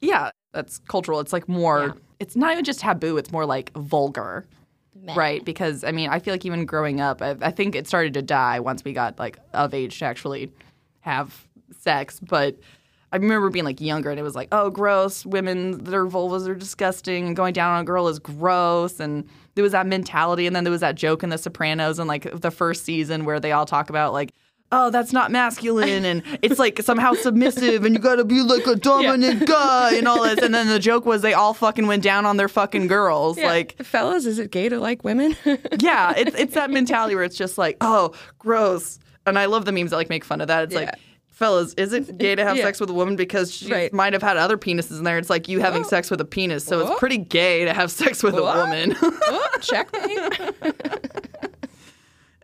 yeah, 0.00 0.30
that's 0.52 0.78
cultural. 0.78 1.20
It's 1.20 1.32
like 1.32 1.48
more. 1.48 1.96
It's 2.20 2.36
not 2.36 2.52
even 2.52 2.64
just 2.64 2.80
taboo. 2.80 3.16
It's 3.16 3.32
more 3.32 3.44
like 3.46 3.72
vulgar. 3.74 4.46
Right, 5.14 5.44
because 5.44 5.84
I 5.84 5.92
mean, 5.92 6.10
I 6.10 6.18
feel 6.18 6.34
like 6.34 6.44
even 6.44 6.66
growing 6.66 7.00
up, 7.00 7.22
I, 7.22 7.36
I 7.40 7.50
think 7.52 7.76
it 7.76 7.86
started 7.86 8.14
to 8.14 8.22
die 8.22 8.58
once 8.58 8.82
we 8.84 8.92
got 8.92 9.18
like 9.18 9.38
of 9.54 9.72
age 9.72 9.98
to 10.00 10.04
actually 10.04 10.52
have 11.00 11.46
sex. 11.78 12.18
But 12.20 12.56
I 13.12 13.16
remember 13.16 13.48
being 13.50 13.64
like 13.64 13.80
younger, 13.80 14.10
and 14.10 14.20
it 14.20 14.22
was 14.22 14.34
like, 14.34 14.48
oh, 14.52 14.70
gross. 14.70 15.24
Women, 15.24 15.82
their 15.84 16.06
vulvas 16.06 16.46
are 16.46 16.54
disgusting, 16.54 17.26
and 17.26 17.36
going 17.36 17.54
down 17.54 17.74
on 17.74 17.80
a 17.80 17.84
girl 17.84 18.08
is 18.08 18.18
gross. 18.18 19.00
And 19.00 19.26
there 19.54 19.62
was 19.62 19.72
that 19.72 19.86
mentality, 19.86 20.46
and 20.46 20.54
then 20.54 20.64
there 20.64 20.70
was 20.70 20.82
that 20.82 20.94
joke 20.94 21.22
in 21.22 21.30
The 21.30 21.38
Sopranos, 21.38 21.98
and 21.98 22.06
like 22.06 22.30
the 22.40 22.50
first 22.50 22.84
season 22.84 23.24
where 23.24 23.40
they 23.40 23.52
all 23.52 23.66
talk 23.66 23.88
about 23.90 24.12
like. 24.12 24.32
Oh, 24.70 24.90
that's 24.90 25.14
not 25.14 25.30
masculine, 25.30 26.04
and 26.04 26.22
it's 26.42 26.58
like 26.58 26.82
somehow 26.82 27.14
submissive, 27.14 27.86
and 27.86 27.94
you 27.94 27.98
gotta 28.02 28.22
be 28.26 28.42
like 28.42 28.66
a 28.66 28.74
dominant 28.76 29.46
guy, 29.46 29.94
and 29.94 30.06
all 30.06 30.22
this. 30.22 30.40
And 30.42 30.54
then 30.54 30.66
the 30.68 30.78
joke 30.78 31.06
was 31.06 31.22
they 31.22 31.32
all 31.32 31.54
fucking 31.54 31.86
went 31.86 32.02
down 32.02 32.26
on 32.26 32.36
their 32.36 32.48
fucking 32.48 32.86
girls, 32.86 33.38
like 33.38 33.82
fellas, 33.82 34.26
is 34.26 34.38
it 34.38 34.50
gay 34.50 34.68
to 34.68 34.78
like 34.78 35.02
women? 35.04 35.34
yeah, 35.80 36.12
it's 36.14 36.36
it's 36.36 36.52
that 36.52 36.70
mentality 36.70 37.14
where 37.14 37.24
it's 37.24 37.38
just 37.38 37.56
like, 37.56 37.78
oh, 37.80 38.12
gross. 38.38 38.98
And 39.24 39.38
I 39.38 39.46
love 39.46 39.64
the 39.64 39.72
memes 39.72 39.88
that 39.92 39.96
like 39.96 40.10
make 40.10 40.22
fun 40.22 40.42
of 40.42 40.48
that. 40.48 40.64
It's 40.64 40.74
Yeah. 40.74 40.80
like, 40.80 40.94
fellas, 41.38 41.72
is 41.74 41.92
it 41.92 42.18
gay 42.18 42.34
to 42.34 42.44
have 42.44 42.56
Yeah. 42.56 42.64
sex 42.64 42.80
with 42.80 42.90
a 42.90 42.92
woman 42.92 43.14
because 43.14 43.54
she 43.54 43.70
Right. 43.72 43.92
might 43.92 44.12
have 44.12 44.22
had 44.22 44.36
other 44.36 44.58
penises 44.58 44.98
in 44.98 45.04
there? 45.04 45.18
It's 45.18 45.30
like 45.30 45.48
you 45.48 45.60
having 45.60 45.82
Whoa. 45.82 45.88
sex 45.88 46.10
with 46.10 46.20
a 46.20 46.24
penis, 46.24 46.64
so 46.64 46.76
Whoa. 46.78 46.82
it's 46.82 46.90
oh. 46.92 46.98
pretty 46.98 47.18
gay 47.18 47.64
to 47.64 47.72
have 47.72 47.92
sex 47.92 48.22
with 48.24 48.34
a 48.34 48.42
oh. 48.42 48.56
woman. 48.62 48.96
oh, 49.00 49.48
checkmate. 49.60 50.52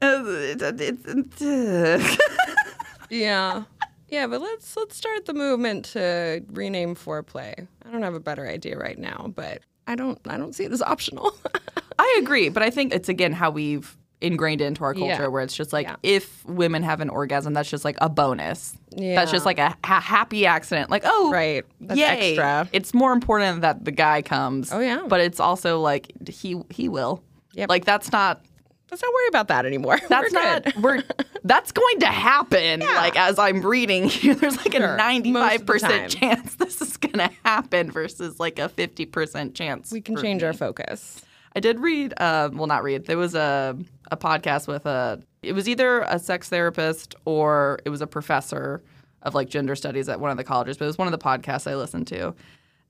Uh, 0.03 0.23
it's- 0.27 0.81
it's- 0.81 1.07
it's- 1.41 2.19
yeah. 3.11 3.63
Yeah, 4.09 4.27
but 4.27 4.43
let's 4.43 4.77
let's 4.77 4.95
start 4.97 5.25
the 5.25 5.33
movement 5.33 5.87
to 5.87 6.43
rename 6.53 6.95
foreplay. 6.95 7.67
I 7.87 7.91
don't 7.91 8.03
have 8.03 8.13
a 8.15 8.21
better 8.21 8.47
idea 8.47 8.77
right 8.79 8.99
now, 8.99 9.33
but 9.35 9.63
I 9.87 9.95
don't 9.95 10.19
I 10.29 10.37
don't 10.37 10.55
see 10.55 10.65
it 10.65 10.73
as 10.73 10.83
optional. 10.83 11.35
I 11.99 12.19
agree, 12.23 12.51
but 12.51 12.63
I 12.63 12.69
think 12.71 12.93
it's 12.93 13.09
again 13.09 13.33
how 13.33 13.51
we've 13.51 13.97
ingrained 14.25 14.61
into 14.61 14.83
our 14.85 14.95
culture 14.95 15.23
Yeah. 15.23 15.27
where 15.29 15.43
it's 15.43 15.55
just 15.55 15.73
like 15.73 15.87
Yeah. 15.87 15.97
if 16.03 16.45
women 16.47 16.83
have 16.83 17.01
an 17.01 17.11
orgasm, 17.11 17.53
that's 17.53 17.71
just 17.71 17.85
like 17.85 17.97
a 18.01 18.09
bonus. 18.09 18.77
Yeah. 18.97 19.15
That's 19.15 19.31
just 19.31 19.45
like 19.47 19.59
a 19.59 19.77
ha- 19.85 20.01
happy 20.01 20.47
accident. 20.47 20.91
Like, 20.91 21.03
oh, 21.05 21.31
Right. 21.31 21.65
That's 21.81 21.99
yay. 22.01 22.31
extra. 22.37 22.69
It's 22.73 22.95
more 22.95 23.13
important 23.13 23.61
that 23.61 23.85
the 23.85 23.93
guy 23.93 24.23
comes. 24.23 24.73
Oh, 24.73 24.81
yeah. 24.81 25.03
But 25.07 25.21
it's 25.21 25.39
also 25.41 25.81
like 25.81 26.11
he 26.29 26.61
he 26.71 26.89
will. 26.89 27.23
Yep. 27.55 27.69
Like 27.69 27.85
that's 27.85 28.11
not 28.11 28.43
Let's 28.91 29.03
not 29.03 29.13
worry 29.15 29.29
about 29.29 29.49
that 29.49 29.67
anymore. 29.67 29.99
that's 30.09 30.33
We're 30.33 30.41
not 30.41 30.65
good. 30.65 30.77
we're 30.83 31.03
that's 31.45 31.73
going 31.73 32.01
to 32.01 32.07
happen. 32.07 32.81
Yeah. 32.81 32.95
Like 32.95 33.19
as 33.19 33.39
I'm 33.41 33.61
reading 33.63 34.05
here, 34.09 34.35
there's 34.41 34.57
like 34.57 34.73
Sure. 34.75 34.95
a 34.95 34.97
ninety 34.97 35.33
five 35.33 35.61
Most 35.67 35.83
of 35.83 35.91
the 35.91 35.99
percent 35.99 36.11
chance 36.13 36.55
this 36.57 36.81
is 36.81 36.97
gonna 36.97 37.31
happen 37.45 37.91
versus 37.91 38.39
like 38.39 38.59
a 38.61 38.69
fifty 38.69 39.05
percent 39.07 39.55
chance. 39.57 39.91
we 39.91 40.01
can 40.01 40.17
change 40.17 40.43
me. 40.43 40.47
our 40.47 40.53
focus. 40.53 41.21
I 41.57 41.61
did 41.61 41.79
read, 41.79 42.15
uh, 42.17 42.51
well, 42.53 42.67
not 42.67 42.83
read. 42.83 43.07
There 43.07 43.17
was 43.17 43.35
a 43.37 43.77
a 44.11 44.17
podcast 44.17 44.67
with 44.69 44.87
a. 44.87 45.21
It 45.43 45.53
was 45.53 45.69
either 45.69 46.01
a 46.03 46.19
sex 46.19 46.49
therapist 46.49 47.15
or 47.25 47.79
it 47.85 47.91
was 47.91 48.01
a 48.01 48.07
professor 48.07 48.83
of 49.23 49.35
like 49.35 49.49
gender 49.49 49.75
studies 49.75 50.09
at 50.09 50.21
one 50.21 50.31
of 50.31 50.37
the 50.37 50.45
colleges. 50.45 50.77
But 50.79 50.85
it 50.85 50.89
was 50.89 50.99
one 50.99 51.07
of 51.09 51.13
the 51.13 51.19
podcasts 51.19 51.71
I 51.71 51.75
listened 51.77 52.07
to, 52.09 52.35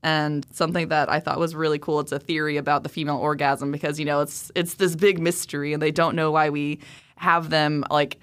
and 0.03 0.47
something 0.53 0.89
that 0.89 1.11
I 1.11 1.21
thought 1.21 1.39
was 1.39 1.55
really 1.55 1.79
cool. 1.79 2.01
It's 2.01 2.13
a 2.13 2.19
theory 2.19 2.57
about 2.57 2.83
the 2.83 2.89
female 2.89 3.17
orgasm 3.19 3.71
because 3.73 3.99
you 3.99 4.05
know 4.05 4.21
it's 4.21 4.51
it's 4.55 4.75
this 4.75 4.97
big 4.97 5.19
mystery, 5.19 5.73
and 5.73 5.83
they 5.83 5.91
don't 5.93 6.15
know 6.17 6.31
why 6.31 6.51
we 6.51 6.81
have 7.17 7.51
them 7.51 7.85
like 7.91 8.19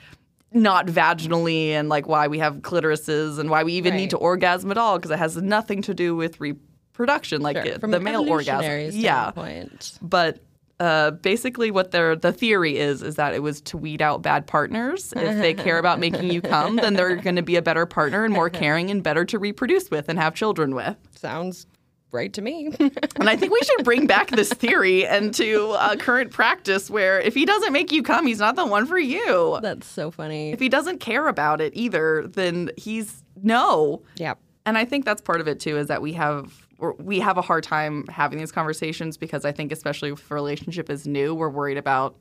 not 0.54 0.86
vaginally 0.88 1.70
and 1.70 1.88
like 1.88 2.08
why 2.10 2.28
we 2.28 2.38
have 2.40 2.58
clitorises 2.58 3.40
and 3.40 3.50
why 3.50 3.64
we 3.64 3.72
even 3.74 3.94
Right. 3.94 4.00
need 4.02 4.10
to 4.10 4.18
orgasm 4.18 4.70
at 4.70 4.78
all 4.78 4.98
because 4.98 5.12
it 5.12 5.18
has 5.18 5.38
nothing 5.38 5.82
to 5.84 5.94
do 5.94 6.14
with 6.14 6.42
reproduction 6.42 7.42
like 7.42 7.56
Sure. 7.56 7.66
it- 7.66 7.80
the 7.82 8.00
male 8.02 8.30
orgasm 8.30 8.56
evolutionary 8.66 8.90
yeah 8.90 9.32
standpoint. 9.32 9.98
but 10.02 10.40
uh, 10.82 11.12
basically, 11.12 11.70
what 11.70 11.92
their 11.92 12.16
the 12.16 12.34
theory 12.34 12.80
is 12.80 13.04
is 13.04 13.14
that 13.16 13.36
it 13.36 13.44
was 13.44 13.62
to 13.62 13.78
weed 13.78 14.02
out 14.02 14.24
bad 14.24 14.48
partners. 14.48 15.14
If 15.16 15.38
they 15.38 15.54
care 15.54 15.78
about 15.78 16.00
making 16.00 16.32
you 16.32 16.42
come, 16.42 16.78
then 16.78 16.96
they're 16.96 17.16
going 17.28 17.36
to 17.36 17.44
be 17.44 17.56
a 17.56 17.62
better 17.62 17.86
partner 17.86 18.26
and 18.26 18.34
more 18.34 18.50
caring 18.62 18.90
and 18.90 19.04
better 19.04 19.24
to 19.26 19.38
reproduce 19.38 19.92
with 19.92 20.10
and 20.10 20.18
have 20.18 20.34
children 20.34 20.74
with. 20.74 20.98
Sounds 21.16 21.68
right 22.12 22.34
to 22.34 22.42
me. 22.42 22.74
And 22.80 23.30
I 23.30 23.36
think 23.36 23.54
we 23.54 23.60
should 23.64 23.86
bring 23.86 24.08
back 24.08 24.32
this 24.32 24.50
theory 24.54 25.04
into 25.04 25.70
uh, 25.70 25.98
current 25.98 26.32
practice, 26.32 26.90
where 26.90 27.20
if 27.20 27.36
he 27.36 27.46
doesn't 27.46 27.72
make 27.72 27.92
you 27.92 28.02
come, 28.02 28.26
he's 28.26 28.40
not 28.40 28.56
the 28.56 28.66
one 28.66 28.88
for 28.88 28.98
you. 28.98 29.60
That's 29.62 29.86
so 29.86 30.10
funny. 30.10 30.52
If 30.52 30.60
he 30.60 30.68
doesn't 30.68 30.98
care 30.98 31.28
about 31.28 31.62
it 31.62 31.74
either, 31.76 32.26
then 32.28 32.72
he's 32.76 33.24
no. 33.44 34.02
Yeah. 34.16 34.34
And 34.66 34.78
I 34.78 34.86
think 34.86 35.06
that's 35.06 35.22
part 35.22 35.42
of 35.42 35.48
it 35.48 35.60
too 35.60 35.78
is 35.78 35.88
that 35.88 36.02
we 36.02 36.14
have 36.14 36.68
we 36.98 37.20
have 37.20 37.38
a 37.38 37.42
hard 37.42 37.64
time 37.64 38.08
having 38.08 38.40
these 38.40 38.52
conversations 38.52 39.16
because 39.16 39.46
I 39.46 39.52
think 39.52 39.72
especially 39.72 40.12
if 40.12 40.32
a 40.32 40.34
relationship 40.34 40.90
is 40.90 41.06
new, 41.06 41.36
we're 41.36 41.50
worried 41.50 41.78
about 41.78 42.16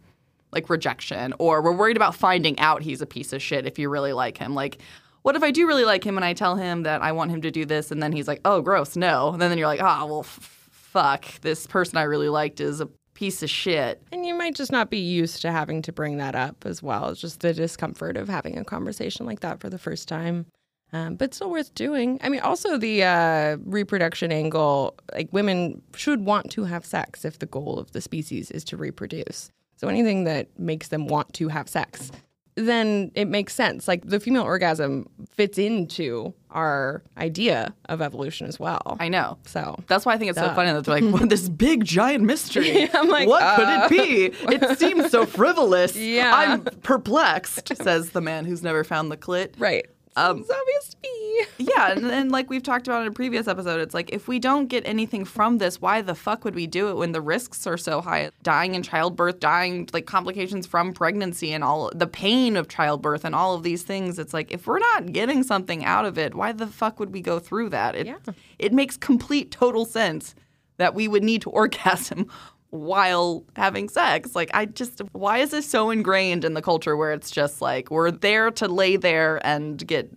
like 0.53 0.69
rejection 0.69 1.33
or 1.39 1.63
we're 1.63 1.73
worried 1.73 1.97
about 1.97 2.15
finding 2.15 2.59
out 2.59 2.83
he's 2.83 3.01
a 3.01 3.07
piece 3.07 3.33
of 3.33 3.41
shit 3.41 3.67
if 3.67 3.79
you 3.79 3.89
really 3.89 4.13
like 4.13 4.37
him. 4.37 4.55
Like 4.55 4.79
what 5.23 5.37
if 5.37 5.43
I 5.43 5.51
do 5.51 5.67
really 5.67 5.85
like 5.85 6.05
him 6.05 6.17
and 6.17 6.25
I 6.25 6.33
tell 6.33 6.57
him 6.57 6.83
that 6.85 7.03
I 7.03 7.13
want 7.13 7.31
him 7.31 7.43
to 7.43 7.51
do 7.51 7.65
this 7.65 7.91
and 7.91 8.03
then 8.03 8.13
he's 8.13 8.27
like, 8.27 8.41
"Oh, 8.45 8.63
gross, 8.63 8.97
no." 8.97 9.31
And 9.33 9.41
then 9.41 9.57
you're 9.59 9.67
like, 9.67 9.83
"Ah, 9.83 10.05
well, 10.07 10.21
f- 10.21 10.69
fuck. 10.73 11.27
This 11.43 11.67
person 11.67 11.99
I 11.99 12.03
really 12.03 12.31
liked 12.31 12.61
is 12.61 12.81
a 12.81 12.89
piece 13.15 13.43
of 13.43 13.51
shit." 13.51 14.03
And 14.13 14.25
you 14.25 14.35
might 14.35 14.55
just 14.55 14.73
not 14.73 14.89
be 14.89 14.99
used 14.99 15.43
to 15.43 15.53
having 15.53 15.83
to 15.83 15.93
bring 15.93 16.17
that 16.17 16.35
up 16.35 16.65
as 16.65 16.83
well. 16.83 17.11
It's 17.11 17.21
just 17.21 17.41
the 17.41 17.53
discomfort 17.53 18.17
of 18.17 18.29
having 18.29 18.57
a 18.57 18.65
conversation 18.65 19.27
like 19.27 19.41
that 19.41 19.61
for 19.61 19.69
the 19.69 19.79
first 19.79 20.09
time. 20.09 20.47
Um, 20.93 21.15
but 21.15 21.35
still 21.35 21.51
worth 21.51 21.73
doing. 21.75 22.19
I 22.23 22.29
mean, 22.29 22.41
also 22.41 22.77
the 22.77 23.05
uh, 23.05 23.57
reproduction 23.65 24.33
angle, 24.33 24.97
like 25.15 25.29
women 25.33 25.83
should 25.95 26.25
want 26.25 26.51
to 26.53 26.65
have 26.65 26.85
sex 26.85 27.25
if 27.25 27.39
the 27.39 27.47
goal 27.47 27.79
of 27.79 27.93
the 27.93 28.01
species 28.01 28.51
is 28.51 28.65
to 28.65 28.77
reproduce. 28.77 29.53
So 29.77 29.89
anything 29.89 30.25
that 30.25 30.49
makes 30.59 30.89
them 30.89 31.07
want 31.07 31.33
to 31.35 31.49
have 31.49 31.69
sex, 31.69 32.11
then 32.55 33.11
it 33.15 33.29
makes 33.29 33.55
sense. 33.55 33.89
Like 33.89 34.05
the 34.05 34.21
female 34.21 34.43
orgasm 34.43 35.09
fits 35.31 35.59
into 35.59 36.35
our 36.51 37.03
idea 37.17 37.75
of 37.89 38.03
evolution 38.03 38.47
as 38.47 38.59
well. 38.59 38.97
I 39.01 39.09
know. 39.09 39.39
so 39.47 39.79
That's 39.87 40.05
why 40.05 40.15
I 40.15 40.19
think 40.19 40.31
it's 40.31 40.39
so 40.39 40.53
funny 40.55 40.73
that 40.73 40.85
they're 40.85 41.01
like, 41.01 41.13
what, 41.13 41.31
this 41.31 41.49
big 41.49 41.85
giant 41.85 42.25
mystery. 42.25 42.91
I'm 42.95 43.09
like, 43.09 43.29
what 43.29 43.43
uh, 43.43 43.57
could 43.57 43.69
it 43.69 43.91
be? 43.91 44.55
It 44.55 44.79
seems 44.79 45.11
so 45.11 45.27
frivolous. 45.27 45.97
Yeah. 45.97 46.33
I'm 46.35 46.65
perplexed, 46.83 47.73
says 47.83 48.11
the 48.11 48.21
man 48.21 48.45
who's 48.45 48.63
never 48.63 48.85
found 48.85 49.11
the 49.11 49.17
clit. 49.17 49.53
right. 49.59 49.87
Um, 50.17 50.39
it's 50.39 50.51
obvious 50.51 50.89
to 50.89 50.97
me. 51.03 51.45
yeah, 51.77 51.93
and, 51.93 52.05
and 52.07 52.33
like 52.33 52.51
we've 52.51 52.63
talked 52.63 52.89
about 52.89 53.03
in 53.03 53.09
a 53.09 53.13
previous 53.13 53.47
episode, 53.47 53.81
it's 53.81 53.95
like 53.95 54.11
if 54.13 54.27
we 54.27 54.39
don't 54.39 54.67
get 54.67 54.87
anything 54.87 55.25
from 55.25 55.59
this, 55.59 55.81
why 55.81 56.03
the 56.03 56.15
fuck 56.15 56.45
would 56.45 56.55
we 56.55 56.67
do 56.67 56.89
it 56.89 56.97
when 56.97 57.13
the 57.13 57.21
risks 57.21 57.67
are 57.67 57.77
so 57.77 58.01
high? 58.01 58.31
Dying 58.43 58.75
in 58.75 58.83
childbirth, 58.83 59.39
dying 59.41 59.89
like 59.93 60.07
complications 60.07 60.67
from 60.67 60.93
pregnancy, 60.93 61.53
and 61.53 61.63
all 61.63 61.91
the 61.95 62.07
pain 62.09 62.57
of 62.57 62.69
childbirth, 62.69 63.25
and 63.25 63.35
all 63.35 63.55
of 63.55 63.63
these 63.63 63.83
things. 63.85 64.19
It's 64.19 64.35
like 64.35 64.51
if 64.51 64.67
we're 64.67 64.81
not 64.81 65.13
getting 65.13 65.43
something 65.43 65.85
out 65.85 66.05
of 66.05 66.19
it, 66.19 66.35
why 66.35 66.53
the 66.53 66.67
fuck 66.67 66.99
would 66.99 67.13
we 67.13 67.21
go 67.21 67.39
through 67.39 67.69
that? 67.71 67.95
It 67.95 68.07
Yeah. 68.07 68.19
it 68.59 68.73
makes 68.73 68.97
complete 68.97 69.51
total 69.51 69.85
sense 69.85 70.35
that 70.79 70.95
we 70.95 71.07
would 71.09 71.23
need 71.23 71.43
to 71.43 71.51
orgasm 71.61 72.29
while 72.71 73.45
having 73.57 73.89
sex. 73.89 74.35
Like 74.35 74.51
I 74.55 74.65
just 74.67 75.01
why 75.13 75.39
is 75.39 75.51
this 75.51 75.69
so 75.69 75.91
ingrained 75.91 76.45
in 76.45 76.55
the 76.55 76.63
culture 76.63 76.97
where 76.97 77.13
it's 77.13 77.31
just 77.31 77.61
like 77.61 77.91
we're 77.91 78.11
there 78.11 78.51
to 78.53 78.69
lay 78.69 78.97
there 78.97 79.45
and 79.47 79.85
get 79.87 80.11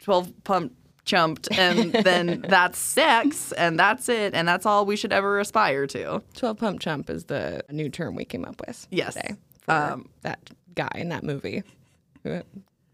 12 0.00 0.32
pump 0.44 0.72
chumped 1.04 1.48
and 1.58 1.92
then 2.04 2.44
that's 2.48 2.78
sex 2.78 3.52
and 3.52 3.78
that's 3.78 4.08
it 4.08 4.34
and 4.34 4.46
that's 4.46 4.66
all 4.66 4.86
we 4.86 4.94
should 4.96 5.12
ever 5.12 5.40
aspire 5.40 5.86
to. 5.88 6.22
12 6.34 6.56
pump 6.58 6.80
chump 6.80 7.10
is 7.10 7.24
the 7.24 7.62
new 7.70 7.88
term 7.88 8.14
we 8.14 8.24
came 8.24 8.44
up 8.44 8.60
with 8.66 8.86
Yes. 8.90 9.14
today 9.14 9.34
for 9.62 9.72
Um, 9.72 10.08
that 10.22 10.50
guy 10.74 10.90
in 10.94 11.08
that 11.08 11.24
movie 11.24 11.62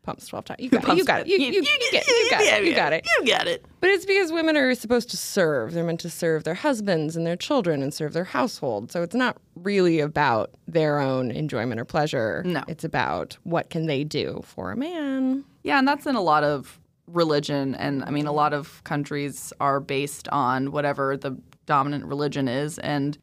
pumps 0.07 0.29
12 0.29 0.45
times. 0.45 0.61
You 0.61 0.71
got 0.71 0.89
it. 0.89 0.97
You 0.97 1.05
got 1.05 1.21
it. 1.21 1.27
You, 1.27 1.37
you, 1.37 1.47
you, 1.47 1.63
get, 1.63 2.07
you 2.07 2.31
got 2.31 2.41
it. 2.41 2.65
You 2.65 2.75
got 2.75 2.93
it. 2.93 3.07
You 3.19 3.27
got 3.27 3.47
it. 3.49 3.65
But 3.81 3.91
it's 3.91 4.07
because 4.07 4.33
women 4.33 4.57
are 4.57 4.75
supposed 4.75 5.11
to 5.11 5.17
serve. 5.17 5.75
They're 5.75 5.85
meant 5.85 6.01
to 6.01 6.11
serve 6.11 6.45
their 6.45 6.55
husbands 6.55 7.17
and 7.17 7.27
their 7.27 7.37
children 7.37 7.83
and 7.83 7.93
serve 7.93 8.13
their 8.13 8.25
household. 8.25 8.93
So 8.93 9.03
it's 9.03 9.15
not 9.15 9.37
really 9.57 10.01
about 10.01 10.51
their 10.67 11.01
own 11.01 11.31
enjoyment 11.31 11.81
or 11.81 11.85
pleasure. 11.85 12.43
No. 12.47 12.63
It's 12.69 12.85
about 12.85 13.37
what 13.43 13.69
can 13.69 13.87
they 13.87 14.05
do 14.05 14.41
for 14.45 14.71
a 14.71 14.77
man. 14.77 15.45
Yeah, 15.65 15.79
and 15.79 15.87
that's 15.87 16.07
in 16.07 16.15
a 16.15 16.23
lot 16.23 16.45
of 16.45 16.81
religion. 17.09 17.75
And 17.75 18.05
I 18.05 18.11
mean, 18.11 18.27
a 18.27 18.33
lot 18.33 18.55
of 18.55 18.83
countries 18.85 19.53
are 19.61 19.81
based 19.81 20.29
on 20.29 20.71
whatever 20.71 21.17
the 21.17 21.37
dominant 21.67 22.05
religion 22.05 22.47
is. 22.47 22.79
And 22.79 23.19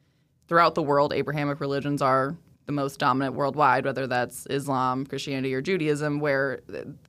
throughout 0.48 0.76
the 0.76 0.84
world, 0.84 1.14
Abrahamic 1.14 1.60
religions 1.62 2.02
are 2.02 2.36
the 2.66 2.72
most 2.72 3.00
dominant 3.00 3.36
worldwide, 3.36 3.86
whether 3.86 4.08
that's 4.08 4.46
Islam, 4.50 5.06
Christianity, 5.06 5.54
or 5.54 5.62
Judaism, 5.62 6.20
where 6.20 6.62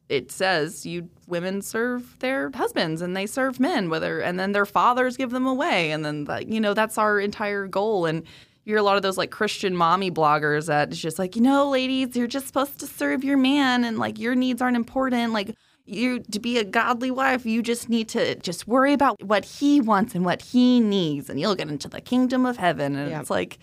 it 0.09 0.33
says 0.33 0.85
you 0.85 1.09
women 1.29 1.63
serve 1.63 2.19
their 2.19 2.51
husbands 2.55 3.01
and 3.01 3.17
they 3.17 3.27
serve 3.27 3.61
men, 3.61 3.89
whether 3.89 4.21
and 4.21 4.39
then 4.39 4.53
their 4.53 4.67
fathers 4.67 5.17
give 5.17 5.31
them 5.31 5.47
away, 5.47 5.91
and 5.93 6.05
then 6.05 6.25
like, 6.25 6.49
you 6.53 6.61
know 6.61 6.75
that's 6.75 6.99
our 6.99 7.21
entire 7.21 7.67
goal. 7.67 8.07
And 8.07 8.23
you 8.65 8.73
hear 8.73 8.79
a 8.79 8.83
lot 8.83 8.97
of 8.97 9.03
those 9.03 9.19
like 9.19 9.31
Christian 9.31 9.77
mommy 9.77 10.11
bloggers 10.11 10.67
that 10.67 10.89
it's 10.89 11.01
just 11.01 11.19
like, 11.19 11.37
you 11.37 11.43
know, 11.43 11.69
ladies, 11.69 12.17
you're 12.17 12.27
just 12.27 12.47
supposed 12.47 12.79
to 12.81 12.87
serve 12.87 13.23
your 13.23 13.37
man, 13.37 13.85
and 13.85 13.99
like 13.99 14.19
your 14.19 14.35
needs 14.35 14.61
aren't 14.61 14.77
important, 14.77 15.33
like. 15.33 15.55
You 15.87 16.21
to 16.21 16.41
be 16.41 16.57
a 16.57 16.65
godly 16.65 17.11
wife, 17.11 17.45
you 17.45 17.63
just 17.63 17.91
need 17.91 18.09
to 18.09 18.37
just 18.37 18.67
worry 18.67 18.95
about 18.95 19.23
what 19.23 19.45
he 19.45 19.83
wants 19.83 20.15
and 20.15 20.25
what 20.25 20.41
he 20.41 20.81
needs, 20.81 21.29
and 21.29 21.39
you'll 21.39 21.55
get 21.55 21.69
into 21.69 21.91
the 21.91 22.01
kingdom 22.01 22.47
of 22.47 22.57
heaven. 22.57 22.97
And 22.97 23.11
Yeah. 23.11 23.21
it's 23.21 23.29
like, 23.29 23.59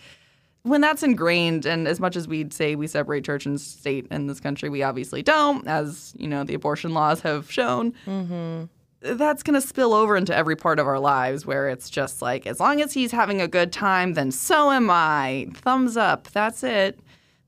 when 0.63 0.81
that's 0.81 1.03
ingrained, 1.03 1.65
and 1.65 1.87
as 1.87 1.99
much 1.99 2.15
as 2.15 2.27
we'd 2.27 2.53
say 2.53 2.75
we 2.75 2.87
separate 2.87 3.23
church 3.25 3.45
and 3.45 3.59
state 3.59 4.07
in 4.11 4.27
this 4.27 4.39
country, 4.39 4.69
we 4.69 4.83
obviously 4.83 5.21
don't, 5.23 5.67
as 5.67 6.13
you 6.17 6.27
know 6.27 6.43
the 6.43 6.53
abortion 6.53 6.93
laws 6.93 7.21
have 7.21 7.51
shown. 7.51 7.93
Mm-hmm. 8.05 8.63
That's 9.03 9.41
going 9.41 9.59
to 9.59 9.65
spill 9.67 9.95
over 9.95 10.15
into 10.15 10.35
every 10.35 10.55
part 10.55 10.77
of 10.77 10.85
our 10.85 10.99
lives, 10.99 11.43
where 11.43 11.67
it's 11.69 11.89
just 11.89 12.21
like, 12.21 12.45
as 12.45 12.59
long 12.59 12.81
as 12.81 12.93
he's 12.93 13.11
having 13.11 13.41
a 13.41 13.47
good 13.47 13.73
time, 13.73 14.13
then 14.13 14.31
so 14.31 14.69
am 14.71 14.91
I. 14.91 15.47
Thumbs 15.55 15.97
up. 15.97 16.27
That's 16.27 16.63
it. 16.63 16.99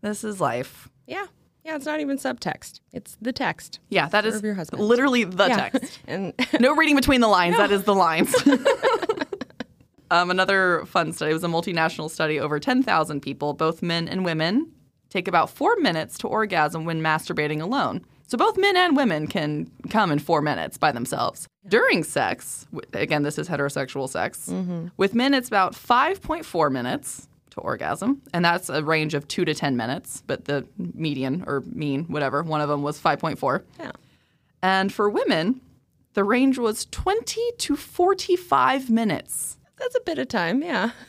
This 0.02 0.24
is 0.24 0.42
life. 0.42 0.90
Yeah. 1.06 1.28
Yeah, 1.64 1.76
it's 1.76 1.86
not 1.86 2.00
even 2.00 2.18
subtext. 2.18 2.80
It's 2.92 3.18
the 3.22 3.32
text. 3.32 3.80
Yeah, 3.90 4.10
that 4.10 4.26
is 4.26 4.42
your 4.42 4.56
husband. 4.56 4.82
literally 4.84 5.24
the 5.26 5.46
Yeah. 5.48 5.70
text. 5.70 6.00
And 6.08 6.34
No 6.60 6.76
reading 6.76 6.96
between 6.96 7.22
the 7.22 7.28
lines. 7.28 7.56
That 7.58 7.72
is 7.72 7.84
the 7.84 7.94
lines. 7.96 8.34
um, 10.14 10.30
another 10.30 10.86
fun 10.86 11.12
study 11.12 11.34
was 11.34 11.44
a 11.44 11.48
multinational 11.48 12.10
study 12.10 12.40
over 12.40 12.60
10,000 12.60 13.22
people, 13.22 13.54
both 13.54 13.82
men 13.82 14.08
and 14.08 14.24
women, 14.24 14.72
take 15.10 15.28
about 15.28 15.50
four 15.50 15.76
minutes 15.78 16.18
to 16.20 16.28
orgasm 16.28 16.86
when 16.86 17.02
masturbating 17.02 17.62
alone. 17.62 18.06
So 18.28 18.38
both 18.38 18.58
men 18.58 18.78
and 18.78 18.96
women 18.96 19.28
can 19.28 19.70
come 19.90 20.12
in 20.12 20.20
four 20.20 20.42
minutes 20.42 20.78
by 20.78 20.92
themselves. 20.92 21.48
During 21.68 22.04
sex, 22.04 22.66
again, 22.94 23.24
this 23.24 23.38
is 23.38 23.50
heterosexual 23.50 24.08
sex, 24.08 24.50
with 24.98 25.16
men, 25.16 25.34
it's 25.34 25.48
about 25.48 25.74
5.4 25.74 26.72
minutes 26.72 27.28
to 27.52 27.60
orgasm, 27.62 28.22
and 28.34 28.46
that's 28.46 28.70
a 28.70 28.84
range 28.84 29.14
of 29.14 29.28
two 29.28 29.46
to 29.46 29.54
10 29.54 29.76
minutes, 29.76 30.24
but 30.28 30.46
the 30.46 30.66
median 30.78 31.44
or 31.48 31.62
mean, 31.72 32.06
whatever, 32.06 32.44
one 32.44 32.62
of 32.62 32.70
them 32.70 32.82
was 32.84 33.00
5.4. 33.00 33.64
yeah. 33.80 33.92
And 34.62 34.94
for 34.94 35.10
women, 35.10 35.62
the 36.14 36.24
range 36.24 36.58
was 36.58 36.86
20 36.86 37.40
to 37.58 37.76
45 37.76 38.90
minutes. 38.90 39.58
That's 39.78 39.96
a 39.96 40.02
bit 40.02 40.20
of 40.20 40.28
time, 40.28 40.62
yeah. 40.62 40.92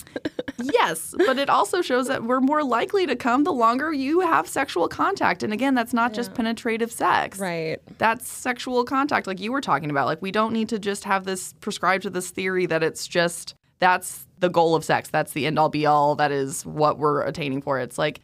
Yes, 0.63 1.15
but 1.27 1.39
it 1.39 1.51
also 1.51 1.83
shows 1.83 2.07
that 2.09 2.23
we're 2.23 2.41
more 2.41 2.63
likely 2.63 3.07
to 3.07 3.17
come 3.17 3.45
the 3.45 3.53
longer 3.53 3.93
you 3.93 4.21
have 4.21 4.49
sexual 4.49 4.89
contact. 4.89 5.43
And 5.43 5.53
again, 5.53 5.75
that's 5.75 5.93
not 5.93 6.15
just 6.15 6.33
penetrative 6.35 6.93
sex. 6.93 7.39
right. 7.39 7.79
That's 7.99 8.29
sexual 8.29 8.85
contact, 8.85 9.27
like 9.27 9.41
you 9.41 9.53
were 9.53 9.61
talking 9.61 9.91
about. 9.91 10.07
Like, 10.07 10.23
we 10.23 10.31
don't 10.31 10.53
need 10.53 10.69
to 10.69 10.79
just 10.79 11.05
have 11.05 11.25
this 11.25 11.55
prescribed 11.55 12.05
to 12.05 12.11
this 12.11 12.31
theory 12.31 12.67
that 12.67 12.83
it's 12.83 13.07
just 13.07 13.55
that's 13.81 14.27
the 14.39 14.49
goal 14.49 14.75
of 14.75 14.85
sex. 14.85 15.11
That's 15.11 15.33
the 15.33 15.47
end 15.47 15.59
all 15.59 15.69
be 15.69 15.87
all. 15.87 16.15
That 16.15 16.33
is 16.33 16.65
what 16.65 16.99
we're 16.99 17.23
attaining 17.23 17.61
for. 17.61 17.79
It's 17.81 17.99
like, 17.99 18.21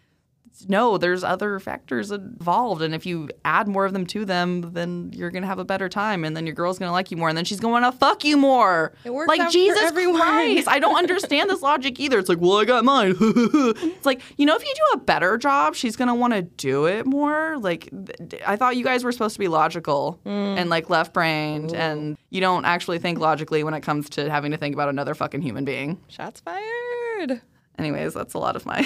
no, 0.69 0.99
there's 0.99 1.23
other 1.25 1.59
factors 1.59 2.11
involved. 2.11 2.83
And 2.83 2.95
if 2.95 3.07
you 3.07 3.29
add 3.45 3.69
more 3.69 3.85
of 3.85 3.93
them 3.93 4.07
to 4.07 4.25
them, 4.25 4.73
then 4.73 5.11
you're 5.15 5.31
going 5.31 5.43
to 5.43 5.49
have 5.49 5.59
a 5.59 5.65
better 5.65 5.89
time. 5.89 6.25
And 6.25 6.37
then 6.37 6.47
your 6.47 6.55
girl's 6.55 6.79
going 6.79 6.89
to 6.89 6.93
like 6.93 7.11
you 7.11 7.17
more. 7.17 7.29
And 7.29 7.37
then 7.39 7.45
she's 7.45 7.61
going 7.61 7.83
to 7.83 7.93
fuck 7.93 8.25
you 8.25 8.37
more. 8.37 8.93
It 9.05 9.11
works 9.15 9.29
like, 9.29 9.51
Jesus. 9.51 9.91
Christ. 9.91 10.69
I 10.69 10.79
don't 10.79 10.97
understand 10.99 11.49
this 11.51 11.63
logic 11.63 11.99
either. 12.01 12.19
It's 12.19 12.29
like, 12.29 12.39
well, 12.41 12.59
I 12.59 12.65
got 12.65 12.85
mine. 12.85 13.15
it's 13.21 14.07
like, 14.07 14.21
you 14.37 14.47
know, 14.47 14.57
if 14.57 14.63
you 14.65 14.73
do 14.75 14.83
a 14.95 14.99
better 14.99 15.37
job, 15.39 15.75
she's 15.75 15.97
going 15.97 16.09
to 16.09 16.15
want 16.15 16.33
to 16.35 16.43
do 16.43 16.87
it 16.87 17.07
more. 17.07 17.59
Like, 17.59 17.89
th- 17.91 18.43
I 18.47 18.57
thought 18.57 18.77
you 18.77 18.85
guys 18.85 19.05
were 19.05 19.13
supposed 19.13 19.35
to 19.35 19.41
be 19.41 19.49
logical 19.49 20.19
Mm. 20.25 20.59
and 20.59 20.71
like 20.71 20.91
left 20.91 21.13
brained. 21.13 21.75
And 21.75 22.17
you 22.31 22.41
don't 22.41 22.65
actually 22.65 22.99
think 22.99 23.19
logically 23.19 23.65
when 23.65 23.75
it 23.75 23.81
comes 23.83 24.09
to 24.11 24.31
having 24.31 24.51
to 24.53 24.57
think 24.57 24.75
about 24.75 24.89
another 24.89 25.15
fucking 25.15 25.43
human 25.43 25.65
being. 25.65 25.99
Shots 26.09 26.41
fired. 26.41 27.41
Anyways, 27.81 28.13
that's 28.13 28.35
a 28.35 28.39
lot 28.39 28.57
of 28.57 28.67
my. 28.67 28.81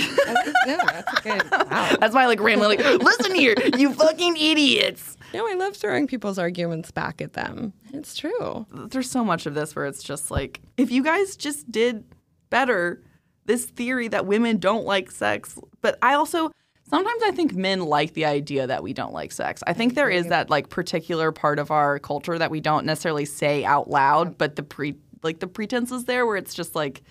no, 0.66 0.76
that's 0.76 1.20
good. 1.20 1.42
Wow. 1.74 1.96
That's 1.98 2.14
my 2.14 2.26
like 2.26 2.40
rambling. 2.40 2.78
Like, 2.78 3.02
listen 3.02 3.34
here, 3.34 3.54
you 3.76 3.92
fucking 3.92 4.36
idiots. 4.36 5.16
No, 5.32 5.48
I 5.48 5.54
love 5.54 5.76
throwing 5.76 6.06
people's 6.06 6.38
arguments 6.38 6.92
back 6.92 7.20
at 7.20 7.32
them. 7.32 7.72
It's 7.92 8.14
true. 8.14 8.64
There's 8.72 9.10
so 9.10 9.24
much 9.24 9.46
of 9.46 9.54
this 9.54 9.74
where 9.74 9.86
it's 9.86 10.02
just 10.02 10.30
like, 10.30 10.60
if 10.76 10.92
you 10.92 11.02
guys 11.02 11.34
just 11.34 11.70
did 11.72 12.04
better, 12.50 13.02
this 13.46 13.64
theory 13.64 14.06
that 14.08 14.26
women 14.26 14.58
don't 14.58 14.84
like 14.84 15.10
sex, 15.10 15.58
but 15.80 15.98
I 16.00 16.14
also 16.14 16.52
sometimes 16.88 17.22
I 17.24 17.32
think 17.32 17.54
men 17.54 17.80
like 17.80 18.14
the 18.14 18.26
idea 18.26 18.68
that 18.68 18.84
we 18.84 18.92
don't 18.92 19.12
like 19.12 19.32
sex. 19.32 19.62
I 19.66 19.72
think 19.72 19.94
there 19.96 20.10
is 20.10 20.28
that 20.28 20.50
like 20.50 20.68
particular 20.68 21.32
part 21.32 21.58
of 21.58 21.72
our 21.72 21.98
culture 21.98 22.38
that 22.38 22.52
we 22.52 22.60
don't 22.60 22.86
necessarily 22.86 23.24
say 23.24 23.64
out 23.64 23.90
loud, 23.90 24.38
but 24.38 24.54
the 24.54 24.62
pre 24.62 24.94
like 25.24 25.40
the 25.40 25.48
pretense 25.48 25.90
is 25.90 26.04
there 26.04 26.26
where 26.26 26.36
it's 26.36 26.54
just 26.54 26.76
like, 26.76 27.02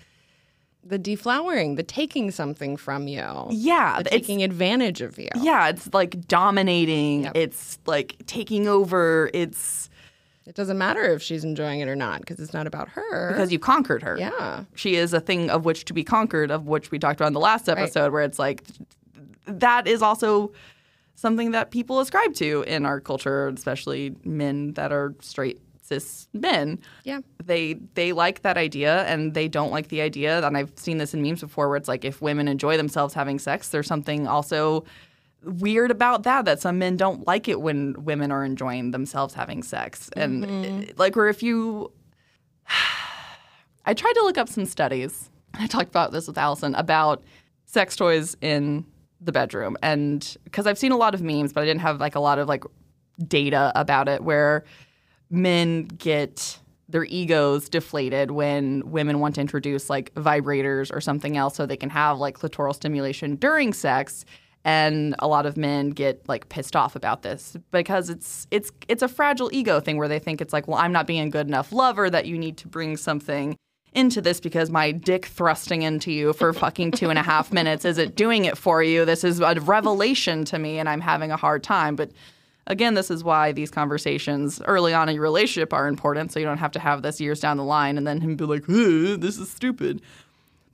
The 0.86 0.98
deflowering, 0.98 1.76
the 1.76 1.82
taking 1.82 2.30
something 2.30 2.76
from 2.76 3.08
you, 3.08 3.46
yeah, 3.50 4.02
the 4.02 4.10
taking 4.10 4.42
advantage 4.42 5.00
of 5.00 5.18
you. 5.18 5.30
yeah, 5.36 5.68
it's 5.68 5.92
like 5.94 6.26
dominating. 6.28 7.22
Yep. 7.24 7.32
It's 7.36 7.78
like 7.86 8.16
taking 8.26 8.68
over. 8.68 9.30
It's 9.32 9.88
It 10.46 10.54
doesn't 10.54 10.76
matter 10.76 11.02
if 11.02 11.22
she's 11.22 11.42
enjoying 11.42 11.80
it 11.80 11.88
or 11.88 11.96
not 11.96 12.20
because 12.20 12.38
it's 12.38 12.52
not 12.52 12.66
about 12.66 12.88
her. 12.90 13.30
because 13.30 13.50
you 13.50 13.58
conquered 13.58 14.02
her. 14.02 14.18
yeah. 14.18 14.64
She 14.74 14.96
is 14.96 15.14
a 15.14 15.20
thing 15.20 15.48
of 15.48 15.64
which 15.64 15.86
to 15.86 15.94
be 15.94 16.04
conquered, 16.04 16.50
of 16.50 16.66
which 16.66 16.90
we 16.90 16.98
talked 16.98 17.18
about 17.18 17.28
in 17.28 17.32
the 17.32 17.40
last 17.40 17.66
episode, 17.68 18.12
where 18.12 18.22
it's 18.22 18.38
like 18.38 18.62
that 19.46 19.86
is 19.88 20.02
also 20.02 20.52
something 21.14 21.52
that 21.52 21.70
people 21.70 22.00
ascribe 22.00 22.34
to 22.34 22.62
in 22.66 22.84
our 22.84 23.00
culture, 23.00 23.48
especially 23.48 24.14
men 24.24 24.72
that 24.74 24.92
are 24.92 25.14
straight 25.20 25.60
cis 25.84 26.28
men. 26.32 26.78
Yeah. 27.04 27.20
They 27.44 27.74
they 27.94 28.12
like 28.12 28.42
that 28.42 28.56
idea 28.56 29.04
and 29.04 29.34
they 29.34 29.48
don't 29.48 29.70
like 29.70 29.88
the 29.88 30.00
idea. 30.00 30.44
And 30.44 30.56
I've 30.56 30.72
seen 30.76 30.98
this 30.98 31.14
in 31.14 31.22
memes 31.22 31.40
before 31.40 31.68
where 31.68 31.76
it's 31.76 31.88
like 31.88 32.04
if 32.04 32.22
women 32.22 32.48
enjoy 32.48 32.76
themselves 32.76 33.14
having 33.14 33.38
sex, 33.38 33.68
there's 33.68 33.86
something 33.86 34.26
also 34.26 34.84
weird 35.42 35.90
about 35.90 36.22
that 36.22 36.46
that 36.46 36.58
some 36.60 36.78
men 36.78 36.96
don't 36.96 37.26
like 37.26 37.48
it 37.48 37.60
when 37.60 38.02
women 38.02 38.32
are 38.32 38.44
enjoying 38.44 38.92
themselves 38.92 39.34
having 39.34 39.62
sex. 39.62 40.10
And 40.16 40.88
uh, 40.88 40.92
like 40.96 41.16
where 41.16 41.28
if 41.28 41.42
you 41.42 41.92
I 43.86 43.92
tried 43.92 44.14
to 44.14 44.22
look 44.22 44.38
up 44.38 44.48
some 44.48 44.64
studies. 44.64 45.30
I 45.52 45.66
talked 45.66 45.88
about 45.88 46.10
this 46.10 46.26
with 46.26 46.38
Allison 46.38 46.74
about 46.74 47.22
sex 47.66 47.94
toys 47.94 48.36
in 48.40 48.86
the 49.20 49.30
bedroom, 49.30 49.76
and 49.82 50.36
because 50.44 50.66
I've 50.66 50.78
seen 50.78 50.90
a 50.90 50.96
lot 50.96 51.14
of 51.14 51.22
memes, 51.22 51.52
but 51.52 51.62
I 51.62 51.66
didn't 51.66 51.82
have 51.82 52.00
like 52.00 52.14
a 52.14 52.20
lot 52.20 52.38
of 52.38 52.48
like 52.48 52.64
data 53.28 53.70
about 53.74 54.08
it 54.08 54.22
where 54.24 54.64
men 55.30 55.84
get 55.84 56.58
their 56.88 57.04
egos 57.04 57.68
deflated 57.68 58.30
when 58.30 58.88
women 58.90 59.20
want 59.20 59.34
to 59.36 59.40
introduce 59.40 59.88
like 59.88 60.12
vibrators 60.14 60.94
or 60.94 61.00
something 61.00 61.36
else 61.36 61.56
so 61.56 61.66
they 61.66 61.76
can 61.76 61.90
have 61.90 62.18
like 62.18 62.38
clitoral 62.38 62.74
stimulation 62.74 63.36
during 63.36 63.72
sex 63.72 64.24
and 64.66 65.14
a 65.18 65.26
lot 65.26 65.44
of 65.46 65.56
men 65.56 65.90
get 65.90 66.26
like 66.28 66.48
pissed 66.48 66.76
off 66.76 66.94
about 66.94 67.22
this 67.22 67.56
because 67.70 68.10
it's 68.10 68.46
it's 68.50 68.70
it's 68.86 69.02
a 69.02 69.08
fragile 69.08 69.50
ego 69.52 69.80
thing 69.80 69.96
where 69.96 70.08
they 70.08 70.18
think 70.18 70.40
it's 70.40 70.52
like 70.52 70.68
well 70.68 70.78
i'm 70.78 70.92
not 70.92 71.06
being 71.06 71.26
a 71.26 71.30
good 71.30 71.48
enough 71.48 71.72
lover 71.72 72.10
that 72.10 72.26
you 72.26 72.38
need 72.38 72.56
to 72.56 72.68
bring 72.68 72.96
something 72.96 73.56
into 73.94 74.20
this 74.20 74.40
because 74.40 74.70
my 74.70 74.90
dick 74.90 75.26
thrusting 75.26 75.82
into 75.82 76.10
you 76.10 76.32
for 76.32 76.52
fucking 76.52 76.90
two 76.90 77.10
and 77.10 77.18
a 77.18 77.22
half 77.22 77.52
minutes 77.52 77.84
isn't 77.84 78.16
doing 78.16 78.44
it 78.44 78.58
for 78.58 78.82
you. 78.82 79.04
This 79.04 79.22
is 79.24 79.40
a 79.40 79.54
revelation 79.60 80.44
to 80.46 80.58
me 80.58 80.78
and 80.78 80.88
i'm 80.88 81.00
having 81.00 81.30
a 81.30 81.36
hard 81.36 81.62
time. 81.62 81.96
But 81.96 82.10
again 82.66 82.94
this 82.94 83.10
is 83.10 83.22
why 83.22 83.52
these 83.52 83.70
conversations 83.70 84.60
early 84.66 84.92
on 84.94 85.08
in 85.08 85.14
your 85.14 85.22
relationship 85.22 85.72
are 85.72 85.86
important 85.86 86.32
so 86.32 86.38
you 86.38 86.46
don't 86.46 86.58
have 86.58 86.72
to 86.72 86.78
have 86.80 87.02
this 87.02 87.20
years 87.20 87.40
down 87.40 87.56
the 87.56 87.64
line 87.64 87.96
and 87.98 88.06
then 88.06 88.20
him 88.20 88.36
be 88.36 88.44
like 88.44 88.62
"Uh, 88.68 89.16
this 89.16 89.38
is 89.38 89.50
stupid 89.50 90.00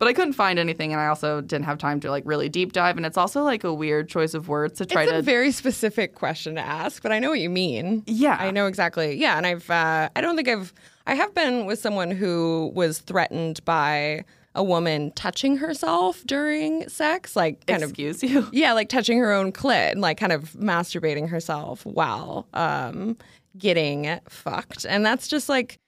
but 0.00 0.08
I 0.08 0.14
couldn't 0.14 0.32
find 0.32 0.58
anything, 0.58 0.92
and 0.92 1.00
I 1.00 1.08
also 1.08 1.42
didn't 1.42 1.66
have 1.66 1.76
time 1.76 2.00
to 2.00 2.10
like 2.10 2.22
really 2.24 2.48
deep 2.48 2.72
dive. 2.72 2.96
And 2.96 3.04
it's 3.04 3.18
also 3.18 3.42
like 3.42 3.64
a 3.64 3.74
weird 3.74 4.08
choice 4.08 4.32
of 4.32 4.48
words 4.48 4.78
to 4.78 4.86
try 4.86 5.02
It's 5.02 5.12
to. 5.12 5.18
It's 5.18 5.26
a 5.26 5.30
very 5.30 5.52
specific 5.52 6.14
question 6.14 6.54
to 6.54 6.62
ask, 6.62 7.02
but 7.02 7.12
I 7.12 7.18
know 7.18 7.28
what 7.28 7.40
you 7.40 7.50
mean. 7.50 8.02
Yeah. 8.06 8.38
I 8.40 8.50
know 8.50 8.66
exactly. 8.66 9.16
Yeah, 9.16 9.36
and 9.36 9.46
I've 9.46 9.68
uh, 9.68 10.08
I 10.16 10.20
don't 10.22 10.36
think 10.36 10.48
I've 10.48 10.72
I 11.06 11.14
have 11.14 11.34
been 11.34 11.66
with 11.66 11.80
someone 11.80 12.10
who 12.10 12.72
was 12.74 13.00
threatened 13.00 13.62
by 13.66 14.24
a 14.54 14.64
woman 14.64 15.12
touching 15.12 15.56
herself 15.56 16.22
during 16.24 16.88
sex, 16.88 17.36
like 17.36 17.66
kind 17.66 17.82
of 17.82 17.90
Excuse 17.90 18.22
you. 18.22 18.48
yeah, 18.52 18.72
like 18.72 18.88
touching 18.88 19.18
her 19.18 19.32
own 19.32 19.52
clit 19.52 19.92
and 19.92 20.00
like 20.00 20.18
kind 20.18 20.32
of 20.32 20.52
masturbating 20.52 21.28
herself 21.28 21.84
while 21.86 22.48
um, 22.54 23.16
getting 23.56 24.18
fucked, 24.28 24.84
and 24.88 25.04
that's 25.04 25.28
just 25.28 25.48
like 25.48 25.78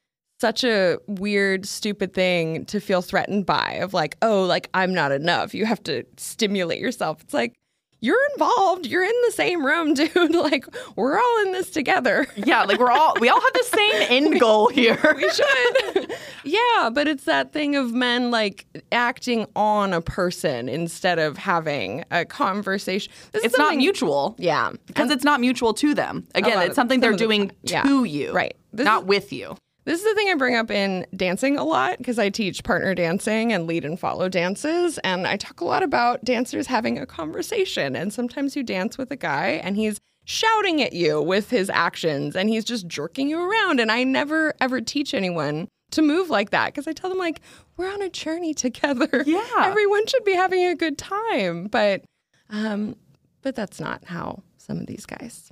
such 0.41 0.65
a 0.65 0.99
weird, 1.07 1.67
stupid 1.67 2.13
thing 2.15 2.65
to 2.67 2.81
feel 2.81 3.01
threatened 3.01 3.47
by. 3.47 3.75
Of 3.75 3.95
like, 3.95 4.17
oh, 4.23 4.45
like 4.45 4.69
I'm 4.75 4.93
not 4.93 5.13
enough. 5.13 5.55
You 5.55 5.67
have 5.67 5.83
to 5.85 6.05
stimulate 6.17 6.81
yourself. 6.81 7.21
It's 7.23 7.35
like 7.35 7.55
you're 8.03 8.19
involved. 8.35 8.85
You're 8.87 9.05
in 9.05 9.15
the 9.25 9.33
same 9.33 9.65
room, 9.65 9.95
dude. 9.95 10.35
like 10.35 10.67
we're 10.97 11.19
all 11.19 11.43
in 11.47 11.53
this 11.53 11.71
together. 11.71 12.27
Yeah, 12.37 12.65
like 12.65 12.79
we're 12.79 12.91
all 12.91 13.15
we 13.21 13.31
all 13.31 13.41
have 13.41 13.53
the 13.55 13.65
same 13.65 13.93
end 14.11 14.39
goal 14.41 14.69
here. 14.69 14.99
We 15.17 15.31
should. 15.31 16.13
yeah, 16.45 16.91
but 16.93 17.07
it's 17.09 17.25
that 17.25 17.53
thing 17.53 17.77
of 17.77 17.93
men 17.93 18.31
like 18.31 18.67
acting 18.91 19.47
on 19.57 19.93
a 19.95 20.01
person 20.03 20.69
instead 20.69 21.19
of 21.19 21.39
having 21.39 22.05
a 22.11 22.25
conversation. 22.25 23.13
This 23.33 23.45
It's 23.45 23.57
not 23.59 23.77
mutual. 23.77 24.35
Yeah, 24.39 24.73
Because 24.87 25.11
it's 25.11 25.25
not 25.25 25.41
mutual 25.41 25.73
to 25.75 25.95
them. 25.95 26.27
Again, 26.35 26.61
it's 26.67 26.75
something 26.75 26.97
some 26.97 27.01
they're 27.01 27.13
of 27.13 27.19
the 27.19 27.25
doing. 27.25 27.53
Yeah. 27.63 27.83
to 27.85 28.05
you. 28.05 28.33
Right. 28.33 28.57
This 28.73 28.85
not 28.85 29.03
is- 29.03 29.09
with 29.09 29.33
you. 29.33 29.57
This 29.85 30.01
is 30.01 30.05
the 30.05 30.15
thing 30.15 30.29
I 30.31 30.35
bring 30.35 30.55
up 30.55 30.71
in 30.71 31.07
dancing 31.17 31.59
a 31.59 31.65
lot 31.65 31.99
because 31.99 32.19
I 32.19 32.31
teach 32.31 32.63
partner 32.63 32.95
dancing 32.95 33.53
and 33.53 33.67
lead 33.67 33.85
and 33.85 33.99
follow 33.99 34.29
dances. 34.29 34.99
And 34.99 35.27
I 35.27 35.37
talk 35.37 35.61
a 35.61 35.65
lot 35.65 35.83
about 35.83 36.25
dancers 36.25 36.69
having 36.69 36.99
a 36.99 37.07
conversation. 37.07 37.97
And 37.97 38.13
sometimes 38.13 38.55
you 38.55 38.63
dance 38.63 38.97
with 38.97 39.11
a 39.11 39.17
guy 39.17 39.61
and 39.65 39.77
he's 39.77 39.99
shouting 40.25 40.81
at 40.83 40.93
you 40.93 41.21
with 41.21 41.51
his 41.51 41.69
actions 41.69 42.37
and 42.37 42.49
he's 42.49 42.65
just 42.65 42.87
jerking 42.87 43.29
you 43.29 43.41
around. 43.41 43.81
And 43.81 43.91
I 43.91 44.05
never 44.05 44.55
ever 44.61 44.81
teach 44.81 45.15
anyone 45.15 45.67
to 45.91 46.03
move 46.03 46.31
like 46.31 46.51
that 46.51 46.67
because 46.67 46.87
I 46.87 46.93
tell 46.93 47.11
them, 47.11 47.19
like, 47.19 47.41
we're 47.77 47.93
on 47.93 48.03
a 48.03 48.09
journey 48.09 48.55
together. 48.55 49.25
Yeah. 49.27 49.45
Everyone 49.59 50.07
should 50.07 50.25
be 50.25 50.35
having 50.35 50.65
a 50.65 50.77
good 50.77 50.97
time. 50.97 51.67
But, 51.67 52.05
um, 52.51 52.95
but 53.43 53.57
that's 53.57 53.81
not 53.81 54.05
how 54.05 54.43
some 54.59 54.79
of 54.79 54.87
these 54.87 55.07
guys. 55.07 55.51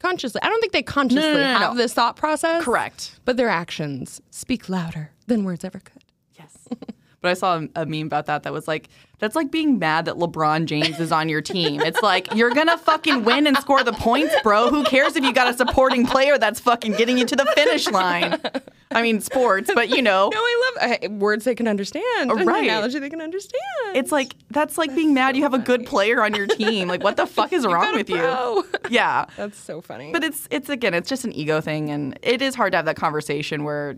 Consciously. 0.00 0.40
I 0.42 0.48
don't 0.48 0.60
think 0.60 0.72
they 0.72 0.82
consciously 0.82 1.22
no, 1.22 1.34
no, 1.34 1.58
have 1.58 1.72
no. 1.72 1.76
this 1.76 1.94
thought 1.94 2.16
process. 2.16 2.62
Correct. 2.64 3.18
But 3.24 3.36
their 3.36 3.48
actions 3.48 4.20
speak 4.30 4.68
louder 4.68 5.12
than 5.26 5.44
words 5.44 5.64
ever 5.64 5.80
could. 5.80 6.04
Yes. 6.34 6.68
But 7.26 7.30
I 7.32 7.34
saw 7.34 7.58
a, 7.58 7.82
a 7.82 7.86
meme 7.86 8.06
about 8.06 8.26
that 8.26 8.44
that 8.44 8.52
was 8.52 8.68
like, 8.68 8.88
that's 9.18 9.34
like 9.34 9.50
being 9.50 9.80
mad 9.80 10.04
that 10.04 10.14
LeBron 10.14 10.66
James 10.66 11.00
is 11.00 11.10
on 11.10 11.28
your 11.28 11.42
team. 11.42 11.80
It's 11.80 12.00
like, 12.00 12.32
you're 12.36 12.54
going 12.54 12.68
to 12.68 12.78
fucking 12.78 13.24
win 13.24 13.48
and 13.48 13.56
score 13.56 13.82
the 13.82 13.94
points, 13.94 14.32
bro. 14.44 14.70
Who 14.70 14.84
cares 14.84 15.16
if 15.16 15.24
you 15.24 15.32
got 15.32 15.52
a 15.52 15.56
supporting 15.56 16.06
player 16.06 16.38
that's 16.38 16.60
fucking 16.60 16.92
getting 16.92 17.18
you 17.18 17.24
to 17.24 17.34
the 17.34 17.44
finish 17.56 17.88
line? 17.90 18.40
I 18.92 19.02
mean, 19.02 19.20
sports, 19.20 19.68
but 19.74 19.88
you 19.88 20.02
know. 20.02 20.30
No, 20.36 20.40
I 20.40 20.72
love 20.80 21.02
uh, 21.02 21.14
words 21.14 21.44
they 21.44 21.54
can 21.56 21.66
understand. 21.66 22.30
and 22.30 22.46
right. 22.46 22.62
analogy 22.62 23.00
they 23.00 23.10
can 23.10 23.22
understand. 23.22 23.62
It's 23.94 24.12
like 24.12 24.34
that's 24.50 24.76
like 24.78 24.94
being 24.94 25.14
mad 25.14 25.34
you 25.36 25.42
have 25.42 25.54
a 25.54 25.58
good 25.58 25.86
player 25.86 26.22
on 26.22 26.34
your 26.34 26.46
team. 26.46 26.86
Like 26.86 27.02
what 27.02 27.16
the 27.16 27.26
fuck 27.26 27.52
is 27.52 27.66
wrong 27.66 27.94
with 27.94 28.08
you? 28.10 28.64
Yeah. 28.90 29.26
That's 29.36 29.58
so 29.58 29.80
funny. 29.80 30.12
But 30.12 30.22
it's 30.22 30.46
it's 30.50 30.68
again, 30.68 30.94
it's 30.94 31.08
just 31.08 31.24
an 31.24 31.32
ego 31.32 31.60
thing 31.60 31.90
and 31.90 32.18
it 32.22 32.42
is 32.42 32.54
hard 32.54 32.72
to 32.72 32.76
have 32.76 32.84
that 32.84 32.96
conversation 32.96 33.64
where 33.64 33.96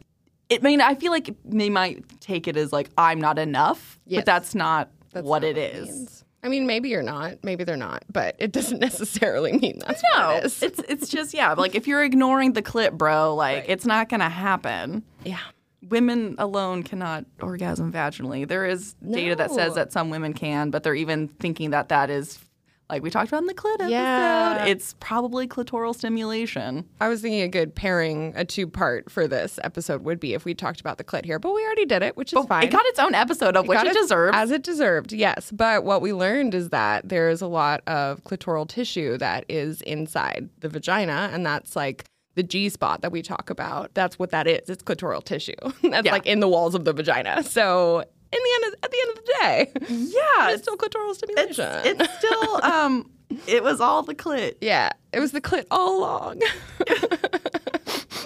it 0.48 0.60
I 0.64 0.64
mean, 0.68 0.80
I 0.80 0.94
feel 0.94 1.12
like 1.12 1.30
they 1.44 1.70
might 1.70 2.04
take 2.20 2.48
it 2.48 2.56
as 2.56 2.72
like 2.72 2.90
I'm 2.98 3.20
not 3.20 3.38
enough, 3.38 3.98
Yes. 4.06 4.20
but 4.20 4.26
that's 4.26 4.54
not 4.54 4.90
That's 5.12 5.24
what 5.26 5.42
not 5.42 5.48
it 5.50 5.58
is. 5.58 5.88
means. 5.88 6.24
I 6.42 6.48
mean, 6.48 6.66
maybe 6.68 6.88
you're 6.88 7.02
not. 7.02 7.42
Maybe 7.42 7.64
they're 7.64 7.76
not. 7.76 8.04
But 8.12 8.36
it 8.38 8.52
doesn't 8.52 8.78
necessarily 8.88 9.52
mean 9.52 9.80
that's 9.86 10.02
No, 10.14 10.26
what 10.28 10.36
it 10.36 10.44
is. 10.46 10.62
it's 10.62 10.78
it's 10.88 11.08
just 11.08 11.34
yeah, 11.34 11.52
like 11.54 11.74
if 11.74 11.86
you're 11.86 12.02
ignoring 12.04 12.52
the 12.52 12.62
clit, 12.62 12.92
bro, 12.92 13.34
like 13.34 13.64
it's 13.68 13.86
not 13.86 14.08
gonna 14.08 14.28
happen. 14.30 15.02
yeah. 15.24 15.38
Women 15.88 16.34
alone 16.38 16.82
cannot 16.82 17.24
orgasm 17.40 17.92
vaginally. 17.92 18.46
There 18.46 18.66
is 18.66 18.94
data 18.94 19.36
that 19.36 19.52
says 19.52 19.74
that 19.76 19.92
some 19.92 20.10
women 20.10 20.34
can, 20.34 20.70
but 20.70 20.82
they're 20.82 20.94
even 20.94 21.28
thinking 21.28 21.70
that 21.70 21.88
that 21.90 22.10
is 22.10 22.38
like 22.90 23.02
we 23.02 23.10
talked 23.10 23.28
about 23.28 23.42
in 23.42 23.46
the 23.46 23.54
clit 23.54 23.74
episode. 23.74 23.90
Yeah. 23.90 24.64
It's 24.64 24.94
probably 25.00 25.46
clitoral 25.46 25.94
stimulation. 25.94 26.86
I 27.00 27.08
was 27.08 27.20
thinking 27.20 27.42
a 27.42 27.48
good 27.48 27.74
pairing, 27.74 28.32
a 28.36 28.44
two 28.44 28.66
part 28.66 29.10
for 29.10 29.28
this 29.28 29.58
episode 29.62 30.04
would 30.04 30.18
be 30.18 30.34
if 30.34 30.44
we 30.44 30.54
talked 30.54 30.80
about 30.80 30.98
the 30.98 31.04
clit 31.04 31.24
here, 31.24 31.38
but 31.38 31.54
we 31.54 31.64
already 31.64 31.84
did 31.84 32.02
it, 32.02 32.16
which 32.16 32.32
is 32.32 32.46
fine. 32.46 32.64
It 32.64 32.70
got 32.70 32.84
its 32.86 32.98
own 32.98 33.14
episode 33.14 33.56
of 33.56 33.68
which 33.68 33.78
it 33.82 33.92
deserves. 33.92 34.36
As 34.36 34.50
it 34.50 34.62
deserved, 34.62 35.12
yes. 35.12 35.50
But 35.52 35.84
what 35.84 36.00
we 36.00 36.12
learned 36.12 36.54
is 36.54 36.70
that 36.70 37.08
there's 37.08 37.42
a 37.42 37.46
lot 37.46 37.82
of 37.86 38.24
clitoral 38.24 38.66
tissue 38.68 39.18
that 39.18 39.44
is 39.48 39.82
inside 39.82 40.48
the 40.60 40.68
vagina, 40.68 41.30
and 41.32 41.44
that's 41.44 41.76
like 41.76 42.04
the 42.34 42.42
G 42.42 42.68
spot 42.68 43.02
that 43.02 43.10
we 43.12 43.20
talk 43.20 43.50
about. 43.50 43.92
That's 43.94 44.18
what 44.18 44.30
that 44.30 44.46
is. 44.46 44.70
It's 44.70 44.82
clitoral 44.82 45.22
tissue. 45.24 45.52
that's 45.82 46.06
Yeah. 46.06 46.12
like 46.12 46.24
in 46.26 46.40
the 46.40 46.48
walls 46.48 46.74
of 46.74 46.84
the 46.84 46.92
vagina. 46.92 47.42
So 47.42 48.04
in 48.32 48.38
the 48.42 48.50
end, 48.54 48.64
of, 48.74 48.80
at 48.84 48.90
the 48.90 48.98
end 49.00 49.10
of 49.10 49.16
the 49.24 49.32
day, 49.40 49.72
yeah, 50.36 50.50
it's 50.50 50.62
still 50.62 50.76
clitoral 50.76 51.14
stimulation. 51.14 51.68
it's 51.84 52.14
still 52.18 52.60
um 52.64 53.10
it 53.46 53.62
was 53.62 53.80
all 53.80 54.02
the 54.02 54.14
clit. 54.14 54.54
yeah, 54.60 54.90
it 55.12 55.20
was 55.20 55.32
the 55.32 55.40
clit 55.40 55.64
all 55.70 55.98
along. 55.98 56.40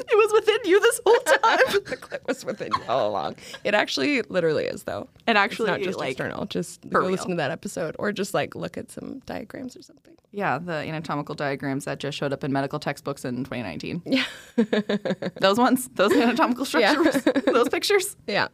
It 0.04 0.16
was 0.16 0.32
within 0.32 0.58
you 0.64 0.80
this 0.80 1.00
whole 1.06 1.18
time. 1.20 1.58
the 1.84 1.96
clit 1.96 2.26
was 2.26 2.44
within 2.44 2.70
you 2.76 2.82
all 2.88 3.08
along. 3.10 3.36
It 3.64 3.74
actually 3.74 4.22
literally 4.22 4.64
is, 4.64 4.82
though. 4.84 5.08
and 5.26 5.36
It's 5.38 5.42
actually 5.44 5.70
not 5.70 5.80
just 5.80 5.98
like 5.98 6.10
external. 6.12 6.44
Just 6.46 6.86
go 6.88 7.00
real. 7.00 7.10
listen 7.10 7.30
to 7.30 7.36
that 7.36 7.50
episode, 7.50 7.96
or 7.98 8.10
just 8.12 8.34
like 8.34 8.54
look 8.54 8.76
at 8.76 8.90
some 8.90 9.20
diagrams 9.20 9.76
or 9.76 9.82
something. 9.82 10.14
yeah, 10.30 10.58
the 10.58 10.72
anatomical 10.72 11.34
diagrams 11.34 11.84
that 11.86 11.98
just 11.98 12.16
showed 12.18 12.32
up 12.32 12.42
in 12.44 12.52
medical 12.52 12.78
textbooks 12.78 13.24
in 13.24 13.44
2019. 13.44 14.02
Yeah. 14.04 14.24
Those 15.40 15.58
ones, 15.58 15.88
those 15.94 16.12
anatomical 16.12 16.66
Yeah. 16.78 16.92
structures, 16.92 17.44
those 17.44 17.68
pictures. 17.68 18.16
Yeah. 18.26 18.48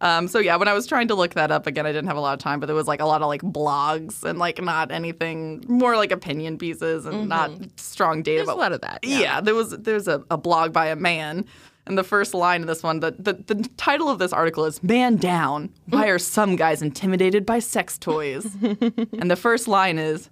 Um, 0.00 0.28
so 0.28 0.38
yeah, 0.38 0.56
when 0.56 0.68
I 0.68 0.74
was 0.74 0.86
trying 0.86 1.08
to 1.08 1.14
look 1.14 1.34
that 1.34 1.50
up 1.50 1.66
again, 1.66 1.86
I 1.86 1.92
didn't 1.92 2.08
have 2.08 2.16
a 2.16 2.20
lot 2.20 2.34
of 2.34 2.40
time, 2.40 2.60
but 2.60 2.66
there 2.66 2.74
was 2.74 2.86
like 2.86 3.00
a 3.00 3.06
lot 3.06 3.22
of 3.22 3.28
like 3.28 3.42
blogs 3.42 4.22
and 4.22 4.38
like 4.38 4.60
not 4.62 4.90
anything 4.90 5.64
more 5.66 5.96
like 5.96 6.12
opinion 6.12 6.58
pieces 6.58 7.06
and 7.06 7.28
not 7.28 7.50
strong 7.76 8.22
data. 8.22 8.44
There's 8.44 8.48
a 8.48 8.54
lot 8.54 8.72
of 8.72 8.80
that. 8.82 9.00
Yeah, 9.02 9.40
there 9.40 9.54
was 9.54 9.70
there's 9.70 10.08
a, 10.08 10.22
a 10.30 10.36
blog 10.36 10.72
by 10.72 10.86
a 10.86 10.96
man. 10.96 11.46
And 11.86 11.98
the 11.98 12.04
first 12.04 12.32
line 12.32 12.62
of 12.62 12.66
this 12.66 12.82
one, 12.82 13.00
the, 13.00 13.10
the, 13.18 13.34
the 13.34 13.68
title 13.76 14.08
of 14.08 14.18
this 14.18 14.32
article 14.32 14.64
is 14.64 14.82
Man 14.82 15.16
Down. 15.16 15.70
Why 15.86 16.06
are 16.08 16.18
some 16.18 16.56
guys 16.56 16.80
intimidated 16.80 17.44
by 17.44 17.58
sex 17.58 17.98
toys? 17.98 18.56
and 18.62 19.30
the 19.30 19.36
first 19.36 19.68
line 19.68 19.98
is 19.98 20.30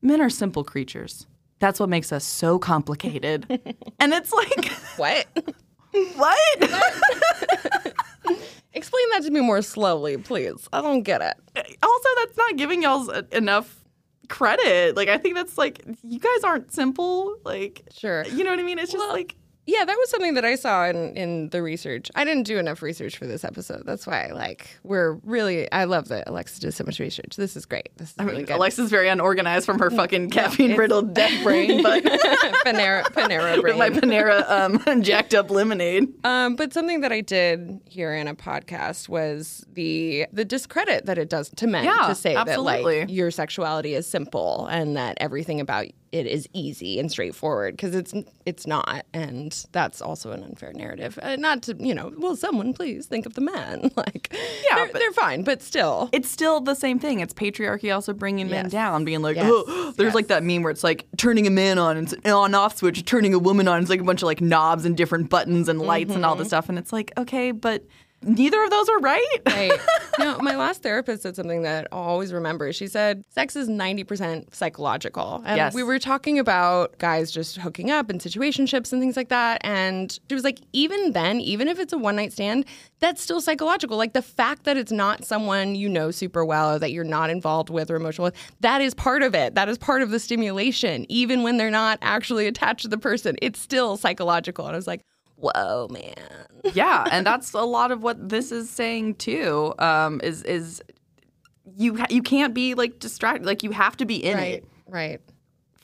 Men 0.00 0.20
are 0.20 0.30
simple 0.30 0.64
creatures. 0.64 1.26
That's 1.58 1.80
what 1.80 1.88
makes 1.88 2.12
us 2.12 2.24
so 2.24 2.58
complicated. 2.58 3.46
and 4.00 4.12
it's 4.12 4.32
like, 4.32 4.70
What? 4.96 5.26
what? 6.16 7.94
Explain 8.76 9.04
that 9.12 9.22
to 9.24 9.30
me 9.30 9.40
more 9.40 9.62
slowly, 9.62 10.16
please. 10.18 10.68
I 10.72 10.80
don't 10.82 11.02
get 11.02 11.22
it. 11.22 11.34
Uh, 11.56 11.62
also 11.82 12.08
that's 12.16 12.36
not 12.36 12.56
giving 12.56 12.82
y'all 12.82 13.08
enough 13.32 13.82
credit 14.28 14.96
like 14.96 15.08
i 15.08 15.16
think 15.16 15.36
that's 15.36 15.56
like 15.56 15.84
you 16.02 16.18
guys 16.18 16.42
aren't 16.42 16.72
simple 16.72 17.36
like 17.44 17.84
Sure. 17.96 18.24
you 18.26 18.42
know 18.42 18.50
what 18.50 18.58
i 18.58 18.62
mean 18.64 18.76
it's 18.76 18.90
just 18.90 18.98
Well, 19.04 19.12
like 19.12 19.36
Yeah, 19.66 19.84
that 19.84 19.96
was 19.98 20.10
something 20.10 20.34
that 20.34 20.44
I 20.44 20.54
saw 20.54 20.86
in, 20.86 21.16
in 21.16 21.48
the 21.50 21.60
research. 21.62 22.08
I 22.14 22.24
didn't 22.24 22.44
do 22.44 22.56
enough 22.58 22.82
research 22.82 23.16
for 23.16 23.26
this 23.26 23.44
episode. 23.44 23.82
That's 23.84 24.06
why, 24.06 24.30
like, 24.32 24.78
we're 24.84 25.14
really. 25.24 25.70
I 25.72 25.84
love 25.84 26.08
that 26.08 26.28
Alexa 26.28 26.60
does 26.60 26.76
so 26.76 26.84
much 26.84 27.00
research. 27.00 27.34
This 27.36 27.56
is 27.56 27.66
great. 27.66 27.88
This 27.96 28.10
is 28.10 28.14
I 28.18 28.22
really 28.24 28.36
mean, 28.38 28.46
good. 28.46 28.56
Alexa's 28.56 28.90
very 28.90 29.08
unorganized 29.08 29.66
from 29.66 29.78
her 29.80 29.90
fucking 29.90 30.30
caffeine 30.30 30.76
riddled 30.76 31.14
death 31.14 31.32
brain, 31.42 31.82
but 31.82 32.04
Panera, 32.64 33.02
Panera 33.06 33.62
with 33.62 33.76
my. 33.78 33.90
Panera 33.90 34.48
um, 34.48 35.02
jacked 35.02 35.34
up 35.34 35.50
lemonade. 35.50 36.08
Um, 36.24 36.54
but 36.56 36.72
something 36.72 37.00
that 37.00 37.12
I 37.12 37.20
did 37.20 37.80
hear 37.86 38.14
in 38.14 38.28
a 38.28 38.34
podcast 38.34 39.08
was 39.08 39.64
the 39.72 40.26
the 40.32 40.44
discredit 40.44 41.06
that 41.06 41.18
it 41.18 41.28
does 41.28 41.50
to 41.56 41.66
men 41.66 41.84
Yeah, 41.84 42.06
to 42.08 42.14
say 42.14 42.34
that 42.34 42.48
absolutely. 42.48 43.00
like 43.00 43.10
your 43.10 43.30
sexuality 43.30 43.94
is 43.94 44.06
simple 44.06 44.66
and 44.66 44.96
that 44.96 45.16
everything 45.20 45.60
about 45.60 45.86
it 46.16 46.26
is 46.26 46.48
easy 46.52 46.98
and 46.98 47.10
straightforward 47.10 47.74
because 47.76 47.94
it's 47.94 48.14
it's 48.44 48.66
not, 48.66 49.04
and 49.12 49.66
that's 49.72 50.00
also 50.00 50.32
an 50.32 50.42
unfair 50.42 50.72
narrative. 50.72 51.18
Uh, 51.22 51.36
not 51.36 51.62
to 51.64 51.76
you 51.78 51.94
know, 51.94 52.12
well, 52.16 52.34
someone 52.36 52.72
please 52.74 53.06
think 53.06 53.26
of 53.26 53.34
the 53.34 53.40
men. 53.40 53.90
like, 53.96 54.34
Yeah, 54.68 54.76
they're, 54.76 54.88
they're 54.94 55.12
fine, 55.12 55.42
but 55.42 55.62
still, 55.62 56.08
it's 56.12 56.30
still 56.30 56.60
the 56.60 56.74
same 56.74 56.98
thing. 56.98 57.20
It's 57.20 57.34
patriarchy 57.34 57.94
also 57.94 58.12
bringing 58.12 58.48
men 58.48 58.64
Yes. 58.66 58.72
down, 58.72 59.04
being 59.04 59.22
like, 59.22 59.36
Yes. 59.36 59.46
oh, 59.48 59.92
there's 59.96 60.08
Yes. 60.08 60.14
like 60.14 60.26
that 60.28 60.42
meme 60.42 60.62
where 60.62 60.70
it's 60.72 60.84
like 60.84 61.06
turning 61.16 61.46
a 61.46 61.50
man 61.50 61.78
on 61.78 61.96
and 61.96 62.06
it's 62.10 62.14
an 62.24 62.32
on 62.32 62.54
off 62.54 62.76
switch, 62.78 63.04
turning 63.04 63.34
a 63.34 63.38
woman 63.38 63.68
on. 63.68 63.80
It's 63.80 63.90
like 63.90 64.00
a 64.00 64.04
bunch 64.04 64.22
of 64.22 64.26
like 64.26 64.40
knobs 64.40 64.84
and 64.84 64.96
different 64.96 65.28
buttons 65.30 65.68
and 65.68 65.80
lights 65.80 66.14
and 66.14 66.24
all 66.24 66.32
Mm-hmm. 66.34 66.38
this 66.40 66.48
stuff. 66.48 66.68
And 66.68 66.78
it's 66.78 66.92
like, 66.92 67.12
okay, 67.18 67.50
but 67.50 67.84
neither 68.22 68.62
of 68.62 68.70
those 68.70 68.88
are 68.88 68.98
right. 68.98 69.38
Right. 69.46 69.72
no, 70.18 70.38
my 70.38 70.56
last 70.56 70.82
therapist 70.82 71.22
said 71.22 71.36
something 71.36 71.62
that 71.62 71.86
I'll 71.92 72.00
always 72.00 72.32
remember. 72.32 72.72
She 72.72 72.86
said 72.88 73.24
sex 73.30 73.56
is 73.56 73.68
90% 73.68 74.54
psychological. 74.54 75.42
And 75.44 75.56
Yes. 75.56 75.74
we 75.74 75.82
were 75.82 75.98
talking 75.98 76.38
about 76.38 76.98
guys 76.98 77.30
just 77.30 77.56
hooking 77.58 77.90
up 77.90 78.10
and 78.10 78.20
situationships 78.20 78.92
and 78.92 79.00
things 79.00 79.16
like 79.16 79.28
that. 79.28 79.60
And 79.64 80.18
she 80.28 80.34
was 80.34 80.44
like, 80.44 80.60
even 80.72 81.12
then, 81.12 81.40
even 81.40 81.68
if 81.68 81.78
it's 81.78 81.92
a 81.92 81.98
one 81.98 82.16
night 82.16 82.32
stand, 82.32 82.64
that's 82.98 83.20
still 83.22 83.40
psychological. 83.40 83.96
Like 83.96 84.12
the 84.14 84.22
fact 84.22 84.64
that 84.64 84.76
it's 84.76 84.92
not 84.92 85.24
someone 85.24 85.74
you 85.74 85.88
know 85.88 86.10
super 86.10 86.44
well 86.44 86.74
or 86.74 86.78
that 86.78 86.92
you're 86.92 87.04
not 87.04 87.30
involved 87.30 87.70
with 87.70 87.90
or 87.90 87.96
emotional 87.96 88.24
with, 88.24 88.34
that 88.60 88.80
is 88.80 88.94
part 88.94 89.22
of 89.22 89.34
it. 89.34 89.54
That 89.54 89.68
is 89.68 89.78
part 89.78 90.02
of 90.02 90.10
the 90.10 90.18
stimulation. 90.18 91.06
Even 91.08 91.42
when 91.42 91.56
they're 91.58 91.70
not 91.70 91.98
actually 92.02 92.46
attached 92.46 92.82
to 92.82 92.88
the 92.88 92.98
person, 92.98 93.36
it's 93.42 93.60
still 93.60 93.96
psychological. 93.96 94.66
And 94.66 94.74
I 94.74 94.78
was 94.78 94.86
like, 94.86 95.02
whoa, 95.36 95.88
man. 95.90 96.14
yeah, 96.74 97.06
and 97.10 97.26
that's 97.26 97.52
a 97.52 97.60
lot 97.62 97.92
of 97.92 98.02
what 98.02 98.28
this 98.28 98.50
is 98.52 98.68
saying 98.68 99.14
too. 99.16 99.74
Um, 99.78 100.20
is 100.24 100.42
is 100.42 100.82
you 101.76 101.96
ha- 101.96 102.06
you 102.10 102.22
can't 102.22 102.54
be 102.54 102.74
like 102.74 102.98
distracted. 102.98 103.46
Like 103.46 103.62
you 103.62 103.70
have 103.70 103.96
to 103.98 104.04
be 104.06 104.16
in 104.16 104.36
Right. 104.36 104.54
it 104.54 104.64
Right. 104.88 105.20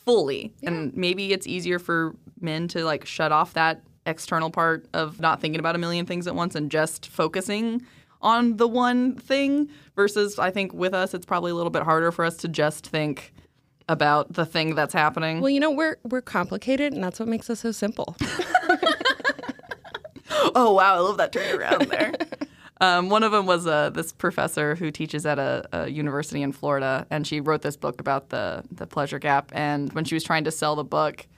fully, 0.04 0.52
and 0.62 0.94
maybe 0.96 1.32
it's 1.32 1.46
easier 1.46 1.78
for 1.78 2.14
men 2.40 2.68
to 2.68 2.84
like 2.84 3.04
shut 3.06 3.32
off 3.32 3.52
that 3.54 3.82
external 4.06 4.50
part 4.50 4.86
of 4.94 5.20
not 5.20 5.40
thinking 5.40 5.60
about 5.60 5.74
a 5.76 5.78
million 5.78 6.06
things 6.06 6.26
at 6.26 6.34
once 6.34 6.54
and 6.56 6.70
just 6.70 7.06
focusing 7.06 7.82
on 8.20 8.56
the 8.56 8.66
one 8.68 9.14
thing. 9.16 9.68
Versus, 9.94 10.38
I 10.38 10.50
think 10.50 10.72
with 10.72 10.94
us, 10.94 11.12
it's 11.14 11.26
probably 11.26 11.50
a 11.50 11.54
little 11.54 11.70
bit 11.70 11.82
harder 11.82 12.10
for 12.10 12.24
us 12.24 12.36
to 12.38 12.48
just 12.48 12.86
think 12.86 13.32
about 13.88 14.32
the 14.32 14.46
thing 14.46 14.74
that's 14.74 14.94
happening. 14.94 15.40
Well, 15.40 15.50
you 15.50 15.60
know, 15.60 15.70
we're 15.70 15.98
we're 16.04 16.22
complicated, 16.22 16.92
and 16.94 17.04
that's 17.04 17.20
what 17.20 17.28
makes 17.28 17.50
us 17.50 17.60
so 17.60 17.72
simple. 17.72 18.16
Oh 20.54 20.72
wow, 20.72 20.94
I 20.94 20.98
love 20.98 21.16
that 21.18 21.32
turnaround 21.32 21.88
there. 21.88 22.14
Um, 22.80 23.10
one 23.10 23.22
of 23.22 23.30
them 23.30 23.46
was 23.46 23.64
uh, 23.64 23.90
this 23.90 24.10
professor 24.10 24.74
who 24.74 24.90
teaches 24.90 25.24
at 25.24 25.38
a, 25.38 25.68
a 25.72 25.88
university 25.88 26.42
in 26.42 26.50
Florida, 26.50 27.06
and 27.10 27.24
she 27.24 27.38
wrote 27.38 27.62
this 27.62 27.76
book 27.76 28.00
about 28.00 28.30
the 28.30 28.64
the 28.72 28.88
pleasure 28.88 29.20
gap. 29.20 29.52
And 29.54 29.92
when 29.92 30.04
she 30.04 30.16
was 30.16 30.24
trying 30.24 30.42
to 30.42 30.50
sell 30.50 30.74
the 30.74 30.82
book, 30.82 31.28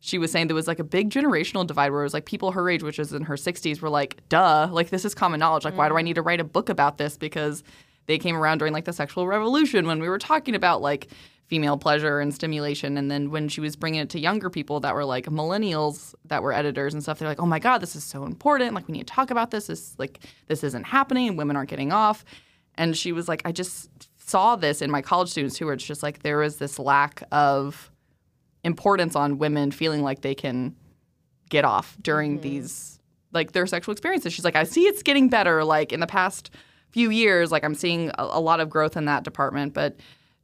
she 0.00 0.18
was 0.18 0.32
saying 0.32 0.48
there 0.48 0.56
was 0.56 0.66
like 0.66 0.80
a 0.80 0.84
big 0.84 1.10
generational 1.10 1.64
divide 1.64 1.92
where 1.92 2.00
it 2.00 2.04
was 2.04 2.14
like 2.14 2.24
people 2.24 2.50
her 2.50 2.68
age, 2.68 2.82
which 2.82 2.98
is 2.98 3.12
in 3.12 3.22
her 3.22 3.36
60s, 3.36 3.80
were 3.80 3.88
like, 3.88 4.28
"Duh, 4.28 4.68
like 4.72 4.90
this 4.90 5.04
is 5.04 5.14
common 5.14 5.38
knowledge. 5.38 5.64
Like, 5.64 5.76
why 5.76 5.88
do 5.88 5.96
I 5.96 6.02
need 6.02 6.14
to 6.14 6.22
write 6.22 6.40
a 6.40 6.44
book 6.44 6.68
about 6.68 6.98
this?" 6.98 7.16
Because 7.16 7.62
they 8.06 8.18
came 8.18 8.34
around 8.34 8.58
during 8.58 8.74
like 8.74 8.86
the 8.86 8.92
sexual 8.92 9.28
revolution 9.28 9.86
when 9.86 10.00
we 10.00 10.08
were 10.08 10.18
talking 10.18 10.56
about 10.56 10.82
like 10.82 11.06
female 11.48 11.78
pleasure 11.78 12.20
and 12.20 12.34
stimulation. 12.34 12.96
And 12.98 13.10
then 13.10 13.30
when 13.30 13.48
she 13.48 13.60
was 13.60 13.74
bringing 13.74 14.00
it 14.00 14.10
to 14.10 14.20
younger 14.20 14.50
people 14.50 14.80
that 14.80 14.94
were 14.94 15.04
like 15.04 15.26
millennials 15.26 16.14
that 16.26 16.42
were 16.42 16.52
editors 16.52 16.92
and 16.92 17.02
stuff, 17.02 17.18
they're 17.18 17.28
like, 17.28 17.40
oh 17.40 17.46
my 17.46 17.58
God, 17.58 17.78
this 17.78 17.96
is 17.96 18.04
so 18.04 18.24
important. 18.24 18.74
Like, 18.74 18.86
we 18.86 18.92
need 18.92 19.06
to 19.06 19.12
talk 19.12 19.30
about 19.30 19.50
this. 19.50 19.66
This, 19.68 19.94
like, 19.98 20.20
this 20.46 20.62
isn't 20.62 20.84
happening. 20.84 21.28
And 21.28 21.38
women 21.38 21.56
aren't 21.56 21.70
getting 21.70 21.90
off. 21.90 22.24
And 22.74 22.96
she 22.96 23.12
was 23.12 23.28
like, 23.28 23.42
I 23.44 23.52
just 23.52 23.90
saw 24.18 24.56
this 24.56 24.82
in 24.82 24.90
my 24.90 25.00
college 25.00 25.30
students 25.30 25.56
too, 25.56 25.64
where 25.64 25.74
it's 25.74 25.84
just 25.84 26.02
like 26.02 26.22
there 26.22 26.38
was 26.38 26.58
this 26.58 26.78
lack 26.78 27.22
of 27.32 27.90
importance 28.62 29.16
on 29.16 29.38
women 29.38 29.70
feeling 29.70 30.02
like 30.02 30.20
they 30.20 30.34
can 30.34 30.76
get 31.48 31.64
off 31.64 31.96
during 32.02 32.34
mm-hmm. 32.34 32.42
these 32.42 32.98
like 33.32 33.52
their 33.52 33.66
sexual 33.66 33.92
experiences. 33.92 34.32
She's 34.32 34.44
like, 34.44 34.56
I 34.56 34.64
see 34.64 34.82
it's 34.82 35.02
getting 35.02 35.28
better. 35.28 35.64
Like 35.64 35.92
in 35.92 36.00
the 36.00 36.06
past 36.06 36.50
few 36.90 37.10
years, 37.10 37.50
like 37.50 37.64
I'm 37.64 37.74
seeing 37.74 38.10
a, 38.10 38.24
a 38.24 38.40
lot 38.40 38.60
of 38.60 38.68
growth 38.68 38.96
in 38.96 39.06
that 39.06 39.24
department. 39.24 39.74
But 39.74 39.96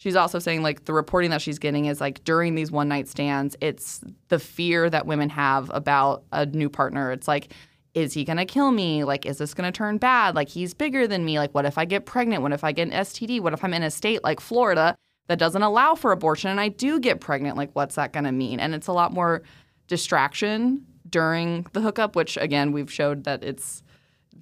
she's 0.05 0.17
also 0.17 0.39
saying 0.39 0.61
like 0.63 0.85
the 0.85 0.93
reporting 0.93 1.31
that 1.31 1.41
she's 1.41 1.59
getting 1.59 1.87
is 1.87 1.99
like 1.99 2.23
during 2.25 2.55
these 2.55 2.71
one 2.71 2.89
night 2.89 3.09
stands, 3.09 3.57
it's 3.63 4.03
the 4.29 4.39
fear 4.39 4.91
that 4.91 5.07
women 5.07 5.31
have 5.31 5.71
about 5.73 6.25
a 6.31 6.45
new 6.45 6.69
partner. 6.69 7.11
It's 7.11 7.27
like, 7.27 7.55
is 7.95 8.13
he 8.13 8.23
gonna 8.23 8.45
kill 8.45 8.71
me? 8.71 9.03
Like, 9.03 9.25
is 9.25 9.39
this 9.39 9.55
gonna 9.55 9.73
turn 9.73 9.97
bad? 9.97 10.35
Like, 10.35 10.51
he's 10.51 10.75
bigger 10.75 11.07
than 11.07 11.25
me. 11.25 11.39
Like, 11.39 11.55
what 11.55 11.65
if 11.65 11.79
I 11.79 11.87
get 11.87 12.05
pregnant? 12.05 12.43
What 12.43 12.53
if 12.53 12.65
I 12.65 12.73
get 12.73 12.89
an 12.89 12.93
STD? 12.93 13.41
What 13.41 13.55
if 13.55 13.65
I'm 13.65 13.73
in 13.73 13.83
a 13.83 13.91
state 13.91 14.23
like 14.23 14.41
Florida 14.41 14.95
that 15.29 15.39
doesn't 15.39 15.63
allow 15.63 15.95
for 15.95 16.13
abortion 16.13 16.51
and 16.51 16.61
I 16.61 16.69
do 16.69 17.01
get 17.01 17.23
pregnant? 17.23 17.57
Like, 17.57 17.71
what's 17.73 17.95
that 17.95 18.13
gonna 18.13 18.33
mean? 18.33 18.61
And 18.61 18.75
it's 18.75 18.89
a 18.89 18.93
lot 18.93 19.11
more 19.11 19.43
distraction 19.89 20.85
during 21.09 21.67
the 21.73 21.81
hookup, 21.81 22.15
which 22.15 22.37
again, 22.37 22.73
we've 22.73 22.93
showed 22.93 23.25
that 23.25 23.43
it's 23.43 23.83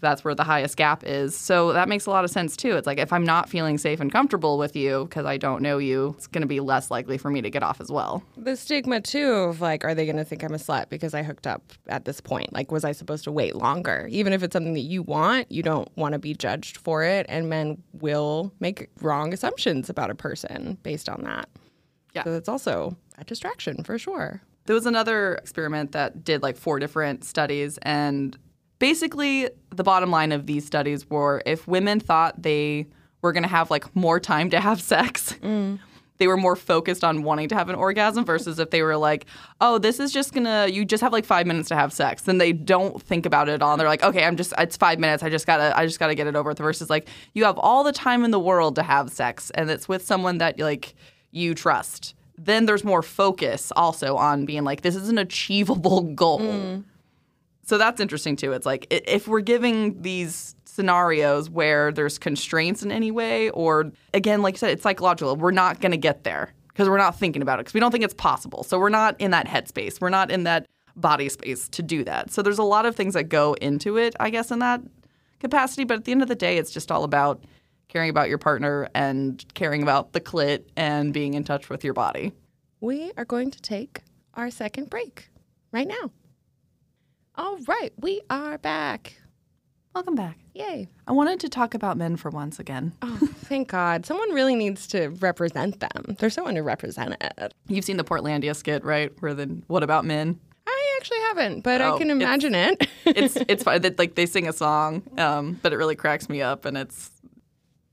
that's 0.02 0.24
where 0.24 0.34
the 0.34 0.44
highest 0.44 0.76
gap 0.76 1.02
is. 1.06 1.34
So 1.34 1.72
that 1.72 1.88
makes 1.88 2.04
a 2.04 2.10
lot 2.10 2.24
of 2.24 2.30
sense 2.30 2.56
too. 2.56 2.76
It's 2.76 2.86
like 2.86 2.98
if 2.98 3.12
I'm 3.12 3.24
not 3.24 3.48
feeling 3.48 3.78
safe 3.78 4.00
and 4.00 4.12
comfortable 4.12 4.58
with 4.58 4.76
you 4.76 5.04
because 5.04 5.24
I 5.24 5.38
don't 5.38 5.62
know 5.62 5.78
you, 5.78 6.14
it's 6.18 6.26
going 6.26 6.42
to 6.42 6.48
be 6.48 6.60
less 6.60 6.90
likely 6.90 7.16
for 7.16 7.30
me 7.30 7.40
to 7.40 7.48
get 7.48 7.62
off 7.62 7.80
as 7.80 7.90
well. 7.90 8.22
The 8.36 8.56
stigma 8.56 9.00
too 9.00 9.32
of 9.32 9.60
like, 9.60 9.84
are 9.84 9.94
they 9.94 10.04
going 10.04 10.16
to 10.16 10.24
think 10.24 10.42
I'm 10.42 10.52
a 10.52 10.58
slut 10.58 10.90
because 10.90 11.14
I 11.14 11.22
hooked 11.22 11.46
up 11.46 11.72
at 11.86 12.04
this 12.04 12.20
point? 12.20 12.52
Like, 12.52 12.70
was 12.70 12.84
I 12.84 12.92
supposed 12.92 13.24
to 13.24 13.32
wait 13.32 13.54
longer? 13.54 14.08
Even 14.10 14.32
if 14.32 14.42
it's 14.42 14.52
something 14.52 14.74
that 14.74 14.80
you 14.80 15.02
want, 15.02 15.50
you 15.50 15.62
don't 15.62 15.88
want 15.96 16.12
to 16.12 16.18
be 16.18 16.34
judged 16.34 16.76
for 16.76 17.04
it, 17.04 17.24
and 17.28 17.48
men 17.48 17.80
will 17.92 18.52
make 18.60 18.90
wrong 19.00 19.32
assumptions 19.32 19.88
about 19.88 20.10
a 20.10 20.14
person 20.14 20.76
based 20.82 21.08
on 21.08 21.22
that. 21.22 21.48
Yeah. 22.12 22.24
so 22.24 22.34
it's 22.34 22.48
also 22.48 22.96
a 23.18 23.24
distraction 23.24 23.84
for 23.84 23.98
sure. 23.98 24.42
There 24.66 24.74
was 24.74 24.86
another 24.86 25.34
experiment 25.36 25.92
that 25.92 26.24
did 26.24 26.42
like 26.42 26.56
four 26.56 26.78
different 26.78 27.24
studies 27.24 27.78
and 27.82 28.36
basically 28.82 29.48
the 29.70 29.84
bottom 29.84 30.10
line 30.10 30.32
of 30.32 30.46
these 30.46 30.66
studies 30.66 31.08
were 31.08 31.40
if 31.46 31.68
women 31.68 32.00
thought 32.00 32.42
they 32.42 32.84
were 33.22 33.32
going 33.32 33.44
to 33.44 33.48
have 33.48 33.70
like 33.70 33.94
more 33.94 34.18
time 34.18 34.50
to 34.50 34.58
have 34.58 34.80
sex 34.82 35.36
mm. 35.40 35.78
they 36.18 36.26
were 36.26 36.36
more 36.36 36.56
focused 36.56 37.04
on 37.04 37.22
wanting 37.22 37.48
to 37.48 37.54
have 37.54 37.68
an 37.68 37.76
orgasm 37.76 38.24
versus 38.24 38.58
if 38.58 38.70
they 38.70 38.82
were 38.82 38.96
like 38.96 39.24
oh 39.60 39.78
this 39.78 40.00
is 40.00 40.12
just 40.12 40.34
gonna 40.34 40.66
you 40.66 40.84
just 40.84 41.00
have 41.00 41.12
like 41.12 41.24
five 41.24 41.46
minutes 41.46 41.68
to 41.68 41.76
have 41.76 41.92
sex. 41.92 42.22
Then 42.22 42.38
they 42.38 42.52
don't 42.52 43.00
think 43.00 43.24
about 43.24 43.48
it 43.48 43.52
at 43.52 43.62
all. 43.62 43.76
They're 43.76 43.86
like 43.86 44.02
okay 44.02 44.24
i'm 44.24 44.36
just 44.36 44.52
it's 44.58 44.76
five 44.76 44.98
minutes. 44.98 45.22
I 45.22 45.30
just 45.30 45.46
gotta 45.46 45.78
i 45.78 45.86
just 45.86 46.00
gotta 46.00 46.16
get 46.16 46.26
it 46.26 46.34
over 46.34 46.50
with. 46.50 46.58
Versus 46.58 46.90
like 46.90 47.08
you 47.34 47.44
have 47.44 47.58
all 47.58 47.84
the 47.84 47.92
time 47.92 48.24
in 48.24 48.32
the 48.32 48.40
world 48.40 48.74
to 48.74 48.82
have 48.82 49.10
sex 49.10 49.50
and 49.50 49.70
it's 49.70 49.88
with 49.88 50.04
someone 50.04 50.38
that 50.38 50.58
like 50.58 50.96
you 51.30 51.54
trust. 51.54 52.16
Then 52.36 52.66
there's 52.66 52.82
more 52.82 53.02
focus 53.02 53.70
also 53.76 54.16
on 54.16 54.44
being 54.44 54.64
like 54.64 54.80
this 54.80 54.96
is 54.96 55.08
an 55.08 55.18
achievable 55.18 56.00
goal 56.00 56.40
mm. 56.40 56.84
So 57.72 57.78
that's 57.78 58.02
interesting 58.02 58.36
too. 58.36 58.52
It's 58.52 58.66
like 58.66 58.86
if 58.90 59.26
we're 59.26 59.40
giving 59.40 60.02
these 60.02 60.54
scenarios 60.66 61.48
where 61.48 61.90
there's 61.90 62.18
constraints 62.18 62.82
in 62.82 62.92
any 62.92 63.10
way, 63.10 63.48
or 63.48 63.92
again, 64.12 64.42
like 64.42 64.56
you 64.56 64.58
said, 64.58 64.72
it's 64.72 64.82
psychological. 64.82 65.34
We're 65.36 65.52
not 65.52 65.80
going 65.80 65.92
to 65.92 65.96
get 65.96 66.22
there 66.22 66.52
because 66.68 66.86
we're 66.86 66.98
not 66.98 67.18
thinking 67.18 67.40
about 67.40 67.58
it 67.58 67.60
because 67.60 67.72
we 67.72 67.80
don't 67.80 67.90
think 67.90 68.04
it's 68.04 68.12
possible. 68.12 68.62
So 68.62 68.78
we're 68.78 68.90
not 68.90 69.18
in 69.18 69.30
that 69.30 69.46
headspace. 69.46 70.02
We're 70.02 70.10
not 70.10 70.30
in 70.30 70.44
that 70.44 70.66
body 70.96 71.30
space 71.30 71.66
to 71.70 71.82
do 71.82 72.04
that. 72.04 72.30
So 72.30 72.42
there's 72.42 72.58
a 72.58 72.62
lot 72.62 72.84
of 72.84 72.94
things 72.94 73.14
that 73.14 73.30
go 73.30 73.54
into 73.54 73.96
it, 73.96 74.14
I 74.20 74.28
guess, 74.28 74.50
in 74.50 74.58
that 74.58 74.82
capacity. 75.40 75.84
But 75.84 75.96
at 75.96 76.04
the 76.04 76.12
end 76.12 76.20
of 76.20 76.28
the 76.28 76.34
day, 76.34 76.58
it's 76.58 76.72
just 76.72 76.92
all 76.92 77.04
about 77.04 77.42
caring 77.88 78.10
about 78.10 78.28
your 78.28 78.36
partner 78.36 78.86
and 78.94 79.42
caring 79.54 79.82
about 79.82 80.12
the 80.12 80.20
clit 80.20 80.64
and 80.76 81.14
being 81.14 81.32
in 81.32 81.42
touch 81.42 81.70
with 81.70 81.84
your 81.84 81.94
body. 81.94 82.34
We 82.82 83.12
are 83.16 83.24
going 83.24 83.50
to 83.50 83.62
take 83.62 84.02
our 84.34 84.50
second 84.50 84.90
break 84.90 85.30
right 85.72 85.88
now. 85.88 86.10
All 87.34 87.56
right, 87.66 87.92
we 87.98 88.20
are 88.30 88.58
back. 88.58 89.14
Welcome 89.94 90.14
back. 90.14 90.38
Yay. 90.54 90.88
I 91.06 91.12
wanted 91.12 91.40
to 91.40 91.48
talk 91.48 91.74
about 91.74 91.96
men 91.96 92.16
for 92.16 92.30
once 92.30 92.58
again. 92.58 92.92
Oh, 93.02 93.18
thank 93.44 93.68
God. 93.68 94.06
Someone 94.06 94.30
really 94.32 94.54
needs 94.54 94.86
to 94.88 95.08
represent 95.08 95.80
them. 95.80 96.16
They're 96.18 96.30
so 96.30 96.46
underrepresented. 96.46 97.50
You've 97.68 97.84
seen 97.84 97.96
the 97.98 98.04
Portlandia 98.04 98.54
skit, 98.56 98.84
right? 98.84 99.12
Where 99.20 99.34
the 99.34 99.46
what 99.66 99.82
about 99.82 100.04
men? 100.04 100.38
I 100.66 100.96
actually 100.98 101.20
haven't, 101.28 101.60
but 101.62 101.80
Oh, 101.80 101.94
I 101.94 101.98
can 101.98 102.10
it's- 102.10 102.22
imagine 102.22 102.54
it. 102.54 102.88
It's 103.04 103.36
it's 103.48 103.62
fine. 103.64 103.82
That 103.82 103.98
like 103.98 104.14
they 104.14 104.26
sing 104.26 104.48
a 104.48 104.52
song, 104.52 105.02
um, 105.18 105.58
but 105.62 105.72
it 105.72 105.76
really 105.76 105.96
cracks 105.96 106.28
me 106.28 106.42
up, 106.42 106.64
and 106.64 106.76
it's. 106.76 107.10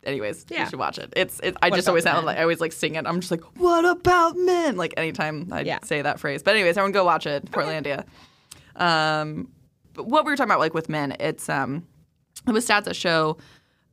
Anyways, 0.05 0.45
Yeah. 0.49 0.63
you 0.63 0.69
should 0.69 0.79
watch 0.79 0.97
it. 0.97 1.11
It's 1.17 1.41
it, 1.41 1.57
I 1.61 1.69
What 1.69 1.75
just 1.75 1.89
always 1.89 2.05
sound 2.05 2.25
like 2.25 2.37
I 2.37 2.41
always 2.43 2.61
like 2.61 2.71
sing 2.71 2.95
it. 2.95 3.05
I'm 3.05 3.19
just 3.19 3.31
like, 3.31 3.41
what 3.57 3.83
about 3.83 4.37
men? 4.37 4.77
Like 4.77 4.93
anytime 4.95 5.49
I 5.51 5.61
Yeah. 5.61 5.79
say 5.83 6.01
that 6.01 6.19
phrase. 6.21 6.41
But 6.41 6.55
anyways, 6.55 6.77
everyone 6.77 6.93
go 6.93 7.03
watch 7.03 7.25
it, 7.27 7.51
Portlandia. 7.51 8.05
Um, 8.79 9.49
but 9.93 10.07
what 10.07 10.25
we 10.25 10.31
were 10.31 10.37
talking 10.37 10.49
about, 10.49 10.59
like 10.59 10.73
with 10.73 10.89
men, 10.89 11.15
it's 11.19 11.49
um, 11.49 11.85
it 12.47 12.51
was 12.51 12.67
stats 12.67 12.85
that 12.85 12.95
show 12.95 13.37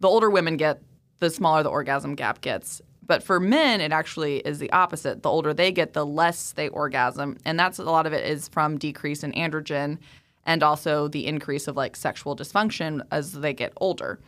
the 0.01 0.09
older 0.09 0.31
women 0.31 0.57
get, 0.57 0.83
the 1.19 1.31
smaller 1.31 1.63
the 1.63 1.69
orgasm 1.69 2.15
gap 2.15 2.41
gets. 2.41 2.81
But 3.05 3.23
for 3.23 3.39
men, 3.39 3.81
it 3.81 3.93
actually 3.93 4.39
is 4.39 4.59
the 4.59 4.71
opposite. 4.73 5.23
The 5.23 5.31
older 5.31 5.55
they 5.55 5.71
get, 5.71 5.93
the 5.93 6.05
less 6.05 6.53
they 6.53 6.69
orgasm, 6.69 7.39
and 7.45 7.59
that's 7.59 7.79
a 7.79 7.85
lot 7.85 8.07
of 8.07 8.13
it 8.13 8.25
is 8.25 8.49
from 8.49 8.79
decrease 8.79 9.23
in 9.23 9.33
androgen, 9.33 9.99
and 10.45 10.63
also 10.63 11.09
the 11.09 11.27
increase 11.27 11.69
of 11.69 11.77
like 11.77 11.97
sexual 11.97 12.37
dysfunction 12.37 13.03
as 13.11 13.33
they 13.33 13.53
get 13.53 13.73
older. 13.77 14.21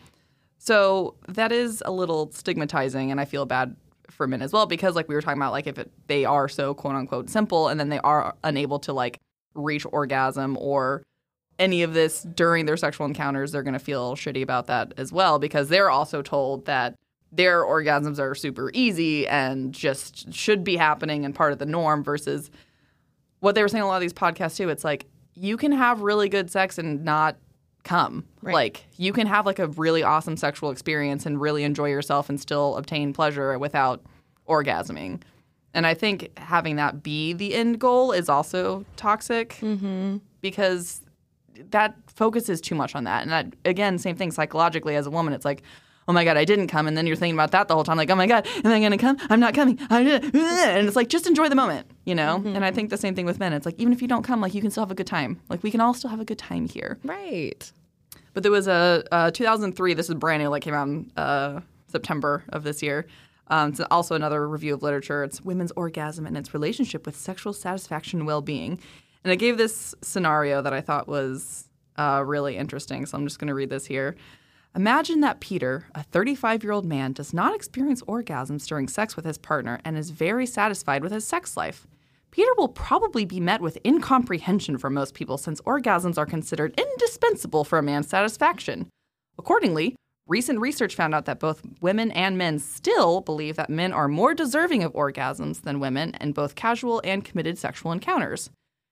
So 0.58 1.14
that 1.28 1.52
is 1.52 1.82
a 1.86 1.92
little 1.92 2.30
stigmatizing, 2.32 3.10
and 3.10 3.20
I 3.20 3.24
feel 3.24 3.46
bad 3.46 3.76
for 4.10 4.26
men 4.26 4.42
as 4.42 4.52
well 4.52 4.66
because 4.66 4.96
like 4.96 5.08
we 5.08 5.14
were 5.14 5.22
talking 5.22 5.40
about 5.40 5.52
like 5.52 5.66
if 5.66 5.78
it, 5.78 5.90
they 6.08 6.24
are 6.24 6.48
so 6.48 6.74
quote 6.74 6.94
unquote 6.94 7.30
simple 7.30 7.68
and 7.68 7.78
then 7.78 7.88
they 7.88 8.00
are 8.00 8.34
unable 8.42 8.78
to 8.80 8.92
like 8.92 9.20
reach 9.58 9.86
orgasm 9.92 10.56
or 10.58 11.02
any 11.58 11.82
of 11.82 11.92
this 11.92 12.22
during 12.22 12.66
their 12.66 12.76
sexual 12.76 13.06
encounters 13.06 13.52
they're 13.52 13.62
going 13.62 13.72
to 13.72 13.78
feel 13.78 14.14
shitty 14.14 14.42
about 14.42 14.66
that 14.66 14.94
as 14.96 15.12
well 15.12 15.38
because 15.38 15.68
they're 15.68 15.90
also 15.90 16.22
told 16.22 16.64
that 16.66 16.94
their 17.32 17.62
orgasms 17.62 18.18
are 18.18 18.34
super 18.34 18.70
easy 18.74 19.26
and 19.26 19.72
just 19.72 20.32
should 20.32 20.64
be 20.64 20.76
happening 20.76 21.24
and 21.24 21.34
part 21.34 21.52
of 21.52 21.58
the 21.58 21.66
norm 21.66 22.02
versus 22.02 22.50
what 23.40 23.54
they 23.54 23.62
were 23.62 23.68
saying 23.68 23.84
a 23.84 23.86
lot 23.86 23.96
of 23.96 24.00
these 24.00 24.12
podcasts 24.12 24.56
too. 24.56 24.68
It's 24.68 24.84
like 24.84 25.06
you 25.34 25.56
can 25.56 25.72
have 25.72 26.00
really 26.00 26.28
good 26.28 26.50
sex 26.50 26.78
and 26.78 27.04
not 27.04 27.36
come. 27.84 28.24
Right. 28.42 28.52
like 28.52 28.86
you 28.96 29.12
can 29.12 29.26
have 29.26 29.46
like 29.46 29.58
a 29.58 29.68
really 29.68 30.02
awesome 30.02 30.36
sexual 30.36 30.70
experience 30.70 31.26
and 31.26 31.40
really 31.40 31.64
enjoy 31.64 31.88
yourself 31.88 32.28
and 32.28 32.40
still 32.40 32.76
obtain 32.76 33.12
pleasure 33.12 33.58
without 33.58 34.02
orgasming 34.48 35.22
and 35.74 35.86
i 35.86 35.94
think 35.94 36.30
having 36.38 36.76
that 36.76 37.02
be 37.02 37.32
the 37.32 37.54
end 37.54 37.78
goal 37.78 38.12
is 38.12 38.28
also 38.28 38.84
toxic 38.96 39.58
because 40.40 41.00
that 41.70 41.94
focuses 42.06 42.60
too 42.60 42.74
much 42.74 42.94
on 42.94 43.04
that. 43.04 43.22
And 43.22 43.30
that 43.32 43.46
again, 43.64 43.98
same 43.98 44.16
thing 44.16 44.30
psychologically 44.30 44.94
as 44.96 45.06
a 45.06 45.10
woman, 45.10 45.32
it's 45.34 45.44
like, 45.44 45.62
oh 46.06 46.12
my 46.12 46.24
god, 46.24 46.36
I 46.36 46.44
didn't 46.44 46.68
come, 46.68 46.86
and 46.86 46.96
then 46.96 47.06
you're 47.06 47.16
thinking 47.16 47.34
about 47.34 47.50
that 47.50 47.68
the 47.68 47.74
whole 47.74 47.84
time, 47.84 47.96
like, 47.96 48.10
oh 48.10 48.14
my 48.14 48.26
god, 48.26 48.46
am 48.64 48.70
I 48.70 48.80
gonna 48.80 48.96
come? 48.96 49.16
I'm 49.28 49.40
not 49.40 49.54
coming. 49.54 49.78
I'm 49.90 50.06
and 50.06 50.86
it's 50.86 50.96
like 50.96 51.08
just 51.08 51.26
enjoy 51.26 51.48
the 51.48 51.56
moment, 51.56 51.90
you 52.04 52.14
know. 52.14 52.36
And 52.36 52.64
I 52.64 52.70
think 52.70 52.90
the 52.90 52.96
same 52.96 53.14
thing 53.14 53.26
with 53.26 53.38
men. 53.38 53.52
It's 53.52 53.66
like 53.66 53.74
even 53.78 53.92
if 53.92 54.00
you 54.00 54.08
don't 54.08 54.22
come, 54.22 54.40
like 54.40 54.54
you 54.54 54.60
can 54.60 54.70
still 54.70 54.82
have 54.84 54.90
a 54.90 54.94
good 54.94 55.06
time. 55.06 55.40
Like 55.48 55.62
we 55.62 55.70
can 55.70 55.80
all 55.80 55.94
still 55.94 56.10
have 56.10 56.20
a 56.20 56.24
good 56.24 56.38
time 56.38 56.68
here. 56.68 56.98
Right. 57.04 57.70
But 58.34 58.42
there 58.44 58.52
was 58.52 58.68
a, 58.68 59.04
uh 59.10 59.30
2003. 59.32 59.94
This 59.94 60.08
is 60.08 60.14
brand 60.14 60.42
new, 60.42 60.48
like 60.48 60.62
came 60.62 60.74
out 60.74 60.86
in 60.88 61.10
uh, 61.16 61.60
September 61.88 62.44
of 62.50 62.62
this 62.62 62.82
year. 62.82 63.06
Um, 63.48 63.70
it's 63.70 63.80
also 63.90 64.14
another 64.14 64.46
review 64.48 64.74
of 64.74 64.82
literature. 64.82 65.24
It's 65.24 65.40
women's 65.40 65.72
orgasm 65.72 66.26
and 66.26 66.36
its 66.36 66.54
relationship 66.54 67.06
with 67.06 67.16
sexual 67.16 67.52
satisfaction 67.52 68.20
and 68.20 68.26
well-being. 68.26 68.80
And 69.24 69.32
I 69.32 69.36
gave 69.36 69.58
this 69.58 69.94
scenario 70.02 70.62
that 70.62 70.72
I 70.72 70.80
thought 70.80 71.08
was 71.08 71.68
uh, 71.96 72.22
really 72.24 72.56
interesting. 72.56 73.06
So 73.06 73.18
I'm 73.18 73.26
just 73.26 73.38
going 73.38 73.48
to 73.48 73.54
read 73.54 73.70
this 73.70 73.86
here. 73.86 74.16
Imagine 74.76 75.20
that 75.20 75.40
Peter, 75.40 75.86
a 75.94 76.02
35 76.02 76.62
year 76.62 76.72
old 76.72 76.84
man, 76.84 77.12
does 77.12 77.32
not 77.32 77.54
experience 77.54 78.02
orgasms 78.02 78.66
during 78.66 78.86
sex 78.86 79.16
with 79.16 79.24
his 79.24 79.38
partner 79.38 79.80
and 79.84 79.96
is 79.96 80.10
very 80.10 80.46
satisfied 80.46 81.02
with 81.02 81.12
his 81.12 81.26
sex 81.26 81.56
life. 81.56 81.86
Peter 82.30 82.50
will 82.56 82.68
probably 82.68 83.24
be 83.24 83.40
met 83.40 83.60
with 83.60 83.78
incomprehension 83.84 84.76
from 84.76 84.94
most 84.94 85.14
people 85.14 85.38
since 85.38 85.60
orgasms 85.62 86.18
are 86.18 86.26
considered 86.26 86.78
indispensable 86.78 87.64
for 87.64 87.78
a 87.78 87.82
man's 87.82 88.08
satisfaction. 88.08 88.88
Accordingly, 89.38 89.96
recent 90.28 90.60
research 90.60 90.94
found 90.94 91.14
out 91.14 91.24
that 91.24 91.40
both 91.40 91.62
women 91.80 92.10
and 92.12 92.38
men 92.38 92.58
still 92.58 93.20
believe 93.22 93.56
that 93.56 93.70
men 93.70 93.92
are 93.92 94.06
more 94.06 94.34
deserving 94.34 94.84
of 94.84 94.92
orgasms 94.92 95.62
than 95.62 95.80
women 95.80 96.14
in 96.20 96.32
both 96.32 96.54
casual 96.54 97.00
and 97.02 97.24
committed 97.24 97.58
sexual 97.58 97.90
encounters. 97.90 98.50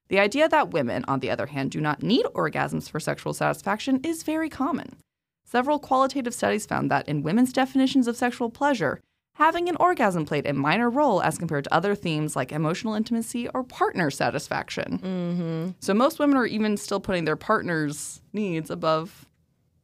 The 0.09 0.18
idea 0.18 0.49
that 0.49 0.70
women, 0.70 1.05
on 1.07 1.20
the 1.20 1.30
other 1.30 1.47
hand, 1.47 1.70
do 1.70 1.80
not 1.80 2.03
need 2.03 2.26
orgasms 2.26 2.89
for 2.89 2.99
sexual 2.99 3.34
satisfaction 3.34 4.01
is 4.03 4.22
very 4.22 4.49
common. 4.49 4.97
Several 5.45 5.78
qualitative 5.78 6.34
studies 6.34 6.66
found 6.66 6.91
that 6.91 7.09
in 7.09 7.22
women's 7.22 7.53
definitions 7.53 8.09
of 8.09 8.16
sexual 8.16 8.51
pleasure, 8.51 9.01
having 9.34 9.68
an 9.68 9.76
orgasm 9.76 10.24
played 10.24 10.47
a 10.47 10.53
minor 10.53 10.89
role 10.89 11.22
as 11.22 11.39
compared 11.39 11.64
to 11.64 11.74
other 11.74 11.95
themes 11.95 12.34
like 12.34 12.53
emotional 12.53 12.95
intimacy 12.95 13.49
or 13.49 13.62
partner 13.62 14.11
satisfaction. 14.11 14.99
Mm-hmm. 14.99 15.70
So 15.80 15.93
most 15.93 16.18
women 16.18 16.37
are 16.37 16.47
even 16.47 16.76
still 16.76 17.01
putting 17.01 17.24
their 17.26 17.37
partner's 17.37 18.22
needs 18.32 18.70
above 18.70 19.26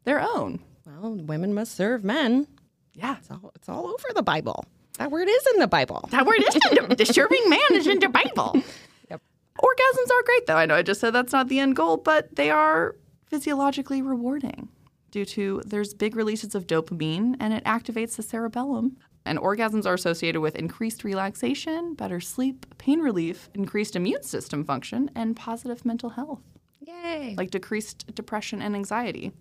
their 0.05 0.21
own. 0.21 0.61
Well, 0.87 1.17
women 1.17 1.55
must 1.55 1.75
serve 1.75 2.05
men. 2.05 2.47
Yeah. 2.95 3.17
It's 3.19 3.31
all, 3.31 3.53
it's 3.55 3.69
all 3.69 3.87
over 3.87 4.09
the 4.15 4.23
Bible. 4.23 4.65
That 4.99 5.11
word 5.11 5.29
is 5.29 5.47
in 5.55 5.61
the 5.61 5.67
Bible. 5.69 6.09
That 6.11 6.27
word 6.27 6.43
is 6.47 6.55
in 6.55 6.89
the, 6.89 7.05
serving 7.07 7.49
man 7.49 7.61
is 7.73 7.87
in 7.87 7.99
the 7.99 8.09
Bible. 8.09 8.57
Yep. 9.11 9.21
Orgasms 9.59 10.11
are 10.11 10.23
great, 10.25 10.47
though. 10.47 10.57
I 10.57 10.67
know 10.67 10.75
I 10.77 10.83
just 10.83 11.01
said 11.01 11.11
that's 11.11 11.33
not 11.33 11.49
the 11.49 11.59
end 11.59 11.77
goal, 11.77 11.97
but 11.99 12.37
they 12.37 12.51
are 12.51 12.97
physiologically 13.27 14.01
rewarding 14.03 14.69
due 15.11 15.25
to 15.27 15.63
there's 15.67 15.93
big 15.95 16.17
releases 16.17 16.55
of 16.55 16.67
dopamine 16.67 17.37
and 17.41 17.53
it 17.53 17.65
activates 17.65 18.17
the 18.17 18.23
cerebellum. 18.23 18.97
And 19.25 19.39
orgasms 19.39 19.87
are 19.87 19.95
associated 19.95 20.41
with 20.41 20.57
increased 20.57 21.05
relaxation, 21.05 21.95
better 21.95 22.21
sleep, 22.21 22.67
pain 22.79 23.01
relief, 23.01 23.49
increased 23.55 23.95
immune 23.95 24.23
system 24.25 24.65
function, 24.65 25.11
and 25.15 25.37
positive 25.37 25.85
mental 25.85 26.11
health, 26.11 26.41
Yay. 26.81 27.35
like 27.39 27.51
decreased 27.51 28.13
depression 28.15 28.61
and 28.61 28.75
anxiety. 28.75 29.33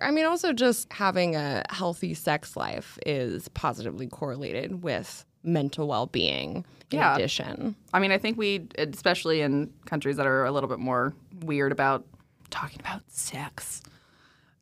I 0.00 0.10
mean, 0.10 0.24
also 0.24 0.52
just 0.52 0.92
having 0.92 1.36
a 1.36 1.62
healthy 1.70 2.14
sex 2.14 2.56
life 2.56 2.98
is 3.04 3.48
positively 3.48 4.06
correlated 4.06 4.82
with 4.82 5.24
mental 5.42 5.86
well 5.88 6.06
being 6.06 6.64
in 6.90 6.98
Yeah. 6.98 7.14
addition. 7.14 7.74
I 7.92 7.98
mean, 8.00 8.12
I 8.12 8.18
think 8.18 8.36
we, 8.38 8.66
especially 8.78 9.40
in 9.40 9.72
countries 9.86 10.16
that 10.16 10.26
are 10.26 10.44
a 10.44 10.52
little 10.52 10.68
bit 10.68 10.78
more 10.78 11.14
weird 11.42 11.72
about 11.72 12.04
talking 12.50 12.80
about 12.80 13.02
sex, 13.08 13.82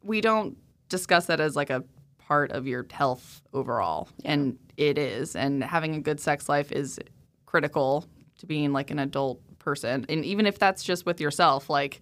we 0.02 0.20
don't 0.20 0.56
discuss 0.88 1.26
that 1.26 1.40
as 1.40 1.56
like 1.56 1.70
a 1.70 1.82
part 2.18 2.52
of 2.52 2.66
your 2.66 2.86
health 2.90 3.42
overall. 3.52 4.08
And 4.24 4.58
it 4.76 4.98
is. 4.98 5.34
And 5.34 5.64
having 5.64 5.94
a 5.94 6.00
good 6.00 6.20
sex 6.20 6.48
life 6.48 6.70
is 6.70 6.98
critical 7.46 8.04
to 8.38 8.46
being 8.46 8.72
like 8.72 8.90
an 8.90 8.98
adult 8.98 9.40
person. 9.58 10.04
And 10.08 10.24
even 10.24 10.46
if 10.46 10.58
that's 10.58 10.84
just 10.84 11.06
with 11.06 11.20
yourself, 11.20 11.68
like, 11.70 12.00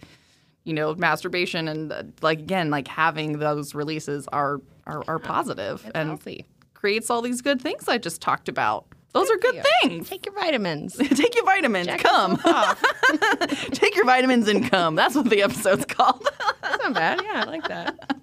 you 0.67 0.75
know, 0.75 0.95
masturbation 0.97 1.69
and 1.69 1.93
uh, 1.93 2.03
like 2.21 2.41
again, 2.41 2.71
like 2.71 2.89
having 2.89 3.39
those 3.39 3.75
releases 3.75 4.27
are 4.29 4.61
are, 4.87 5.03
are 5.09 5.19
positive 5.19 5.89
and 5.95 6.09
healthy. 6.11 6.45
creates 6.75 7.09
all 7.09 7.23
these 7.23 7.41
good 7.41 7.63
things 7.63 7.89
I 7.89 7.99
just 7.99 8.21
talked 8.21 8.49
about. 8.49 8.87
Those 9.13 9.31
are 9.31 9.39
good 9.39 9.65
things. 9.81 10.11
Take 10.11 10.27
your 10.27 10.35
vitamins. 10.35 10.95
Take 10.97 11.35
your 11.35 11.45
vitamins. 11.47 11.89
Come. 12.03 12.37
Take 13.73 13.97
your 13.97 14.05
vitamins 14.05 14.47
and 14.47 14.71
come. 14.71 14.95
That's 14.95 15.15
what 15.15 15.31
the 15.31 15.43
episode's 15.43 15.85
called. 15.89 16.29
That's 16.61 16.83
not 16.83 16.93
bad. 16.93 17.21
Yeah, 17.25 17.45
I 17.47 17.49
like 17.49 17.67
that. 17.69 18.21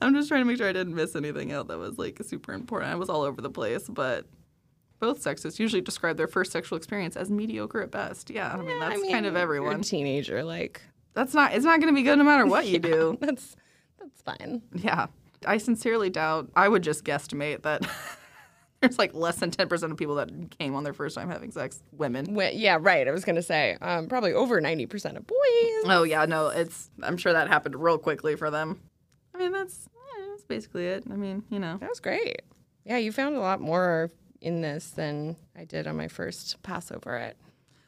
I'm 0.00 0.14
just 0.14 0.28
trying 0.28 0.40
to 0.40 0.44
make 0.46 0.56
sure 0.56 0.66
I 0.68 0.72
didn't 0.72 0.94
miss 0.94 1.14
anything 1.14 1.52
out 1.52 1.68
that 1.68 1.78
was 1.78 1.98
like 1.98 2.18
super 2.24 2.52
important. 2.54 2.90
I 2.90 2.94
was 2.94 3.10
all 3.10 3.22
over 3.22 3.42
the 3.42 3.50
place, 3.50 3.86
but 3.88 4.26
both 4.98 5.20
sexes 5.20 5.58
usually 5.60 5.82
describe 5.82 6.16
their 6.16 6.28
first 6.28 6.52
sexual 6.52 6.76
experience 6.78 7.16
as 7.16 7.30
mediocre 7.30 7.82
at 7.82 7.90
best. 7.90 8.30
Yeah, 8.30 8.50
I 8.52 8.56
mean 8.62 8.78
that's 8.78 8.94
I 8.94 8.96
mean, 8.96 9.12
kind 9.12 9.26
of 9.26 9.36
everyone. 9.36 9.80
a 9.80 9.82
teenager, 9.82 10.42
like 10.42 10.80
That's 11.14 11.34
not. 11.34 11.54
It's 11.54 11.64
not 11.64 11.80
going 11.80 11.92
to 11.92 11.96
be 11.98 12.02
good 12.02 12.16
no 12.18 12.24
matter 12.24 12.46
what 12.46 12.66
you 12.66 12.78
do. 12.92 13.18
that's 13.20 13.56
that's 13.98 14.22
fine. 14.22 14.62
Yeah, 14.74 15.06
I 15.46 15.58
sincerely 15.58 16.10
doubt. 16.10 16.50
I 16.56 16.68
would 16.68 16.82
just 16.82 17.04
guesstimate 17.04 17.62
that. 17.62 17.82
There's 18.80 18.98
like 18.98 19.12
less 19.12 19.36
than 19.36 19.50
10% 19.50 19.90
of 19.90 19.98
people 19.98 20.14
that 20.14 20.30
came 20.58 20.74
on 20.74 20.84
their 20.84 20.94
first 20.94 21.14
time 21.14 21.28
having 21.28 21.50
sex, 21.50 21.82
women. 21.92 22.34
Yeah, 22.54 22.78
right. 22.80 23.06
I 23.06 23.10
was 23.10 23.26
gonna 23.26 23.42
say 23.42 23.76
um, 23.82 24.08
probably 24.08 24.32
over 24.32 24.58
ninety 24.60 24.86
percent 24.86 25.18
of 25.18 25.26
boys. 25.26 25.36
Oh 25.84 26.02
yeah, 26.08 26.24
no, 26.24 26.48
it's. 26.48 26.90
I'm 27.02 27.18
sure 27.18 27.32
that 27.34 27.48
happened 27.48 27.76
real 27.76 27.98
quickly 27.98 28.36
for 28.36 28.50
them. 28.50 28.80
I 29.34 29.38
mean, 29.38 29.52
that's 29.52 29.86
yeah, 30.18 30.24
that's 30.30 30.44
basically 30.44 30.86
it. 30.86 31.04
I 31.10 31.16
mean, 31.16 31.42
you 31.50 31.58
know, 31.58 31.76
That 31.78 31.90
was 31.90 32.00
great. 32.00 32.40
Yeah, 32.86 32.96
you 32.96 33.12
found 33.12 33.36
a 33.36 33.40
lot 33.40 33.60
more 33.60 34.10
in 34.40 34.62
this 34.62 34.88
than 34.92 35.36
I 35.54 35.64
did 35.64 35.86
on 35.86 35.98
my 35.98 36.08
first 36.08 36.62
pass 36.62 36.90
over 36.90 37.16
it. 37.18 37.36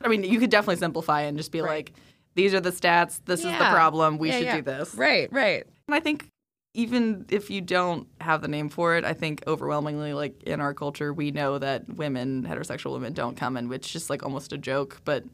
I 0.02 0.08
mean, 0.08 0.24
you 0.24 0.38
could 0.38 0.50
definitely 0.50 0.76
simplify 0.76 1.22
and 1.22 1.38
just 1.38 1.52
be 1.52 1.62
like, 1.62 1.92
these 2.34 2.54
are 2.54 2.60
the 2.60 2.70
stats. 2.72 3.20
This 3.24 3.40
is 3.40 3.46
the 3.46 3.68
problem. 3.70 4.18
We 4.18 4.28
Yeah, 4.28 4.38
should 4.38 4.46
yeah. 4.46 4.56
do 4.56 4.62
this. 4.62 4.94
Right, 4.94 5.32
right. 5.32 5.64
And 5.88 5.94
I 5.94 6.00
think 6.00 6.28
even 6.74 7.26
if 7.28 7.50
you 7.50 7.60
don't 7.60 8.08
have 8.20 8.40
the 8.40 8.48
name 8.48 8.68
for 8.70 8.96
it, 8.96 9.04
I 9.04 9.12
think 9.12 9.42
overwhelmingly, 9.46 10.14
like 10.14 10.42
in 10.44 10.60
our 10.60 10.72
culture, 10.72 11.12
we 11.12 11.30
know 11.30 11.58
that 11.58 11.88
women, 11.96 12.44
heterosexual 12.44 12.92
women, 12.94 13.12
don't 13.12 13.36
come, 13.36 13.56
and 13.58 13.70
it's 13.72 13.88
just 13.90 14.08
like 14.08 14.22
almost 14.22 14.52
a 14.54 14.58
joke. 14.58 15.00
But 15.04 15.24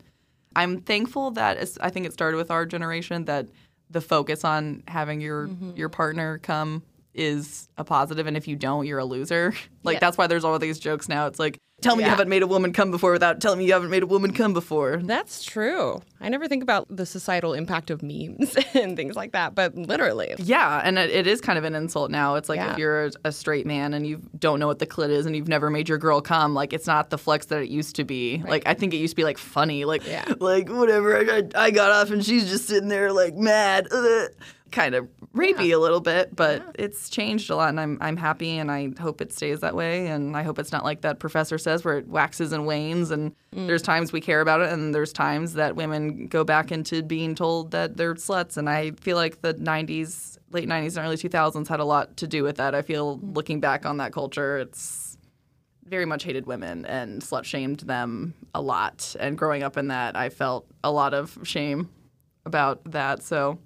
I'm 0.57 0.81
thankful 0.81 1.31
that 1.33 1.59
I 1.81 1.91
think 1.91 2.07
it 2.07 2.13
started 2.13 2.37
with 2.39 2.51
our 2.51 2.67
generation 2.67 3.27
that 3.27 3.47
the 3.91 4.01
focus 4.01 4.45
on 4.45 4.83
having 4.89 5.21
your 5.21 5.47
Mm-hmm. 5.49 5.77
your 5.77 5.89
partner 5.89 6.39
come 6.39 6.83
is 7.15 7.69
a 7.79 7.85
positive, 7.85 8.27
and 8.27 8.37
if 8.37 8.47
you 8.49 8.57
don't, 8.57 8.87
you're 8.87 8.99
a 8.99 9.05
loser. 9.05 9.55
Like 9.85 9.95
Yeah. 9.95 10.01
that's 10.01 10.19
why 10.19 10.27
there's 10.27 10.45
all 10.45 10.59
these 10.59 10.79
jokes 10.81 11.09
now. 11.09 11.27
It's 11.27 11.39
like, 11.39 11.59
tell 11.81 11.97
me 11.97 12.05
you 12.05 12.11
haven't 12.11 12.29
made 12.29 12.43
a 12.43 12.47
woman 12.47 12.73
come 12.73 12.91
before 12.91 13.13
without 13.13 13.41
telling 13.41 13.59
me 13.59 13.67
you 13.67 13.73
haven't 13.73 13.91
made 13.91 14.03
a 14.03 14.07
woman 14.07 14.33
come 14.33 14.53
before. 14.53 14.97
That's 15.03 15.45
true. 15.45 16.03
I 16.21 16.29
never 16.29 16.49
think 16.49 16.63
about 16.63 16.87
the 16.95 17.07
societal 17.07 17.55
impact 17.55 17.91
of 17.91 18.03
memes 18.03 18.57
and 18.75 18.97
things 18.97 19.15
like 19.15 19.33
that, 19.33 19.55
but 19.55 19.75
literally. 19.77 20.35
Yeah, 20.39 20.81
and 20.85 20.99
it, 20.99 21.11
it 21.11 21.27
is 21.27 21.41
kind 21.41 21.59
of 21.59 21.65
an 21.65 21.75
insult 21.75 22.11
now. 22.11 22.35
It's 22.35 22.49
like 22.49 22.57
Yeah. 22.59 22.73
if 22.73 22.79
you're 22.79 23.11
a, 23.25 23.31
straight 23.33 23.67
man 23.67 23.95
and 23.95 24.07
you 24.07 24.21
don't 24.39 24.59
know 24.59 24.67
what 24.67 24.81
the 24.81 24.87
clit 24.87 25.11
is 25.11 25.27
and 25.27 25.37
you've 25.37 25.47
never 25.49 25.71
made 25.71 25.89
your 25.89 25.99
girl 25.99 26.21
come, 26.21 26.55
like 26.55 26.73
it's 26.73 26.87
not 26.87 27.11
the 27.11 27.19
flex 27.19 27.47
that 27.47 27.63
it 27.63 27.69
used 27.69 27.95
to 27.97 28.05
be. 28.05 28.43
Like 28.47 28.65
I 28.67 28.75
think 28.75 28.93
it 28.95 28.97
used 28.97 29.13
to 29.13 29.17
be 29.17 29.25
like 29.25 29.39
funny, 29.39 29.85
like 29.85 30.05
Yeah. 30.07 30.25
like 30.41 30.69
whatever. 30.69 31.17
I 31.17 31.25
got, 31.25 31.57
I 31.57 31.71
got 31.71 31.91
off 31.93 32.11
and 32.11 32.25
she's 32.25 32.49
just 32.51 32.67
sitting 32.67 32.89
there 32.89 33.13
like 33.13 33.35
mad, 33.35 33.87
Ugh. 33.93 34.31
kind 34.71 34.95
of 34.95 35.09
rapey 35.35 35.73
a 35.73 35.79
little 35.79 36.01
bit. 36.01 36.35
But 36.35 36.77
it's 36.79 37.09
changed 37.09 37.51
a 37.51 37.57
lot, 37.57 37.71
and 37.71 37.81
I'm 37.81 37.99
I'm 38.01 38.17
happy, 38.17 38.59
and 38.59 38.71
I 38.71 38.91
hope 39.01 39.21
it 39.21 39.33
stays 39.33 39.61
that 39.61 39.75
way. 39.75 40.09
And 40.09 40.37
I 40.37 40.43
hope 40.43 40.59
it's 40.59 40.73
not 40.73 40.85
like 40.85 41.03
that 41.03 41.19
professor 41.19 41.59
says 41.59 41.85
where 41.85 41.99
it 41.99 42.09
waxes 42.09 42.53
and 42.53 42.67
wanes. 42.67 43.11
And 43.11 43.35
mm. 43.55 43.67
there's 43.67 43.83
times 43.83 44.13
we 44.13 44.21
care 44.21 44.41
about 44.41 44.61
it, 44.61 44.73
and 44.73 44.95
there's 44.95 45.13
times 45.13 45.55
that 45.55 45.77
women 45.77 46.27
go 46.27 46.45
back 46.45 46.73
into 46.73 47.03
being 47.03 47.35
told 47.35 47.71
that 47.73 47.97
they're 47.97 48.15
sluts. 48.15 48.57
And 48.57 48.69
I 48.69 48.93
feel 48.93 49.17
like 49.17 49.43
the 49.43 49.55
'90s, 49.55 50.39
late 50.51 50.69
'90s 50.69 50.97
and 50.97 51.07
early 51.07 51.17
2000s 51.17 51.69
had 51.69 51.81
a 51.81 51.85
lot 51.85 52.17
to 52.19 52.27
do 52.27 52.43
with 52.43 52.57
that. 52.57 52.75
I 52.75 52.83
feel 52.83 53.19
mm. 53.19 53.37
looking 53.37 53.61
back 53.61 53.87
on 53.87 53.99
that 53.99 54.13
culture, 54.13 54.59
it's 54.59 55.09
very 55.89 56.05
much 56.05 56.25
hated 56.25 56.47
women 56.47 56.85
and 56.85 57.23
slut 57.23 57.45
shamed 57.45 57.81
them 57.81 58.35
a 58.55 58.61
lot. 58.61 59.17
And 59.19 59.37
growing 59.37 59.63
up 59.63 59.77
in 59.77 59.89
that, 59.89 60.17
I 60.17 60.29
felt 60.29 60.67
a 60.85 60.91
lot 60.91 61.15
of 61.15 61.39
shame 61.43 61.89
about 62.45 62.93
that. 62.93 63.23
So, 63.23 63.59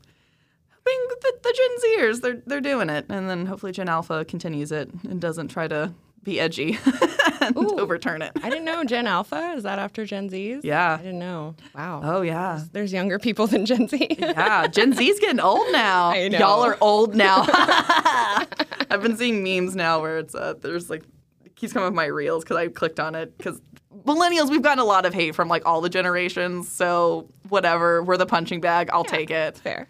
being 0.85 1.01
the, 1.09 1.33
the 1.43 1.55
Gen 1.57 1.99
Zers, 2.01 2.21
they're 2.21 2.43
they're 2.47 2.61
doing 2.61 2.91
it, 2.91 3.07
and 3.09 3.29
then 3.29 3.47
hopefully 3.47 3.73
Gen 3.73 3.89
Alpha 3.89 4.25
continues 4.25 4.73
it 4.73 4.91
and 5.09 5.21
doesn't 5.21 5.49
try 5.49 5.69
to 5.69 5.93
be 6.23 6.39
edgy 6.39 6.79
and 7.41 7.57
Ooh. 7.57 7.79
overturn 7.81 8.23
it. 8.23 8.33
I 8.43 8.49
didn't 8.49 8.65
know 8.65 8.85
Gen 8.85 9.07
Alpha. 9.07 9.55
Is 9.57 9.65
that 9.65 9.79
after 9.79 10.05
Gen 10.05 10.31
Zs? 10.31 10.61
Yeah. 10.63 10.95
I 10.95 11.03
didn't 11.03 11.19
know. 11.19 11.57
Wow. 11.75 12.01
Oh 12.05 12.23
yeah. 12.23 12.63
There's 12.73 12.93
younger 12.93 13.19
people 13.19 13.47
than 13.47 13.67
Gen 13.67 13.89
Z. 13.89 14.09
Yeah, 14.21 14.67
Gen 14.69 14.93
Z's 14.93 15.19
getting 15.19 15.41
old 15.41 15.67
now. 15.73 16.11
I 16.11 16.29
know. 16.29 16.39
Y'all 16.39 16.63
are 16.63 16.79
old 16.81 17.15
now. 17.15 17.45
I've 17.49 19.03
been 19.03 19.17
seeing 19.17 19.43
memes 19.43 19.75
now 19.75 20.01
where 20.01 20.19
it's 20.19 20.35
uh, 20.35 20.55
there's 20.61 20.89
like 20.91 21.03
it 21.45 21.57
keeps 21.57 21.73
coming 21.73 21.89
up 21.89 21.95
my 21.95 22.07
reels 22.07 22.45
because 22.45 22.57
I 22.57 22.69
clicked 22.69 23.01
on 23.01 23.15
it 23.15 23.37
because 23.37 23.61
millennials 24.07 24.51
we've 24.51 24.63
gotten 24.63 24.79
a 24.79 24.85
lot 24.85 25.07
of 25.07 25.15
hate 25.15 25.35
from 25.35 25.49
like 25.49 25.67
all 25.67 25.81
the 25.81 25.89
generations. 25.89 26.71
So 26.71 27.29
whatever, 27.49 28.03
we're 28.03 28.17
the 28.17 28.27
punching 28.27 28.61
bag. 28.61 28.91
I'll 28.93 29.05
take 29.05 29.31
it. 29.31 29.59
Fair. 29.59 29.89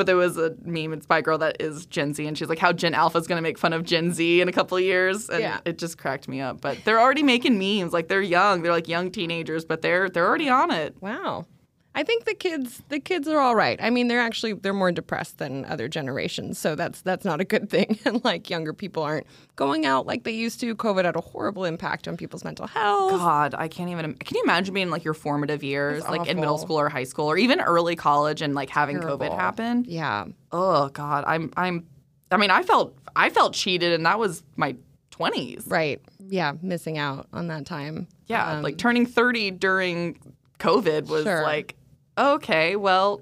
But 0.00 0.06
there 0.06 0.16
was 0.16 0.38
a 0.38 0.54
meme. 0.64 0.94
It's 0.94 1.04
by 1.04 1.18
a 1.18 1.22
girl 1.22 1.36
that 1.36 1.60
is 1.60 1.84
Gen 1.84 2.14
Z, 2.14 2.26
and 2.26 2.38
she's 2.38 2.48
like, 2.48 2.58
"How 2.58 2.72
Gen 2.72 2.94
Alpha 2.94 3.18
is 3.18 3.26
going 3.26 3.36
to 3.36 3.42
make 3.42 3.58
fun 3.58 3.74
of 3.74 3.84
Gen 3.84 4.14
Z 4.14 4.40
in 4.40 4.48
a 4.48 4.52
couple 4.52 4.78
of 4.78 4.82
years," 4.82 5.28
and 5.28 5.40
Yeah. 5.42 5.60
it 5.66 5.76
just 5.76 5.98
cracked 5.98 6.26
me 6.26 6.40
up. 6.40 6.62
But 6.62 6.78
they're 6.86 6.98
already 6.98 7.22
making 7.22 7.58
memes. 7.58 7.92
Like 7.92 8.08
they're 8.08 8.22
young. 8.22 8.62
They're 8.62 8.72
like 8.72 8.88
young 8.88 9.10
teenagers, 9.10 9.66
but 9.66 9.82
they're 9.82 10.08
they're 10.08 10.26
already 10.26 10.48
on 10.48 10.70
it. 10.70 10.96
Wow. 11.02 11.44
I 11.92 12.04
think 12.04 12.24
the 12.24 12.34
kids 12.34 12.82
the 12.88 13.00
kids 13.00 13.26
are 13.26 13.40
all 13.40 13.56
right. 13.56 13.78
I 13.82 13.90
mean, 13.90 14.06
they're 14.06 14.20
actually 14.20 14.52
they're 14.52 14.72
more 14.72 14.92
depressed 14.92 15.38
than 15.38 15.64
other 15.64 15.88
generations, 15.88 16.56
so 16.58 16.76
that's 16.76 17.02
that's 17.02 17.24
not 17.24 17.40
a 17.40 17.44
good 17.44 17.68
thing. 17.68 17.98
And 18.04 18.24
like 18.24 18.48
younger 18.48 18.72
people 18.72 19.02
aren't 19.02 19.26
going 19.56 19.84
out 19.86 20.06
like 20.06 20.22
they 20.22 20.30
used 20.32 20.60
to. 20.60 20.74
COVID 20.76 21.04
had 21.04 21.16
a 21.16 21.20
horrible 21.20 21.64
impact 21.64 22.06
on 22.06 22.16
people's 22.16 22.44
mental 22.44 22.68
health. 22.68 23.10
God, 23.10 23.54
I 23.58 23.66
can't 23.66 23.90
even. 23.90 24.14
Can 24.14 24.36
you 24.36 24.42
imagine 24.44 24.72
being 24.72 24.86
in, 24.86 24.90
like 24.90 25.04
your 25.04 25.14
formative 25.14 25.64
years, 25.64 26.08
like 26.08 26.28
in 26.28 26.38
middle 26.38 26.58
school 26.58 26.78
or 26.78 26.88
high 26.88 27.04
school, 27.04 27.26
or 27.26 27.36
even 27.36 27.60
early 27.60 27.96
college, 27.96 28.40
and 28.40 28.54
like 28.54 28.70
having 28.70 29.00
COVID 29.00 29.34
happen? 29.34 29.84
Yeah. 29.88 30.26
Oh 30.52 30.88
God, 30.90 31.24
I'm 31.26 31.52
I'm. 31.56 31.86
I 32.30 32.36
mean, 32.36 32.50
I 32.52 32.62
felt 32.62 32.96
I 33.16 33.30
felt 33.30 33.52
cheated, 33.52 33.92
and 33.92 34.06
that 34.06 34.18
was 34.20 34.44
my 34.56 34.76
twenties. 35.10 35.64
Right. 35.66 36.00
Yeah, 36.28 36.52
missing 36.62 36.98
out 36.98 37.26
on 37.32 37.48
that 37.48 37.66
time. 37.66 38.06
Yeah, 38.26 38.48
Um, 38.52 38.62
like 38.62 38.78
turning 38.78 39.06
thirty 39.06 39.50
during 39.50 40.20
COVID 40.60 41.08
was 41.08 41.24
Sure. 41.24 41.42
like, 41.42 41.74
okay, 42.18 42.76
well, 42.76 43.20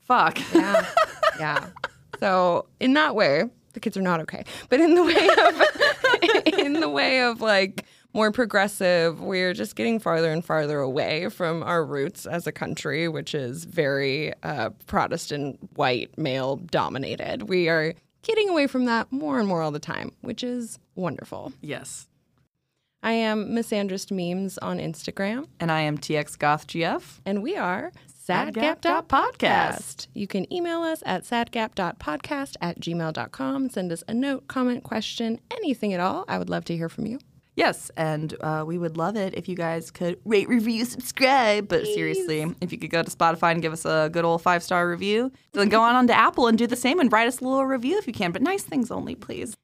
fuck. 0.00 0.38
yeah. 0.54 0.86
yeah. 1.38 1.66
So 2.20 2.66
in 2.80 2.94
that 2.94 3.14
way, 3.14 3.44
the 3.72 3.80
kids 3.80 3.96
are 3.96 4.02
not 4.02 4.20
okay. 4.20 4.44
But 4.68 4.80
in 4.80 4.94
the 4.94 5.02
way 5.02 5.28
of 5.28 6.58
in 6.58 6.74
the 6.74 6.88
way 6.88 7.22
of 7.22 7.40
like 7.40 7.84
more 8.14 8.30
progressive, 8.30 9.20
we're 9.20 9.54
just 9.54 9.74
getting 9.74 9.98
farther 9.98 10.30
and 10.30 10.44
farther 10.44 10.78
away 10.80 11.28
from 11.30 11.62
our 11.62 11.84
roots 11.84 12.26
as 12.26 12.46
a 12.46 12.52
country, 12.52 13.08
which 13.08 13.34
is 13.34 13.64
very 13.64 14.32
uh, 14.42 14.70
Protestant, 14.86 15.58
white, 15.76 16.16
male 16.18 16.56
dominated. 16.56 17.48
We 17.48 17.68
are 17.68 17.94
getting 18.22 18.50
away 18.50 18.66
from 18.66 18.84
that 18.84 19.10
more 19.10 19.38
and 19.38 19.48
more 19.48 19.62
all 19.62 19.70
the 19.70 19.78
time, 19.78 20.12
which 20.20 20.44
is 20.44 20.78
wonderful. 20.94 21.52
yes, 21.62 22.06
I 23.02 23.12
am 23.14 23.48
Misandrist 23.48 24.12
Memes 24.12 24.58
on 24.58 24.78
Instagram, 24.78 25.48
and 25.58 25.72
I 25.72 25.80
am 25.80 25.98
TX 25.98 26.38
Goth 26.38 26.66
GF. 26.68 27.02
and 27.26 27.42
we 27.42 27.56
are 27.56 27.90
Sadgap.podcast. 28.26 30.06
You 30.14 30.26
can 30.26 30.52
email 30.52 30.82
us 30.82 31.02
at 31.04 31.24
sadgap.podcast 31.24 32.56
at 32.60 32.80
gmail.com. 32.80 33.70
Send 33.70 33.92
us 33.92 34.04
a 34.06 34.14
note, 34.14 34.46
comment, 34.48 34.84
question, 34.84 35.40
anything 35.50 35.92
at 35.92 36.00
all. 36.00 36.24
I 36.28 36.38
would 36.38 36.50
love 36.50 36.64
to 36.66 36.76
hear 36.76 36.88
from 36.88 37.06
you. 37.06 37.18
Yes, 37.54 37.90
and 37.98 38.34
uh, 38.40 38.64
we 38.66 38.78
would 38.78 38.96
love 38.96 39.14
it 39.14 39.34
if 39.34 39.46
you 39.46 39.54
guys 39.54 39.90
could 39.90 40.18
rate, 40.24 40.48
review, 40.48 40.84
subscribe. 40.86 41.68
But 41.68 41.84
seriously, 41.84 42.46
if 42.62 42.72
you 42.72 42.78
could 42.78 42.90
go 42.90 43.02
to 43.02 43.10
Spotify 43.10 43.52
and 43.52 43.60
give 43.60 43.74
us 43.74 43.84
a 43.84 44.08
good 44.10 44.24
old 44.24 44.40
five 44.40 44.62
star 44.62 44.88
review, 44.88 45.30
then 45.52 45.68
go 45.68 45.82
on, 45.82 45.94
on 45.94 46.06
to 46.06 46.14
Apple 46.14 46.46
and 46.46 46.56
do 46.56 46.66
the 46.66 46.76
same 46.76 46.98
and 46.98 47.12
write 47.12 47.28
us 47.28 47.40
a 47.40 47.44
little 47.44 47.66
review 47.66 47.98
if 47.98 48.06
you 48.06 48.12
can. 48.14 48.32
But 48.32 48.40
nice 48.40 48.62
things 48.62 48.90
only, 48.90 49.14
please. 49.14 49.54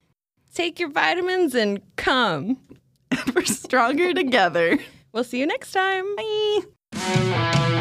Take 0.52 0.78
your 0.78 0.90
vitamins 0.90 1.54
and 1.54 1.80
come. 1.96 2.59
We're 3.34 3.44
stronger 3.44 4.12
together. 4.12 4.78
We'll 5.12 5.24
see 5.24 5.38
you 5.40 5.46
next 5.46 5.72
time. 5.72 6.04
Bye. 6.16 7.74